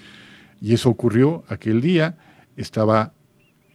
Y 0.60 0.72
eso 0.72 0.88
ocurrió 0.88 1.44
aquel 1.48 1.80
día, 1.80 2.16
estaba 2.56 3.12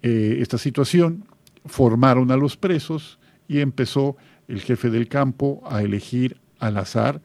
eh, 0.02 0.38
esta 0.40 0.58
situación, 0.58 1.26
formaron 1.66 2.32
a 2.32 2.38
los 2.38 2.58
presos 2.58 3.20
y 3.48 3.60
empezó 3.60 4.18
el 4.48 4.62
jefe 4.62 4.90
del 4.90 5.08
campo 5.08 5.62
a 5.70 5.84
elegir 5.84 6.38
al 6.60 6.78
azar 6.78 7.22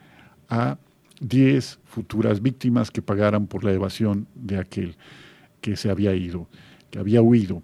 a 0.49 0.79
10 1.21 1.79
futuras 1.85 2.43
víctimas 2.43 2.91
que 2.91 3.03
pagaran 3.03 3.47
por 3.47 3.65
la 3.65 3.73
evasión 3.73 4.27
de 4.35 4.59
aquel 4.59 4.97
que 5.61 5.77
se 5.77 5.91
había 5.91 6.15
ido, 6.15 6.49
que 6.91 6.99
había 6.99 7.23
huido. 7.23 7.63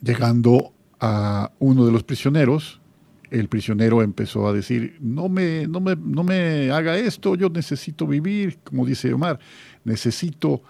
Llegando 0.00 0.72
a 1.00 1.52
uno 1.58 1.84
de 1.86 1.92
los 1.92 2.02
prisioneros, 2.02 2.80
el 3.30 3.48
prisionero 3.48 4.02
empezó 4.02 4.46
a 4.46 4.52
decir, 4.52 4.96
no 5.00 5.28
me, 5.28 5.66
no 5.66 5.80
me, 5.80 5.96
no 5.96 6.22
me 6.22 6.70
haga 6.70 6.96
esto, 6.96 7.34
yo 7.34 7.48
necesito 7.50 8.06
vivir, 8.06 8.58
como 8.62 8.86
dice 8.86 9.12
Omar, 9.12 9.38
necesito 9.84 10.62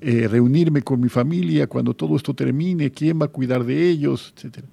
eh, 0.00 0.28
reunirme 0.28 0.82
con 0.82 1.00
mi 1.00 1.08
familia 1.08 1.66
cuando 1.66 1.94
todo 1.94 2.16
esto 2.16 2.34
termine, 2.34 2.90
quién 2.90 3.20
va 3.20 3.26
a 3.26 3.28
cuidar 3.28 3.64
de 3.64 3.88
ellos, 3.88 4.34
etc. 4.36 4.64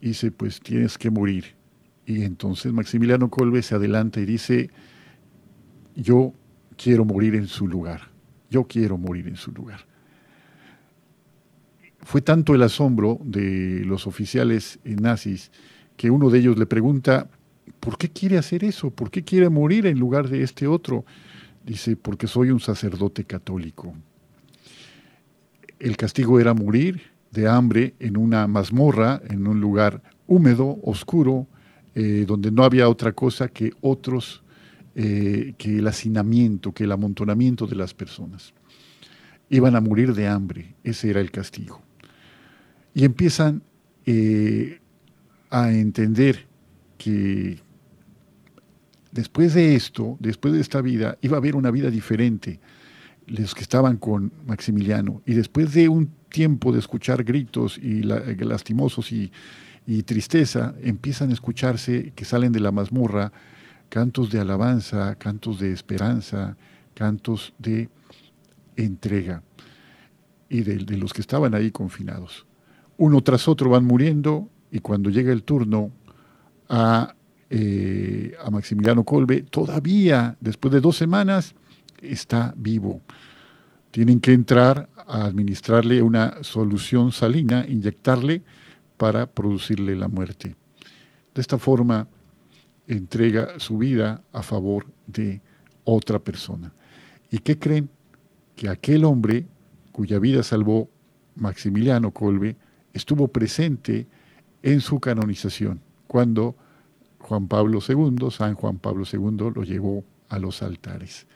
Dice, 0.00 0.30
pues 0.30 0.60
tienes 0.60 0.98
que 0.98 1.10
morir. 1.10 1.56
Y 2.04 2.22
entonces 2.22 2.72
Maximiliano 2.72 3.30
Colbe 3.30 3.62
se 3.62 3.74
adelanta 3.74 4.20
y 4.20 4.24
dice, 4.24 4.70
yo 5.98 6.32
quiero 6.76 7.04
morir 7.04 7.34
en 7.34 7.48
su 7.48 7.66
lugar, 7.66 8.02
yo 8.50 8.64
quiero 8.64 8.96
morir 8.96 9.26
en 9.26 9.36
su 9.36 9.50
lugar. 9.50 9.80
Fue 12.00 12.22
tanto 12.22 12.54
el 12.54 12.62
asombro 12.62 13.18
de 13.22 13.82
los 13.84 14.06
oficiales 14.06 14.78
nazis 14.84 15.50
que 15.96 16.10
uno 16.10 16.30
de 16.30 16.38
ellos 16.38 16.56
le 16.56 16.66
pregunta, 16.66 17.28
¿por 17.80 17.98
qué 17.98 18.08
quiere 18.08 18.38
hacer 18.38 18.62
eso? 18.62 18.90
¿Por 18.90 19.10
qué 19.10 19.24
quiere 19.24 19.48
morir 19.48 19.86
en 19.86 19.98
lugar 19.98 20.28
de 20.28 20.42
este 20.42 20.68
otro? 20.68 21.04
Dice, 21.66 21.96
porque 21.96 22.28
soy 22.28 22.50
un 22.50 22.60
sacerdote 22.60 23.24
católico. 23.24 23.92
El 25.80 25.96
castigo 25.96 26.38
era 26.38 26.54
morir 26.54 27.02
de 27.32 27.48
hambre 27.48 27.94
en 27.98 28.16
una 28.16 28.46
mazmorra, 28.46 29.20
en 29.28 29.46
un 29.48 29.60
lugar 29.60 30.00
húmedo, 30.28 30.78
oscuro, 30.82 31.48
eh, 31.96 32.24
donde 32.26 32.52
no 32.52 32.62
había 32.62 32.88
otra 32.88 33.12
cosa 33.12 33.48
que 33.48 33.72
otros 33.80 34.44
eh, 35.00 35.54
que 35.58 35.78
el 35.78 35.86
hacinamiento, 35.86 36.72
que 36.72 36.82
el 36.82 36.90
amontonamiento 36.90 37.68
de 37.68 37.76
las 37.76 37.94
personas. 37.94 38.52
Iban 39.48 39.76
a 39.76 39.80
morir 39.80 40.12
de 40.12 40.26
hambre, 40.26 40.74
ese 40.82 41.10
era 41.10 41.20
el 41.20 41.30
castigo. 41.30 41.80
Y 42.94 43.04
empiezan 43.04 43.62
eh, 44.06 44.80
a 45.50 45.70
entender 45.70 46.48
que 46.96 47.60
después 49.12 49.54
de 49.54 49.76
esto, 49.76 50.16
después 50.18 50.52
de 50.54 50.60
esta 50.60 50.80
vida, 50.80 51.16
iba 51.22 51.36
a 51.36 51.38
haber 51.38 51.54
una 51.54 51.70
vida 51.70 51.90
diferente. 51.90 52.58
Los 53.28 53.54
que 53.54 53.62
estaban 53.62 53.98
con 53.98 54.32
Maximiliano, 54.48 55.22
y 55.24 55.34
después 55.34 55.72
de 55.74 55.88
un 55.88 56.10
tiempo 56.28 56.72
de 56.72 56.80
escuchar 56.80 57.22
gritos 57.22 57.78
y 57.78 58.02
lastimosos 58.02 59.12
y, 59.12 59.30
y 59.86 60.02
tristeza, 60.02 60.74
empiezan 60.82 61.30
a 61.30 61.34
escucharse 61.34 62.12
que 62.16 62.24
salen 62.24 62.50
de 62.50 62.58
la 62.58 62.72
mazmorra 62.72 63.30
cantos 63.88 64.30
de 64.30 64.40
alabanza, 64.40 65.14
cantos 65.16 65.58
de 65.58 65.72
esperanza, 65.72 66.56
cantos 66.94 67.54
de 67.58 67.88
entrega 68.76 69.42
y 70.48 70.62
de, 70.62 70.96
los 70.96 71.12
que 71.12 71.20
estaban 71.20 71.54
ahí 71.54 71.70
confinados. 71.70 72.46
Uno 72.96 73.22
tras 73.22 73.48
otro 73.48 73.70
van 73.70 73.84
muriendo 73.84 74.48
y 74.70 74.80
cuando 74.80 75.10
llega 75.10 75.32
el 75.32 75.42
turno 75.42 75.92
a, 76.68 77.14
eh, 77.50 78.34
a 78.44 78.50
Maximiliano 78.50 79.04
Colbe, 79.04 79.42
todavía 79.42 80.36
después 80.40 80.72
de 80.72 80.80
dos 80.80 80.96
semanas 80.96 81.54
está 82.02 82.54
vivo. 82.56 83.02
Tienen 83.90 84.20
que 84.20 84.32
entrar 84.32 84.88
a 85.06 85.24
administrarle 85.24 86.02
una 86.02 86.42
solución 86.42 87.12
salina, 87.12 87.64
inyectarle 87.66 88.42
para 88.96 89.26
producirle 89.26 89.96
la 89.96 90.08
muerte. 90.08 90.56
De 91.34 91.40
esta 91.40 91.58
forma 91.58 92.08
entrega 92.88 93.58
su 93.58 93.78
vida 93.78 94.22
a 94.32 94.42
favor 94.42 94.86
de 95.06 95.40
otra 95.84 96.18
persona. 96.18 96.72
¿Y 97.30 97.38
qué 97.38 97.58
creen? 97.58 97.88
Que 98.56 98.68
aquel 98.68 99.04
hombre 99.04 99.46
cuya 99.92 100.18
vida 100.18 100.42
salvó 100.42 100.88
Maximiliano 101.36 102.10
Colbe 102.10 102.56
estuvo 102.92 103.28
presente 103.28 104.06
en 104.62 104.80
su 104.80 104.98
canonización, 104.98 105.80
cuando 106.06 106.56
Juan 107.20 107.46
Pablo 107.46 107.80
II, 107.86 108.30
San 108.30 108.54
Juan 108.54 108.78
Pablo 108.78 109.04
II, 109.10 109.52
lo 109.54 109.62
llevó 109.62 110.04
a 110.28 110.38
los 110.38 110.62
altares. 110.62 111.26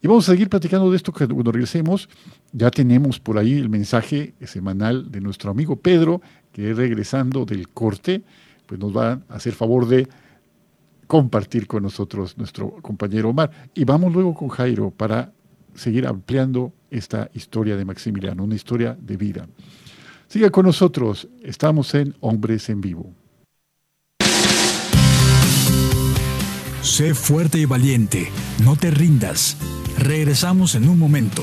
Y 0.00 0.06
vamos 0.06 0.28
a 0.28 0.32
seguir 0.32 0.48
platicando 0.48 0.90
de 0.90 0.96
esto 0.96 1.12
cuando 1.12 1.52
regresemos. 1.52 2.08
Ya 2.52 2.70
tenemos 2.70 3.18
por 3.18 3.36
ahí 3.36 3.54
el 3.54 3.68
mensaje 3.68 4.34
semanal 4.44 5.10
de 5.10 5.20
nuestro 5.20 5.50
amigo 5.50 5.76
Pedro, 5.76 6.20
que 6.52 6.72
regresando 6.72 7.44
del 7.44 7.68
corte, 7.68 8.22
pues 8.66 8.78
nos 8.78 8.96
va 8.96 9.20
a 9.28 9.34
hacer 9.34 9.54
favor 9.54 9.88
de 9.88 10.08
compartir 11.08 11.66
con 11.66 11.82
nosotros 11.82 12.38
nuestro 12.38 12.70
compañero 12.80 13.30
Omar. 13.30 13.50
Y 13.74 13.84
vamos 13.84 14.12
luego 14.12 14.34
con 14.34 14.48
Jairo 14.48 14.92
para 14.92 15.32
seguir 15.74 16.06
ampliando 16.06 16.72
esta 16.90 17.28
historia 17.34 17.76
de 17.76 17.84
Maximiliano, 17.84 18.44
una 18.44 18.54
historia 18.54 18.96
de 19.00 19.16
vida. 19.16 19.48
Siga 20.28 20.50
con 20.50 20.66
nosotros, 20.66 21.26
estamos 21.42 21.94
en 21.94 22.14
Hombres 22.20 22.68
en 22.68 22.80
Vivo. 22.80 23.12
Sé 26.82 27.14
fuerte 27.14 27.58
y 27.58 27.64
valiente, 27.64 28.28
no 28.62 28.76
te 28.76 28.90
rindas. 28.90 29.56
Regresamos 29.98 30.74
en 30.74 30.88
un 30.88 30.98
momento. 30.98 31.42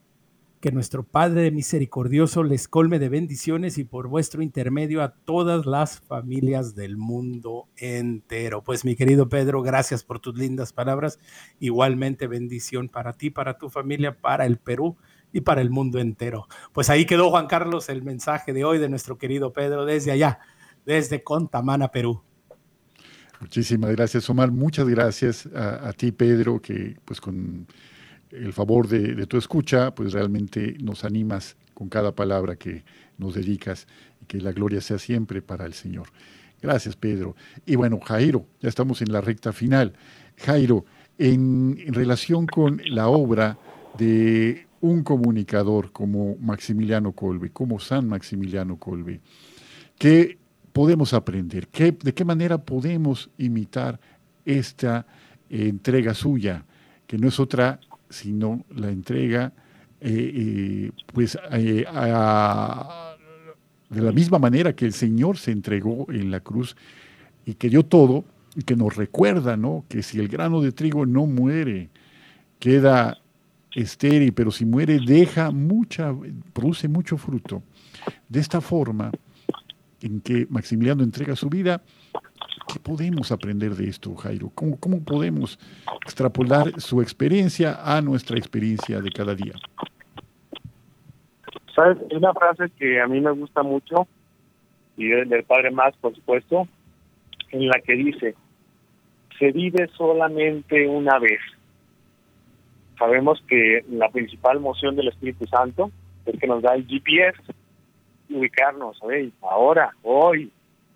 que 0.63 0.71
nuestro 0.71 1.03
Padre 1.03 1.51
misericordioso 1.51 2.45
les 2.45 2.69
colme 2.69 3.01
de 3.01 3.09
bendiciones 3.09 3.79
y 3.79 3.85
por 3.85 4.07
vuestro 4.07 4.43
intermedio 4.43 5.03
a 5.03 5.13
todas 5.13 5.67
las 5.67 5.99
familias 5.99 6.77
del 6.77 6.97
mundo 6.97 7.67
entero. 7.77 8.63
Pues 8.63 8.85
mi 8.85 8.95
querido 8.95 9.29
Pedro, 9.29 9.63
gracias 9.63 10.05
por 10.05 10.21
tus 10.21 10.39
lindas 10.39 10.73
palabras. 10.73 11.19
Igualmente 11.59 12.29
bendición 12.29 12.89
para 12.89 13.15
ti, 13.15 13.29
para 13.29 13.59
tu 13.59 13.71
familia, 13.71 14.21
para 14.21 14.47
el 14.47 14.57
Perú 14.57 14.97
y 15.33 15.41
para 15.41 15.63
el 15.63 15.71
mundo 15.71 15.99
entero. 15.99 16.47
Pues 16.73 16.91
ahí 16.91 17.07
quedó 17.07 17.31
Juan 17.31 17.49
Carlos 17.49 17.89
el 17.89 18.05
mensaje 18.05 18.53
de 18.53 18.65
hoy 18.65 18.79
de 18.79 18.89
nuestro 18.89 19.19
querido 19.19 19.53
Pedro 19.53 19.85
desde 19.85 20.13
allá, 20.13 20.39
desde 20.87 21.25
Contamana, 21.25 21.89
Perú. 21.89 22.23
Muchísimas 23.41 23.91
gracias, 23.91 24.31
Omar. 24.31 24.53
Muchas 24.53 24.89
gracias 24.89 25.49
a, 25.53 25.89
a 25.89 25.93
ti, 25.93 26.13
Pedro, 26.13 26.63
que 26.63 26.95
pues 27.05 27.21
con 27.21 27.67
el 28.33 28.53
favor 28.53 28.89
de, 28.89 29.27
tu 29.27 29.37
escucha, 29.37 29.95
pues 29.95 30.13
realmente 30.13 30.77
nos 30.83 31.05
animas 31.05 31.57
con 31.75 31.89
cada 31.89 32.15
palabra 32.15 32.57
que 32.57 32.85
nos 33.19 33.35
dedicas 33.35 33.87
y 34.21 34.27
que 34.27 34.41
la 34.41 34.53
gloria 34.53 34.81
sea 34.81 34.99
siempre 34.99 35.43
para 35.43 35.67
el 35.67 35.75
Señor. 35.75 36.09
Gracias, 36.61 36.97
Pedro. 36.97 37.37
Y 37.67 37.77
bueno, 37.77 38.01
Jairo, 38.01 38.47
ya 38.61 38.69
estamos 38.69 39.03
en 39.03 39.13
la 39.13 39.21
recta 39.21 39.53
final. 39.53 39.93
Jairo, 40.37 40.85
en, 41.19 41.77
relación 41.93 42.47
con 42.47 42.81
la 42.87 43.09
obra 43.09 43.59
de 43.99 44.67
un 44.81 45.03
comunicador 45.03 45.93
como 45.93 46.37
Maximiliano 46.37 47.13
Colbe, 47.13 47.51
como 47.51 47.79
San 47.79 48.09
Maximiliano 48.09 48.79
Colbe, 48.79 49.21
¿qué 49.99 50.39
podemos 50.73 51.13
aprender? 51.15 51.69
¿Qué, 51.69 51.93
¿De 51.93 52.15
qué 52.15 52.25
manera 52.25 52.59
podemos 52.59 53.31
imitar 53.39 54.01
esta 54.45 55.07
entrega 55.49 56.15
suya, 56.15 56.65
que 57.07 57.19
no 57.19 57.29
es 57.29 57.39
otra 57.39 57.79
sino 58.13 58.65
la 58.71 58.91
entrega 58.91 59.53
eh, 60.01 60.33
eh, 60.35 60.91
pues 61.13 61.39
eh, 61.53 61.85
de 63.89 64.03
la 64.03 64.13
misma 64.13 64.39
manera 64.39 64.75
que 64.75 64.85
el 64.85 64.93
Señor 64.93 65.39
se 65.39 65.53
entregó 65.53 66.07
en 66.11 66.31
la 66.31 66.41
cruz 66.41 66.77
y 67.47 67.55
que 67.55 67.69
dio 67.69 67.85
todo 67.85 68.25
y 68.57 68.63
que 68.63 68.75
nos 68.75 68.97
recuerda 68.97 69.57
¿no? 69.57 69.85
que 69.89 70.03
si 70.03 70.19
el 70.19 70.29
grano 70.29 70.61
de 70.61 70.73
trigo 70.73 71.07
no 71.07 71.27
muere, 71.27 71.91
queda 72.59 73.19
estéril, 73.75 74.33
pero 74.33 74.51
si 74.51 74.65
muere 74.65 74.99
deja 75.05 75.51
mucha, 75.51 76.15
produce 76.53 76.89
mucho 76.89 77.17
fruto. 77.17 77.63
De 78.29 78.41
esta 78.41 78.61
forma 78.61 79.11
en 80.01 80.21
que 80.21 80.47
Maximiliano 80.51 81.05
entrega 81.05 81.37
su 81.37 81.49
vida, 81.49 81.83
¿Qué 82.69 82.79
podemos 82.79 83.33
aprender 83.33 83.73
de 83.73 83.89
esto, 83.89 84.15
Jairo? 84.15 84.51
¿Cómo, 84.55 84.79
¿Cómo, 84.79 85.03
podemos 85.03 85.59
extrapolar 86.05 86.81
su 86.81 87.01
experiencia 87.01 87.79
a 87.83 88.01
nuestra 88.01 88.39
experiencia 88.39 89.01
de 89.01 89.11
cada 89.11 89.35
día? 89.35 89.55
¿Sabes? 91.75 91.99
Una 92.13 92.33
frase 92.33 92.71
que 92.79 93.01
a 93.01 93.07
mí 93.07 93.21
me 93.21 93.31
gusta 93.33 93.63
mucho, 93.63 94.07
y 94.97 95.09
del 95.09 95.45
Padre 95.45 95.71
Más, 95.71 95.97
por 95.97 96.15
supuesto, 96.15 96.69
en 97.51 97.69
la 97.69 97.81
que 97.81 97.95
dice, 97.95 98.35
se 99.39 99.53
vive 99.53 99.89
solamente 99.97 100.87
una 100.87 101.19
vez. 101.19 101.41
Sabemos 102.99 103.43
que 103.49 103.85
la 103.91 104.09
principal 104.11 104.61
moción 104.61 104.97
del 104.97 105.09
Espíritu 105.09 105.47
Santo 105.47 105.91
es 106.27 106.39
que 106.39 106.47
nos 106.47 106.63
da 106.63 106.75
el 106.75 106.87
GPS, 106.87 107.39
ubicarnos, 108.31 108.99
ahora, 109.43 109.93
hoy, 110.03 110.53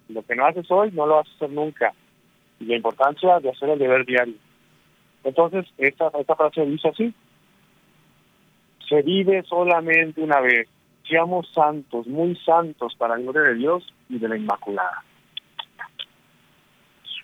lo 0.09 0.22
que 0.22 0.34
no 0.34 0.46
haces 0.46 0.70
hoy 0.70 0.90
no 0.92 1.07
lo 1.07 1.16
vas 1.16 1.28
a 1.28 1.34
hacer 1.34 1.50
nunca. 1.50 1.92
Y 2.61 2.66
la 2.66 2.76
importancia 2.76 3.38
de 3.40 3.50
hacer 3.50 3.70
el 3.70 3.78
deber 3.78 4.07
diario. 4.07 4.34
Entonces, 5.24 5.66
esta, 5.78 6.11
esta 6.18 6.36
frase 6.36 6.64
dice 6.64 6.88
así. 6.88 7.14
Se 8.88 9.02
vive 9.02 9.42
solamente 9.42 10.20
una 10.20 10.40
vez. 10.40 10.68
seamos 11.09 11.48
santos, 11.52 12.07
muy 12.07 12.36
santos 12.36 12.94
para 12.96 13.16
la 13.16 13.22
gloria 13.22 13.42
de 13.42 13.54
Dios 13.54 13.94
y 14.09 14.18
de 14.18 14.28
la 14.28 14.36
Inmaculada. 14.36 15.04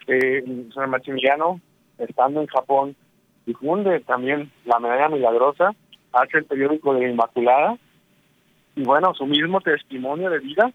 Eh, 0.07 0.45
San 0.75 0.91
Maximiliano, 0.91 1.61
estando 1.99 2.41
en 2.41 2.47
Japón, 2.49 2.97
difunde 3.47 4.01
también 4.01 4.51
la 4.65 4.79
medalla 4.79 5.09
milagrosa, 5.09 5.75
hace 6.13 6.39
el 6.39 6.45
periódico 6.45 6.95
de 6.95 7.03
la 7.03 7.09
Inmaculada, 7.11 7.79
y 8.75 8.83
bueno, 8.85 9.15
su 9.15 9.27
mismo 9.27 9.61
testimonio 9.61 10.31
de 10.31 10.39
vida, 10.39 10.73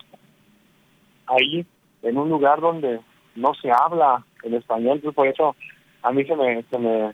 ahí 1.26 1.66
en 2.04 2.18
un 2.18 2.30
lugar 2.30 2.62
donde 2.62 3.00
no 3.36 3.54
se 3.56 3.72
habla 3.72 4.26
el 4.44 4.54
español, 4.56 5.00
pues 5.02 5.16
por 5.16 5.28
eso 5.28 5.56
a 6.02 6.12
mí 6.12 6.24
se 6.26 6.36
me, 6.36 6.64
se 6.64 6.78
me, 6.80 7.14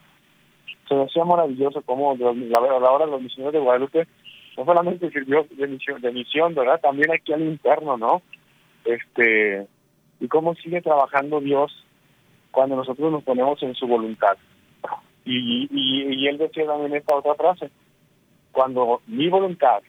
se 0.88 0.96
me 0.96 1.04
hacía 1.04 1.26
maravilloso 1.26 1.82
como 1.82 2.16
la, 2.16 2.34
la 2.34 2.92
hora 2.92 3.06
los 3.06 3.22
misioneros 3.22 3.54
de 3.54 3.60
Guadalupe 3.60 4.08
no 4.58 4.66
solamente 4.66 5.10
sirvió 5.10 5.46
de 5.50 5.68
misión, 5.68 6.02
de 6.02 6.12
misión, 6.12 6.54
¿verdad? 6.54 6.80
También 6.80 7.12
aquí 7.12 7.34
al 7.34 7.42
interno, 7.42 7.98
¿no? 7.98 8.22
Este, 8.86 9.68
y 10.20 10.28
cómo 10.28 10.54
sigue 10.56 10.82
trabajando 10.82 11.42
Dios 11.42 11.72
cuando 12.52 12.76
nosotros 12.76 13.12
nos 13.12 13.24
ponemos 13.24 13.62
en 13.64 13.74
su 13.74 13.88
voluntad. 13.88 14.38
Y, 15.26 15.68
y, 15.72 16.14
y 16.14 16.28
él 16.28 16.38
decía 16.38 16.66
también 16.66 16.96
esta 16.96 17.16
otra 17.16 17.34
frase, 17.36 17.72
cuando 18.52 19.02
mi 19.08 19.28
voluntad 19.30 19.82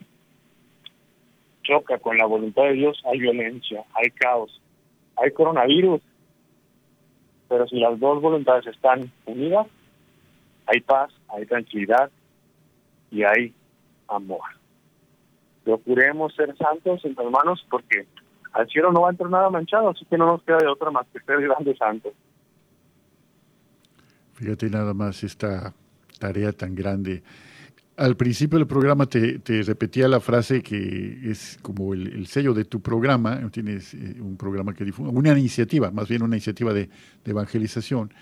choca 1.62 1.98
con 1.98 2.16
la 2.16 2.26
voluntad 2.26 2.62
de 2.64 2.74
Dios, 2.74 3.02
hay 3.04 3.18
violencia, 3.18 3.84
hay 3.94 4.10
caos, 4.10 4.60
hay 5.16 5.30
coronavirus, 5.32 6.00
pero 7.48 7.66
si 7.68 7.78
las 7.78 7.98
dos 8.00 8.20
voluntades 8.20 8.66
están 8.66 9.10
unidas, 9.26 9.66
hay 10.66 10.80
paz, 10.80 11.12
hay 11.28 11.46
tranquilidad 11.46 12.10
y 13.10 13.22
hay 13.22 13.54
amor. 14.08 14.42
Procuremos 15.64 16.34
ser 16.34 16.56
santos, 16.56 17.04
entre 17.04 17.24
hermanos, 17.24 17.64
porque 17.70 18.06
al 18.52 18.68
cielo 18.68 18.92
no 18.92 19.02
va 19.02 19.08
a 19.08 19.10
entrar 19.10 19.30
nada 19.30 19.50
manchado, 19.50 19.90
así 19.90 20.04
que 20.04 20.18
no 20.18 20.26
nos 20.26 20.42
queda 20.42 20.58
de 20.58 20.68
otra 20.68 20.90
más 20.90 21.06
que 21.12 21.20
ser 21.20 21.40
grandes 21.40 21.78
santos. 21.78 22.12
Fíjate 24.34 24.68
nada 24.68 24.94
más 24.94 25.22
esta 25.22 25.72
tarea 26.18 26.52
tan 26.52 26.74
grande. 26.74 27.22
Al 27.96 28.16
principio 28.16 28.58
del 28.58 28.66
programa 28.66 29.06
te, 29.06 29.40
repetía 29.62 30.08
la 30.08 30.18
frase 30.18 30.62
que 30.62 31.30
es 31.30 31.58
como 31.62 31.94
el, 31.94 32.26
sello 32.26 32.52
de 32.52 32.64
tu 32.64 32.80
programa, 32.80 33.40
tienes 33.52 33.94
eh, 33.94 34.16
un 34.20 34.36
programa 34.36 34.74
que 34.74 34.84
difunde, 34.84 35.16
una 35.16 35.30
iniciativa, 35.38 35.92
más 35.92 36.08
bien 36.08 36.22
una 36.22 36.34
iniciativa 36.34 36.72
de, 36.72 36.88
evangelización, 37.24 38.12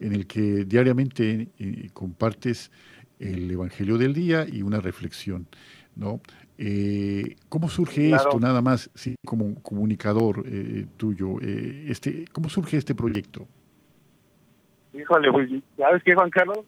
en 0.00 0.12
el 0.12 0.26
que 0.26 0.66
diariamente 0.66 1.48
eh, 1.58 1.88
compartes 1.94 2.70
el 3.18 3.50
Evangelio 3.50 3.96
del 3.96 4.12
día 4.12 4.46
y 4.46 4.60
una 4.60 4.80
reflexión, 4.80 5.46
¿no? 5.96 6.20
Eh, 6.58 7.36
¿Cómo 7.48 7.70
surge 7.70 8.10
esto, 8.10 8.38
nada 8.38 8.60
más, 8.60 8.90
sí, 8.94 9.14
como 9.24 9.54
comunicador 9.62 10.44
tuyo, 10.98 11.40
este, 11.40 12.26
cómo 12.32 12.50
surge 12.50 12.76
este 12.76 12.94
proyecto? 12.94 13.48
Híjole, 14.92 15.32
pues, 15.32 15.50
¿sabes 15.78 16.02
qué, 16.02 16.14
Juan 16.14 16.28
Carlos? 16.28 16.58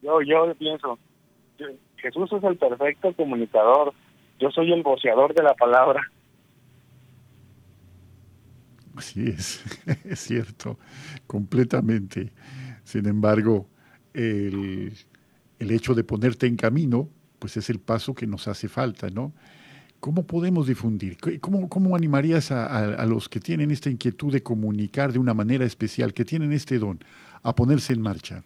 Yo, 0.00 0.22
yo 0.22 0.54
pienso, 0.58 0.98
Jesús 2.04 2.30
es 2.34 2.44
el 2.44 2.58
perfecto 2.58 3.14
comunicador, 3.14 3.94
yo 4.38 4.50
soy 4.50 4.72
el 4.72 4.82
voceador 4.82 5.32
de 5.32 5.42
la 5.42 5.54
palabra. 5.54 6.02
Así 8.94 9.26
es, 9.26 9.64
es 10.04 10.20
cierto, 10.20 10.78
completamente. 11.26 12.30
Sin 12.82 13.06
embargo, 13.06 13.66
el, 14.12 14.92
el 15.58 15.70
hecho 15.70 15.94
de 15.94 16.04
ponerte 16.04 16.46
en 16.46 16.56
camino, 16.56 17.08
pues 17.38 17.56
es 17.56 17.70
el 17.70 17.80
paso 17.80 18.14
que 18.14 18.26
nos 18.26 18.48
hace 18.48 18.68
falta, 18.68 19.08
¿no? 19.08 19.32
¿Cómo 20.04 20.26
podemos 20.26 20.66
difundir? 20.66 21.16
¿Cómo, 21.40 21.70
cómo 21.70 21.96
animarías 21.96 22.50
a, 22.50 23.06
los 23.06 23.30
que 23.30 23.40
tienen 23.40 23.70
esta 23.70 23.88
inquietud 23.88 24.30
de 24.30 24.42
comunicar 24.42 25.14
de 25.14 25.18
una 25.18 25.32
manera 25.32 25.64
especial, 25.64 26.12
que 26.12 26.26
tienen 26.26 26.52
este 26.52 26.78
don, 26.78 26.98
a 27.42 27.54
ponerse 27.54 27.94
en 27.94 28.02
marcha? 28.02 28.44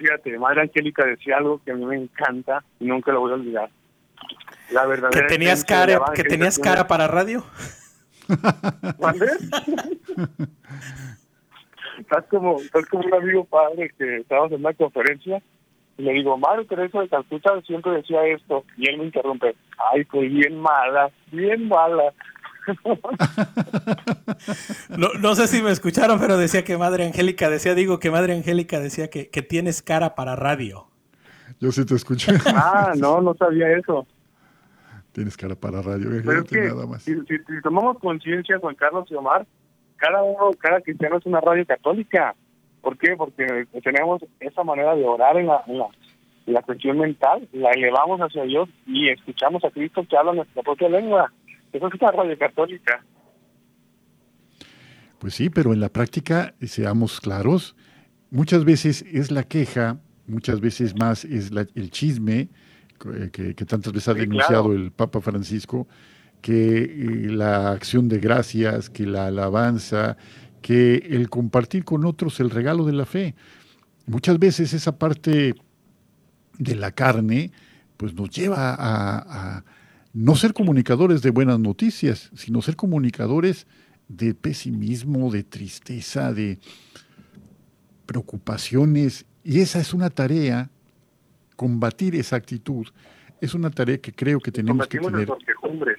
Fíjate, 0.00 0.38
Madre 0.38 0.62
Angélica 0.62 1.04
decía 1.04 1.36
algo 1.36 1.60
que 1.62 1.72
a 1.72 1.74
mí 1.74 1.84
me 1.84 1.96
encanta 1.96 2.64
y 2.78 2.86
nunca 2.86 3.12
lo 3.12 3.20
voy 3.20 3.32
a 3.32 3.34
olvidar. 3.34 3.68
La 4.70 4.86
verdad 4.86 5.10
¿Que 5.10 5.20
tenías 5.22 5.62
cara, 5.62 6.00
que 6.14 6.24
tenías 6.24 6.58
cara 6.58 6.86
para 6.86 7.06
radio? 7.06 7.44
estás 11.98 12.24
como, 12.30 12.58
estás 12.62 12.86
como 12.86 13.04
un 13.04 13.12
amigo 13.12 13.44
padre 13.44 13.92
que 13.98 14.16
estábamos 14.18 14.52
en 14.52 14.60
una 14.60 14.72
conferencia 14.72 15.42
y 15.98 16.02
le 16.02 16.12
digo, 16.14 16.38
Madre 16.38 16.64
Teresa 16.64 17.00
de 17.00 17.10
Calcuta 17.10 17.60
siempre 17.66 17.92
decía 17.92 18.24
esto 18.24 18.64
y 18.78 18.88
él 18.88 18.96
me 18.96 19.04
interrumpe, 19.04 19.54
ay, 19.92 20.04
pues 20.04 20.32
bien 20.32 20.58
mala, 20.58 21.10
bien 21.30 21.68
mala. 21.68 22.14
No, 24.96 25.08
no, 25.20 25.34
sé 25.34 25.46
si 25.48 25.62
me 25.62 25.70
escucharon, 25.70 26.18
pero 26.20 26.36
decía 26.36 26.64
que 26.64 26.76
Madre 26.76 27.06
Angélica 27.06 27.50
decía, 27.50 27.74
digo 27.74 27.98
que 27.98 28.10
Madre 28.10 28.34
Angélica 28.34 28.80
decía 28.80 29.08
que, 29.10 29.28
que 29.28 29.42
tienes 29.42 29.82
cara 29.82 30.14
para 30.14 30.36
radio. 30.36 30.86
Yo 31.60 31.72
sí 31.72 31.84
te 31.84 31.94
escuché. 31.94 32.32
ah, 32.46 32.92
no, 32.96 33.20
no 33.20 33.34
sabía 33.34 33.70
eso. 33.76 34.06
Tienes 35.12 35.36
cara 35.36 35.54
para 35.56 35.82
radio, 35.82 36.08
nada 36.08 36.86
más. 36.86 37.02
Si, 37.02 37.16
tomamos 37.62 37.98
conciencia, 37.98 38.58
Juan 38.58 38.76
Carlos 38.76 39.10
y 39.10 39.14
Omar, 39.14 39.46
cada 39.96 40.22
uno, 40.22 40.52
cada 40.58 40.80
cristiano 40.80 41.18
es 41.18 41.26
una 41.26 41.40
radio 41.40 41.66
católica. 41.66 42.34
¿Por 42.80 42.96
qué? 42.96 43.16
Porque 43.16 43.66
tenemos 43.82 44.22
esa 44.38 44.62
manera 44.62 44.94
de 44.94 45.04
orar 45.04 45.36
en 45.36 45.48
la, 45.48 45.62
en 45.66 45.78
la, 45.78 45.86
en 46.46 46.54
la 46.54 46.62
cuestión 46.62 46.98
mental, 46.98 47.46
la 47.52 47.70
elevamos 47.72 48.20
hacia 48.20 48.44
Dios 48.44 48.68
y 48.86 49.08
escuchamos 49.08 49.64
a 49.64 49.70
Cristo 49.70 50.06
que 50.08 50.16
habla 50.16 50.32
nuestra 50.32 50.62
propia 50.62 50.88
lengua. 50.88 51.32
Eso 51.72 51.86
es 51.86 51.94
una 52.00 52.10
radio 52.10 52.38
católica. 52.38 53.04
Pues 55.18 55.34
sí, 55.34 55.50
pero 55.50 55.72
en 55.72 55.80
la 55.80 55.90
práctica, 55.90 56.54
seamos 56.62 57.20
claros, 57.20 57.76
muchas 58.30 58.64
veces 58.64 59.04
es 59.12 59.30
la 59.30 59.42
queja, 59.42 60.00
muchas 60.26 60.60
veces 60.60 60.96
más 60.96 61.24
es 61.24 61.50
el 61.74 61.90
chisme, 61.90 62.48
eh, 63.14 63.30
que, 63.30 63.64
tantas 63.66 63.92
veces 63.92 64.08
ha 64.08 64.14
denunciado 64.14 64.72
el 64.72 64.90
Papa 64.92 65.20
Francisco, 65.20 65.86
que 66.40 66.84
eh, 66.84 67.30
la 67.30 67.70
acción 67.70 68.08
de 68.08 68.18
gracias, 68.18 68.88
que 68.88 69.06
la 69.06 69.26
alabanza, 69.26 70.16
que 70.62 70.96
el 70.96 71.28
compartir 71.28 71.84
con 71.84 72.06
otros 72.06 72.40
el 72.40 72.50
regalo 72.50 72.84
de 72.84 72.92
la 72.92 73.04
fe. 73.04 73.34
Muchas 74.06 74.38
veces 74.38 74.72
esa 74.72 74.98
parte 74.98 75.54
de 76.58 76.74
la 76.76 76.92
carne, 76.92 77.52
pues 77.96 78.14
nos 78.14 78.30
lleva 78.30 78.74
a 78.78 79.64
no 80.12 80.34
ser 80.34 80.52
comunicadores 80.52 81.22
de 81.22 81.30
buenas 81.30 81.58
noticias, 81.58 82.30
sino 82.34 82.62
ser 82.62 82.76
comunicadores 82.76 83.66
de 84.08 84.34
pesimismo, 84.34 85.30
de 85.30 85.44
tristeza, 85.44 86.32
de 86.32 86.58
preocupaciones. 88.06 89.26
Y 89.44 89.60
esa 89.60 89.80
es 89.80 89.94
una 89.94 90.10
tarea, 90.10 90.68
combatir 91.56 92.16
esa 92.16 92.36
actitud, 92.36 92.86
es 93.40 93.54
una 93.54 93.70
tarea 93.70 93.98
que 93.98 94.12
creo 94.12 94.40
que 94.40 94.50
tenemos 94.50 94.86
que 94.88 94.98
tener. 94.98 95.26
Sorquejumbres. 95.26 95.98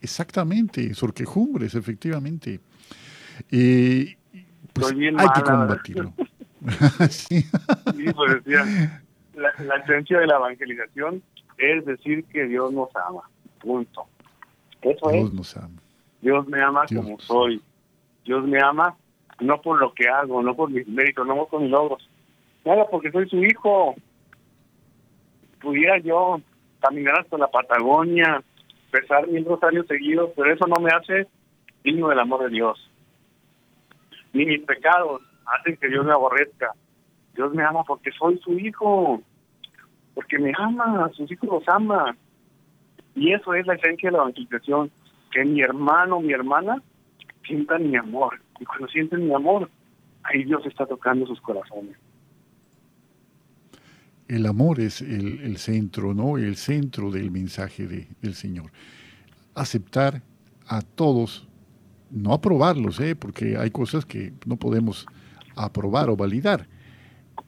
Exactamente, 0.00 0.94
sorquejumbres, 0.94 1.74
efectivamente. 1.74 2.60
Eh, 3.50 4.16
pues 4.72 4.92
hay 4.92 5.28
que 5.34 5.42
combatirlo. 5.42 6.14
sí. 7.10 7.44
pues 8.14 8.44
decía, 8.44 9.02
la, 9.34 9.52
la 9.64 9.76
esencia 9.76 10.20
de 10.20 10.26
la 10.26 10.36
evangelización 10.36 11.22
es 11.58 11.84
decir 11.84 12.24
que 12.26 12.46
Dios 12.46 12.72
nos 12.72 12.94
ama. 12.96 13.22
Punto. 13.60 14.06
Eso 14.82 15.10
Dios 15.10 15.32
Nos 15.32 15.56
ama. 15.56 15.80
Dios 16.20 16.46
me 16.46 16.62
ama 16.62 16.84
como 16.88 17.18
soy. 17.20 17.60
Dios 18.24 18.46
me 18.46 18.60
ama 18.60 18.96
no 19.40 19.60
por 19.60 19.78
lo 19.78 19.92
que 19.92 20.08
hago, 20.08 20.42
no 20.42 20.54
por 20.54 20.70
mis 20.70 20.86
méritos, 20.88 21.26
no 21.26 21.46
por 21.46 21.60
mis 21.60 21.70
logros. 21.70 22.08
Nada, 22.64 22.86
porque 22.90 23.10
soy 23.10 23.28
su 23.28 23.38
hijo. 23.44 23.94
Pudiera 25.60 25.98
yo 25.98 26.40
caminar 26.80 27.20
hasta 27.20 27.38
la 27.38 27.48
Patagonia, 27.48 28.42
pesar 28.90 29.26
mil 29.28 29.44
rosarios 29.44 29.86
seguidos, 29.86 30.30
pero 30.36 30.52
eso 30.52 30.66
no 30.66 30.80
me 30.80 30.90
hace 30.90 31.26
digno 31.84 32.08
del 32.08 32.20
amor 32.20 32.44
de 32.44 32.50
Dios. 32.50 32.90
Ni 34.32 34.46
mis 34.46 34.62
pecados 34.62 35.22
hacen 35.46 35.76
que 35.76 35.88
Dios 35.88 36.04
me 36.04 36.12
aborrezca. 36.12 36.72
Dios 37.34 37.52
me 37.52 37.64
ama 37.64 37.84
porque 37.84 38.10
soy 38.12 38.38
su 38.38 38.58
hijo 38.58 39.22
porque 40.16 40.38
me 40.38 40.50
ama, 40.56 41.10
sus 41.14 41.30
hijos 41.30 41.50
los 41.50 41.68
ama. 41.68 42.16
Y 43.14 43.34
eso 43.34 43.52
es 43.52 43.66
la 43.66 43.74
esencia 43.74 44.08
de 44.08 44.16
la 44.16 44.22
evangelización, 44.22 44.90
que 45.30 45.44
mi 45.44 45.60
hermano, 45.60 46.20
mi 46.20 46.32
hermana, 46.32 46.82
sientan 47.46 47.90
mi 47.90 47.96
amor. 47.98 48.40
Y 48.58 48.64
cuando 48.64 48.88
sienten 48.88 49.26
mi 49.26 49.34
amor, 49.34 49.70
ahí 50.22 50.42
Dios 50.44 50.64
está 50.64 50.86
tocando 50.86 51.26
sus 51.26 51.38
corazones. 51.42 51.98
El 54.26 54.46
amor 54.46 54.80
es 54.80 55.02
el, 55.02 55.58
centro, 55.58 56.14
¿no? 56.14 56.38
El 56.38 56.56
centro 56.56 57.10
del 57.10 57.30
mensaje 57.30 57.86
de, 57.86 58.08
del 58.22 58.34
Señor. 58.34 58.72
Aceptar 59.54 60.22
a 60.66 60.80
todos, 60.80 61.46
no 62.10 62.32
aprobarlos, 62.32 63.00
¿eh? 63.00 63.14
porque 63.14 63.58
hay 63.58 63.70
cosas 63.70 64.06
que 64.06 64.32
no 64.46 64.56
podemos 64.56 65.06
aprobar 65.56 66.08
o 66.08 66.16
validar, 66.16 66.66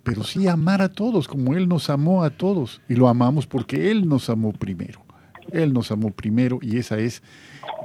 pero 0.08 0.24
sí 0.24 0.48
amar 0.48 0.80
a 0.80 0.88
todos 0.88 1.28
como 1.28 1.54
Él 1.54 1.68
nos 1.68 1.90
amó 1.90 2.24
a 2.24 2.30
todos 2.30 2.80
y 2.88 2.94
lo 2.94 3.08
amamos 3.08 3.46
porque 3.46 3.90
Él 3.90 4.08
nos 4.08 4.30
amó 4.30 4.54
primero. 4.54 5.04
Él 5.52 5.74
nos 5.74 5.90
amó 5.90 6.10
primero 6.12 6.60
y 6.62 6.78
esa 6.78 6.98
es 6.98 7.22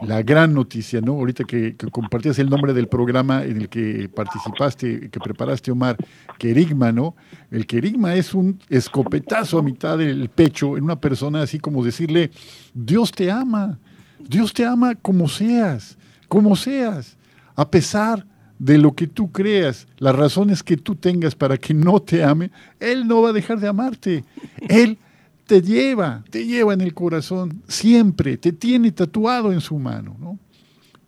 la 0.01 0.23
gran 0.23 0.53
noticia, 0.53 1.01
¿no? 1.01 1.13
Ahorita 1.13 1.43
que, 1.43 1.75
compartías 1.91 2.39
el 2.39 2.49
nombre 2.49 2.71
del 2.71 2.87
programa 2.87 3.43
en 3.43 3.57
el 3.57 3.67
que 3.67 4.07
participaste, 4.07 5.09
que 5.09 5.19
preparaste, 5.19 5.69
Omar, 5.69 5.97
Querigma, 6.39 6.93
¿no? 6.93 7.13
El 7.51 7.67
querigma 7.67 8.15
es 8.15 8.33
un 8.33 8.57
escopetazo 8.69 9.59
a 9.59 9.61
mitad 9.61 9.97
del 9.97 10.29
pecho 10.29 10.77
en 10.77 10.85
una 10.85 11.01
persona, 11.01 11.41
así 11.41 11.59
como 11.59 11.83
decirle, 11.83 12.31
Dios 12.73 13.11
te 13.11 13.31
ama, 13.31 13.79
Dios 14.17 14.53
te 14.53 14.65
ama 14.65 14.95
como 14.95 15.27
seas, 15.27 15.97
como 16.29 16.55
seas, 16.55 17.17
a 17.53 17.69
pesar 17.69 18.25
de 18.63 18.77
lo 18.77 18.93
que 18.93 19.07
tú 19.07 19.29
creas, 19.29 19.87
las 19.97 20.15
razones 20.15 20.63
que 20.63 20.77
tú 20.77 20.95
tengas 20.95 21.35
para 21.35 21.57
que 21.57 21.73
no 21.73 22.01
te 22.01 22.23
ame, 22.23 22.49
Él 22.79 23.05
no 23.05 23.21
va 23.21 23.31
a 23.31 23.33
dejar 23.33 23.59
de 23.59 23.67
amarte. 23.67 24.23
Él 24.69 24.97
te 25.45 25.61
lleva, 25.61 26.23
te 26.29 26.45
lleva 26.45 26.73
en 26.73 26.79
el 26.79 26.93
corazón, 26.93 27.61
siempre, 27.67 28.37
te 28.37 28.53
tiene 28.53 28.93
tatuado 28.93 29.51
en 29.51 29.59
su 29.59 29.77
mano. 29.77 30.15
¿no? 30.17 30.39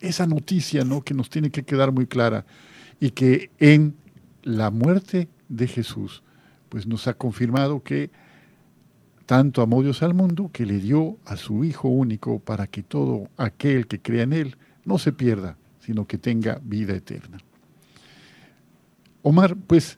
Esa 0.02 0.28
noticia 0.28 0.84
¿no? 0.84 1.02
que 1.02 1.14
nos 1.14 1.30
tiene 1.30 1.50
que 1.50 1.64
quedar 1.64 1.94
muy 1.94 2.08
clara 2.08 2.46
y 3.00 3.12
que 3.12 3.52
en 3.60 3.96
la 4.44 4.70
muerte 4.70 5.30
de 5.48 5.68
Jesús, 5.68 6.24
pues 6.68 6.86
nos 6.86 7.08
ha 7.08 7.14
confirmado 7.14 7.84
que 7.84 8.12
tanto 9.26 9.62
amó 9.62 9.82
Dios 9.82 10.04
al 10.04 10.14
mundo 10.14 10.50
que 10.52 10.66
le 10.66 10.80
dio 10.80 11.18
a 11.24 11.38
su 11.38 11.64
Hijo 11.64 11.88
único 11.88 12.40
para 12.40 12.68
que 12.68 12.84
todo 12.84 13.30
aquel 13.38 13.88
que 13.88 14.02
crea 14.02 14.24
en 14.24 14.34
Él 14.34 14.58
no 14.84 14.98
se 14.98 15.14
pierda, 15.14 15.58
sino 15.86 16.06
que 16.06 16.18
tenga 16.18 16.60
vida 16.64 16.96
eterna. 16.96 17.38
Omar, 19.22 19.56
pues 19.56 19.98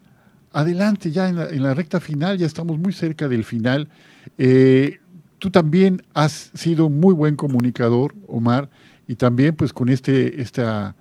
adelante 0.52 1.12
ya 1.12 1.30
en 1.30 1.62
la, 1.62 1.74
recta 1.74 2.00
final, 2.00 2.38
ya 2.38 2.46
estamos 2.46 2.78
muy 2.78 2.94
cerca 2.94 3.28
del 3.28 3.44
final. 3.44 3.90
Eh, 4.38 5.00
tú 5.40 5.50
también 5.50 6.02
has 6.14 6.52
sido 6.54 6.90
muy 6.90 7.14
buen 7.14 7.36
comunicador, 7.36 8.16
Omar, 8.28 8.70
y 9.08 9.16
también 9.16 9.56
pues 9.56 9.72
con 9.72 9.90
este, 9.90 10.42
esta 10.42 10.96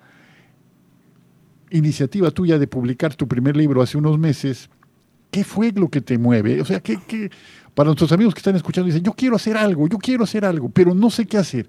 iniciativa 1.70 2.30
tuya 2.30 2.59
de 2.59 2.66
publicar 2.66 3.14
tu 3.14 3.26
primer 3.26 3.57
libro 3.57 3.82
hace 3.82 3.99
unos 3.99 4.18
meses, 4.18 4.70
¿qué 5.30 5.43
fue 5.43 5.72
lo 5.72 5.89
que 5.89 6.01
te 6.01 6.16
mueve? 6.16 6.61
O 6.61 6.64
sea, 6.64 6.80
¿qué, 6.80 7.30
para 7.74 7.89
nuestros 7.89 8.12
amigos 8.12 8.34
que 8.34 8.41
están 8.41 8.57
escuchando 8.57 8.87
dicen, 8.87 9.03
yo 9.03 9.12
quiero 9.12 9.37
hacer 9.37 9.57
algo, 9.57 9.89
yo 9.89 9.99
quiero 9.99 10.24
hacer 10.24 10.45
algo, 10.45 10.68
pero 10.68 10.95
no 10.95 11.11
sé 11.11 11.26
qué 11.26 11.39
hacer. 11.39 11.68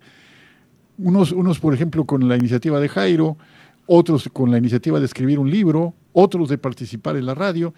Unos, 0.97 1.31
unos, 1.31 1.59
por 1.59 1.73
ejemplo, 1.73 2.05
con 2.05 2.27
la 2.27 2.35
iniciativa 2.35 2.79
de 2.79 2.89
Jairo, 2.89 3.37
otros 3.85 4.29
con 4.31 4.51
la 4.51 4.57
iniciativa 4.57 4.99
de 4.99 5.05
escribir 5.05 5.39
un 5.39 5.49
libro, 5.49 5.93
otros 6.13 6.49
de 6.49 6.57
participar 6.57 7.15
en 7.15 7.25
la 7.25 7.35
radio. 7.35 7.73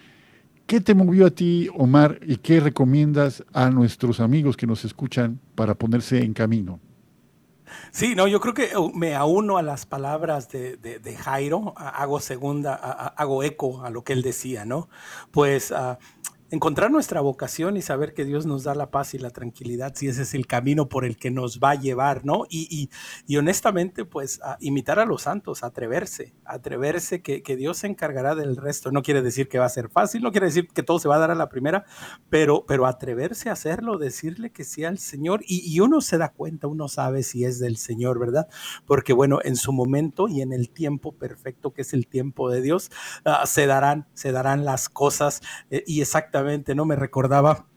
¿Qué 0.66 0.82
te 0.82 0.94
movió 0.94 1.26
a 1.26 1.32
ti, 1.32 1.68
Omar, 1.76 2.20
y 2.26 2.38
qué 2.38 2.60
recomiendas 2.60 3.44
a 3.54 3.70
nuestros 3.70 4.20
amigos 4.20 4.56
que 4.56 4.68
nos 4.68 4.86
escuchan 4.86 5.40
para 5.56 5.76
ponerse 5.76 6.24
en 6.24 6.34
camino? 6.34 6.80
Sí, 7.92 8.16
no, 8.16 8.28
yo 8.28 8.40
creo 8.40 8.54
que 8.54 8.78
uh, 8.78 8.92
me 8.94 9.16
auno 9.16 9.58
a 9.58 9.62
las 9.62 9.86
palabras 9.86 10.50
de, 10.50 11.18
Jairo, 11.18 11.74
hago 11.78 12.20
segunda, 12.20 12.76
hago 12.76 13.44
eco 13.44 13.84
a 13.84 13.90
lo 13.90 14.04
que 14.04 14.14
él 14.14 14.22
decía, 14.22 14.66
¿no? 14.66 14.90
Pues 15.32 15.72
ah, 15.72 16.00
encontrar 16.52 16.92
nuestra 16.92 17.22
vocación 17.22 17.78
y 17.78 17.82
saber 17.82 18.14
que 18.14 18.26
Dios 18.26 18.46
nos 18.46 18.64
da 18.64 18.74
la 18.76 18.92
paz 18.92 19.14
y 19.14 19.20
la 19.20 19.30
tranquilidad, 19.30 19.94
si 19.96 20.08
ese 20.08 20.24
es 20.24 20.34
el 20.34 20.48
camino 20.48 20.90
por 20.90 21.06
el 21.06 21.18
que 21.18 21.32
nos 21.32 21.60
va 21.60 21.72
a 21.72 21.76
llevar, 21.76 22.26
¿no? 22.26 22.46
Y, 22.50 22.90
y, 23.28 23.38
honestamente, 23.38 24.06
pues 24.06 24.40
imitar 24.60 25.00
a 25.00 25.06
los 25.06 25.24
santos, 25.24 25.64
atreverse, 25.64 26.34
atreverse 26.46 27.22
que, 27.22 27.44
que, 27.44 27.56
Dios 27.56 27.80
se 27.80 27.88
encargará 27.88 28.36
del 28.36 28.56
resto. 28.56 28.92
No 28.92 29.02
quiere 29.02 29.22
decir 29.22 29.50
que 29.50 29.60
va 29.60 29.66
a 29.66 29.70
ser 29.70 29.90
fácil, 29.90 30.22
no 30.22 30.32
quiere 30.32 30.48
decir 30.48 30.68
que 30.70 30.84
todo 30.84 31.00
se 31.00 31.08
va 31.08 31.18
a 31.18 31.20
dar 31.20 31.32
a 31.32 31.36
la 31.36 31.50
primera, 31.50 31.86
pero, 32.30 32.66
pero 32.66 32.86
atreverse 32.86 33.50
a 33.50 33.54
hacerlo, 33.54 33.98
decirle 33.98 34.52
que 34.52 34.64
sí 34.64 34.84
al 34.86 34.98
Señor 34.98 35.42
y, 35.46 35.62
y 35.70 35.80
uno 35.82 36.02
se 36.02 36.18
da 36.18 36.30
cuenta, 36.30 36.68
uno 36.68 36.88
sabe 36.88 37.24
si 37.24 37.44
es 37.46 37.60
del 37.60 37.78
Señor, 37.78 38.20
¿verdad? 38.20 38.48
Porque 38.86 39.14
bueno, 39.14 39.40
en 39.44 39.56
su 39.56 39.74
momento 39.74 40.28
y 40.28 40.42
en 40.42 40.54
el 40.54 40.70
tiempo 40.70 41.12
perfecto, 41.12 41.74
que 41.74 41.82
es 41.82 41.94
el 41.94 42.08
tiempo 42.08 42.50
de 42.50 42.62
Dios, 42.62 42.92
ah, 43.26 43.46
se 43.46 43.68
darán, 43.68 44.08
se 44.14 44.32
darán 44.32 44.66
las 44.66 44.90
cosas 44.90 45.42
eh, 45.70 45.84
y 45.86 46.02
exactamente 46.02 46.39
no 46.76 46.86
me 46.86 46.96
recordaba 46.96 47.68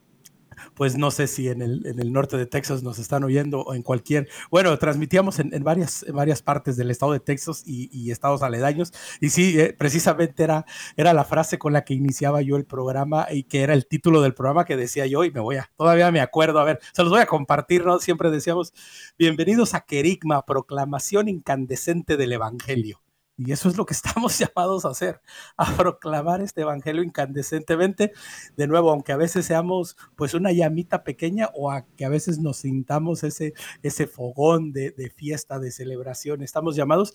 pues 0.75 0.97
no 0.97 1.11
sé 1.11 1.27
si 1.27 1.49
en 1.49 1.63
el, 1.63 1.87
en 1.87 1.99
el, 1.99 2.13
norte 2.13 2.37
de 2.37 2.47
Texas 2.47 2.83
nos 2.83 2.99
están 2.99 3.25
oyendo 3.25 3.61
o 3.63 3.75
en 3.75 3.83
cualquier, 3.83 4.29
bueno, 4.51 4.77
transmitíamos 4.79 5.39
en, 5.39 5.51
varias, 5.63 6.05
varias 6.13 6.43
partes 6.43 6.77
del 6.77 6.91
estado 6.91 7.13
de 7.13 7.21
Texas 7.21 7.63
y, 7.67 8.11
estados 8.11 8.43
aledaños, 8.43 8.93
y 9.21 9.31
sí, 9.31 9.59
eh, 9.59 9.75
precisamente 9.77 10.43
era, 10.43 10.67
era 10.97 11.15
la 11.15 11.25
frase 11.25 11.59
con 11.59 11.73
la 11.73 11.85
que 11.85 11.95
iniciaba 11.95 12.43
yo 12.43 12.57
el 12.57 12.67
programa 12.67 13.27
y 13.31 13.45
que 13.45 13.63
era 13.63 13.73
el 13.75 13.87
título 13.87 14.21
del 14.21 14.35
programa 14.35 14.65
que 14.65 14.77
decía 14.77 15.07
yo, 15.07 15.25
y 15.25 15.31
me 15.31 15.41
voy 15.41 15.57
a, 15.57 15.71
todavía 15.77 16.11
me 16.11 16.21
acuerdo, 16.21 16.61
a 16.61 16.65
ver, 16.65 16.81
se 16.93 17.03
los 17.03 17.11
voy 17.11 17.21
a 17.21 17.27
compartir, 17.27 17.85
¿no? 17.87 17.99
Siempre 17.99 18.31
decíamos, 18.31 18.73
bienvenidos 19.19 19.75
a 19.75 19.81
Querigma, 19.81 20.45
proclamación 20.45 21.29
incandescente 21.29 22.17
del 22.17 22.33
Evangelio. 22.33 23.01
Y 23.37 23.53
eso 23.53 23.69
es 23.69 23.77
lo 23.77 23.87
que 23.87 23.95
estamos 23.95 24.39
llamados 24.39 24.85
a 24.85 24.91
hacer, 24.91 25.21
a 25.57 25.75
proclamar 25.77 26.43
este 26.43 26.63
evangelio 26.63 27.03
incandescentemente. 27.03 28.13
De 28.57 28.67
nuevo, 28.67 28.91
aunque 28.91 29.13
a 29.13 29.17
veces 29.17 29.47
seamos 29.47 29.97
pues 30.17 30.35
una 30.35 30.53
llamita 30.53 31.05
pequeña 31.05 31.51
o 31.55 31.71
a 31.71 31.87
que 31.97 32.05
a 32.05 32.09
veces 32.09 32.39
nos 32.39 32.59
sintamos 32.59 33.25
ese, 33.25 33.55
ese 33.83 34.07
fogón 34.07 34.73
de, 34.73 35.13
fiesta, 35.17 35.59
de 35.59 35.71
celebración, 35.71 36.43
estamos 36.43 36.77
llamados 36.77 37.15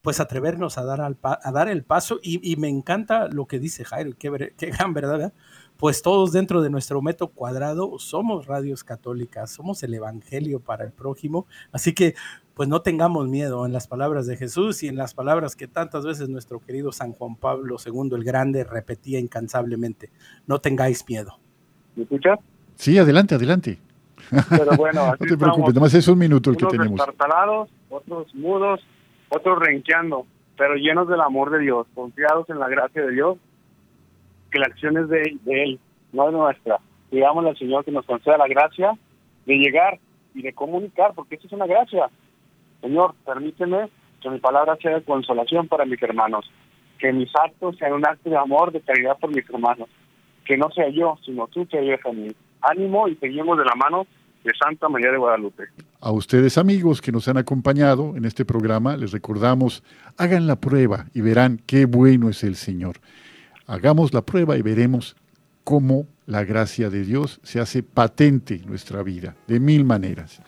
pues 0.00 0.20
atrevernos 0.20 0.78
a 0.78 0.84
dar, 0.84 1.00
al, 1.00 1.18
a 1.22 1.52
dar 1.52 1.68
el 1.68 1.84
paso. 1.84 2.20
Y, 2.22 2.56
me 2.56 2.68
encanta 2.68 3.26
lo 3.28 3.46
que 3.46 3.58
dice 3.58 3.84
Jairo, 3.84 4.12
qué, 4.16 4.54
qué 4.56 4.66
gran 4.70 4.94
verdad, 4.94 5.32
pues 5.76 6.02
todos 6.02 6.32
dentro 6.32 6.62
de 6.62 6.70
nuestro 6.70 7.02
método 7.02 7.28
cuadrado 7.28 7.98
somos 7.98 8.46
radios 8.46 8.84
católicas, 8.84 9.50
somos 9.50 9.82
el 9.82 9.94
evangelio 9.94 10.60
para 10.60 10.84
el 10.84 10.92
prójimo. 10.92 11.46
Así 11.72 11.94
que 11.94 12.14
pues 12.58 12.68
no 12.68 12.82
tengamos 12.82 13.28
miedo 13.28 13.64
en 13.66 13.72
las 13.72 13.86
palabras 13.86 14.26
de 14.26 14.36
Jesús 14.36 14.82
y 14.82 14.88
en 14.88 14.96
las 14.96 15.14
palabras 15.14 15.54
que 15.54 15.68
tantas 15.68 16.04
veces 16.04 16.28
nuestro 16.28 16.58
querido 16.58 16.90
San 16.90 17.12
Juan 17.12 17.36
Pablo 17.36 17.76
II 17.86 18.16
el 18.16 18.24
Grande 18.24 18.64
repetía 18.64 19.20
incansablemente. 19.20 20.10
No 20.44 20.58
tengáis 20.58 21.08
miedo. 21.08 21.38
¿Me 21.94 22.02
escuchas? 22.02 22.40
Sí, 22.74 22.98
adelante, 22.98 23.36
adelante. 23.36 23.78
Pero 24.50 24.76
bueno, 24.76 25.06
no 25.20 25.24
te 25.24 25.38
preocupes, 25.38 25.72
nomás 25.72 25.94
es 25.94 26.08
un 26.08 26.18
minuto 26.18 26.50
el 26.50 26.56
que 26.56 26.66
tenemos. 26.66 27.00
otros 27.90 28.34
mudos, 28.34 28.80
otros 29.28 29.58
renqueando, 29.60 30.26
pero 30.56 30.74
llenos 30.74 31.08
del 31.08 31.20
amor 31.20 31.50
de 31.50 31.60
Dios, 31.60 31.86
confiados 31.94 32.50
en 32.50 32.58
la 32.58 32.66
gracia 32.66 33.02
de 33.02 33.12
Dios, 33.12 33.38
que 34.50 34.58
la 34.58 34.66
acción 34.66 34.98
es 34.98 35.08
de, 35.08 35.38
de 35.44 35.62
Él, 35.62 35.80
no 36.12 36.26
es 36.26 36.32
nuestra. 36.32 36.80
Digamos 37.12 37.46
al 37.46 37.56
Señor 37.56 37.84
que 37.84 37.92
nos 37.92 38.04
conceda 38.04 38.36
la 38.36 38.48
gracia 38.48 38.98
de 39.46 39.54
llegar 39.54 40.00
y 40.34 40.42
de 40.42 40.52
comunicar, 40.52 41.12
porque 41.14 41.36
eso 41.36 41.46
es 41.46 41.52
una 41.52 41.68
gracia. 41.68 42.10
Señor, 42.80 43.14
permíteme 43.24 43.88
que 44.20 44.30
mi 44.30 44.38
palabra 44.38 44.76
sea 44.80 44.94
de 44.94 45.02
consolación 45.02 45.68
para 45.68 45.84
mis 45.84 46.02
hermanos, 46.02 46.50
que 46.98 47.12
mis 47.12 47.30
actos 47.36 47.76
sean 47.76 47.92
un 47.92 48.06
acto 48.06 48.30
de 48.30 48.36
amor, 48.36 48.72
de 48.72 48.80
caridad 48.80 49.16
por 49.18 49.34
mis 49.34 49.48
hermanos, 49.48 49.88
que 50.44 50.56
no 50.56 50.70
sea 50.70 50.88
yo, 50.88 51.18
sino 51.24 51.46
tú 51.48 51.66
que 51.66 51.78
ayudes 51.78 52.04
a 52.04 52.12
mí. 52.12 52.28
Ánimo 52.60 53.08
y 53.08 53.16
seguimos 53.16 53.58
de 53.58 53.64
la 53.64 53.74
mano 53.74 54.06
de 54.44 54.52
Santa 54.60 54.88
María 54.88 55.10
de 55.10 55.18
Guadalupe. 55.18 55.64
A 56.00 56.10
ustedes 56.10 56.58
amigos 56.58 57.00
que 57.00 57.12
nos 57.12 57.28
han 57.28 57.36
acompañado 57.36 58.16
en 58.16 58.24
este 58.24 58.44
programa, 58.44 58.96
les 58.96 59.12
recordamos, 59.12 59.82
hagan 60.16 60.46
la 60.46 60.56
prueba 60.56 61.06
y 61.14 61.20
verán 61.20 61.60
qué 61.66 61.86
bueno 61.86 62.28
es 62.28 62.42
el 62.44 62.56
Señor. 62.56 62.96
Hagamos 63.66 64.14
la 64.14 64.22
prueba 64.22 64.56
y 64.56 64.62
veremos 64.62 65.16
cómo 65.64 66.06
la 66.26 66.44
gracia 66.44 66.88
de 66.88 67.04
Dios 67.04 67.40
se 67.42 67.60
hace 67.60 67.82
patente 67.82 68.54
en 68.54 68.66
nuestra 68.66 69.02
vida, 69.02 69.36
de 69.46 69.60
mil 69.60 69.84
maneras. 69.84 70.40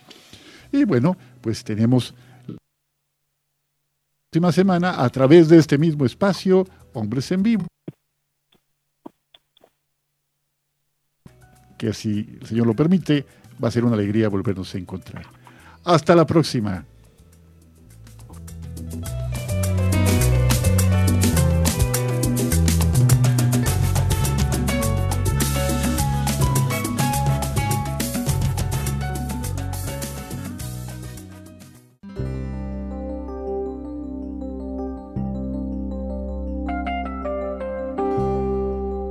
Y 0.73 0.85
bueno, 0.85 1.17
pues 1.41 1.65
tenemos 1.65 2.15
la 2.47 2.57
próxima 4.31 4.53
semana 4.53 5.03
a 5.03 5.09
través 5.09 5.49
de 5.49 5.59
este 5.59 5.79
mismo 5.79 6.05
espacio, 6.07 6.67
Hombres 6.93 7.31
en 7.33 7.43
Vivo. 7.43 7.67
Que 11.77 11.93
si 11.93 12.39
el 12.41 12.47
Señor 12.47 12.67
lo 12.67 12.75
permite, 12.75 13.27
va 13.63 13.69
a 13.69 13.71
ser 13.71 13.85
una 13.85 13.95
alegría 13.95 14.29
volvernos 14.29 14.75
a 14.75 14.79
encontrar. 14.79 15.27
Hasta 15.85 16.15
la 16.15 16.27
próxima. 16.27 16.85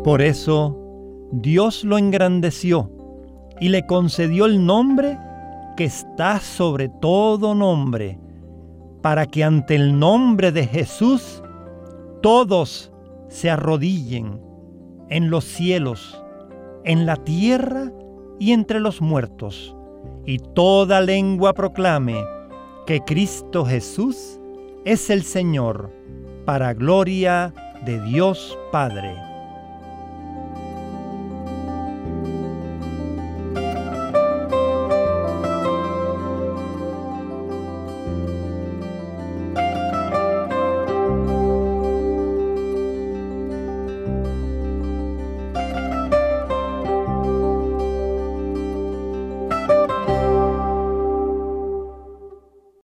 Por 0.10 0.24
eso 0.24 0.76
Dios 1.32 1.84
lo 1.84 1.99
engrandeció 1.99 2.89
y 3.60 3.70
le 3.70 3.86
concedió 3.86 4.47
el 4.47 4.66
nombre 4.66 5.20
que 5.78 5.84
está 5.84 6.39
sobre 6.39 6.89
todo 6.89 7.53
nombre, 7.53 8.18
para 9.03 9.28
que 9.28 9.43
ante 9.43 9.76
el 9.76 9.99
nombre 9.99 10.51
de 10.51 10.66
Jesús 10.66 11.43
todos 12.24 12.91
se 13.28 13.51
arrodillen 13.51 14.41
en 15.10 15.30
los 15.30 15.43
cielos, 15.43 16.20
en 16.86 17.05
la 17.05 17.16
tierra 17.16 17.91
y 18.39 18.53
entre 18.53 18.80
los 18.80 19.01
muertos, 19.01 19.76
y 20.26 20.39
toda 20.39 21.01
lengua 21.01 21.53
proclame 21.53 22.16
que 22.88 23.01
Cristo 23.01 23.64
Jesús 23.64 24.39
es 24.86 25.12
el 25.12 25.22
Señor, 25.22 25.91
para 26.45 26.74
gloria 26.74 27.53
de 27.86 28.01
Dios 28.01 28.57
Padre. 28.72 29.29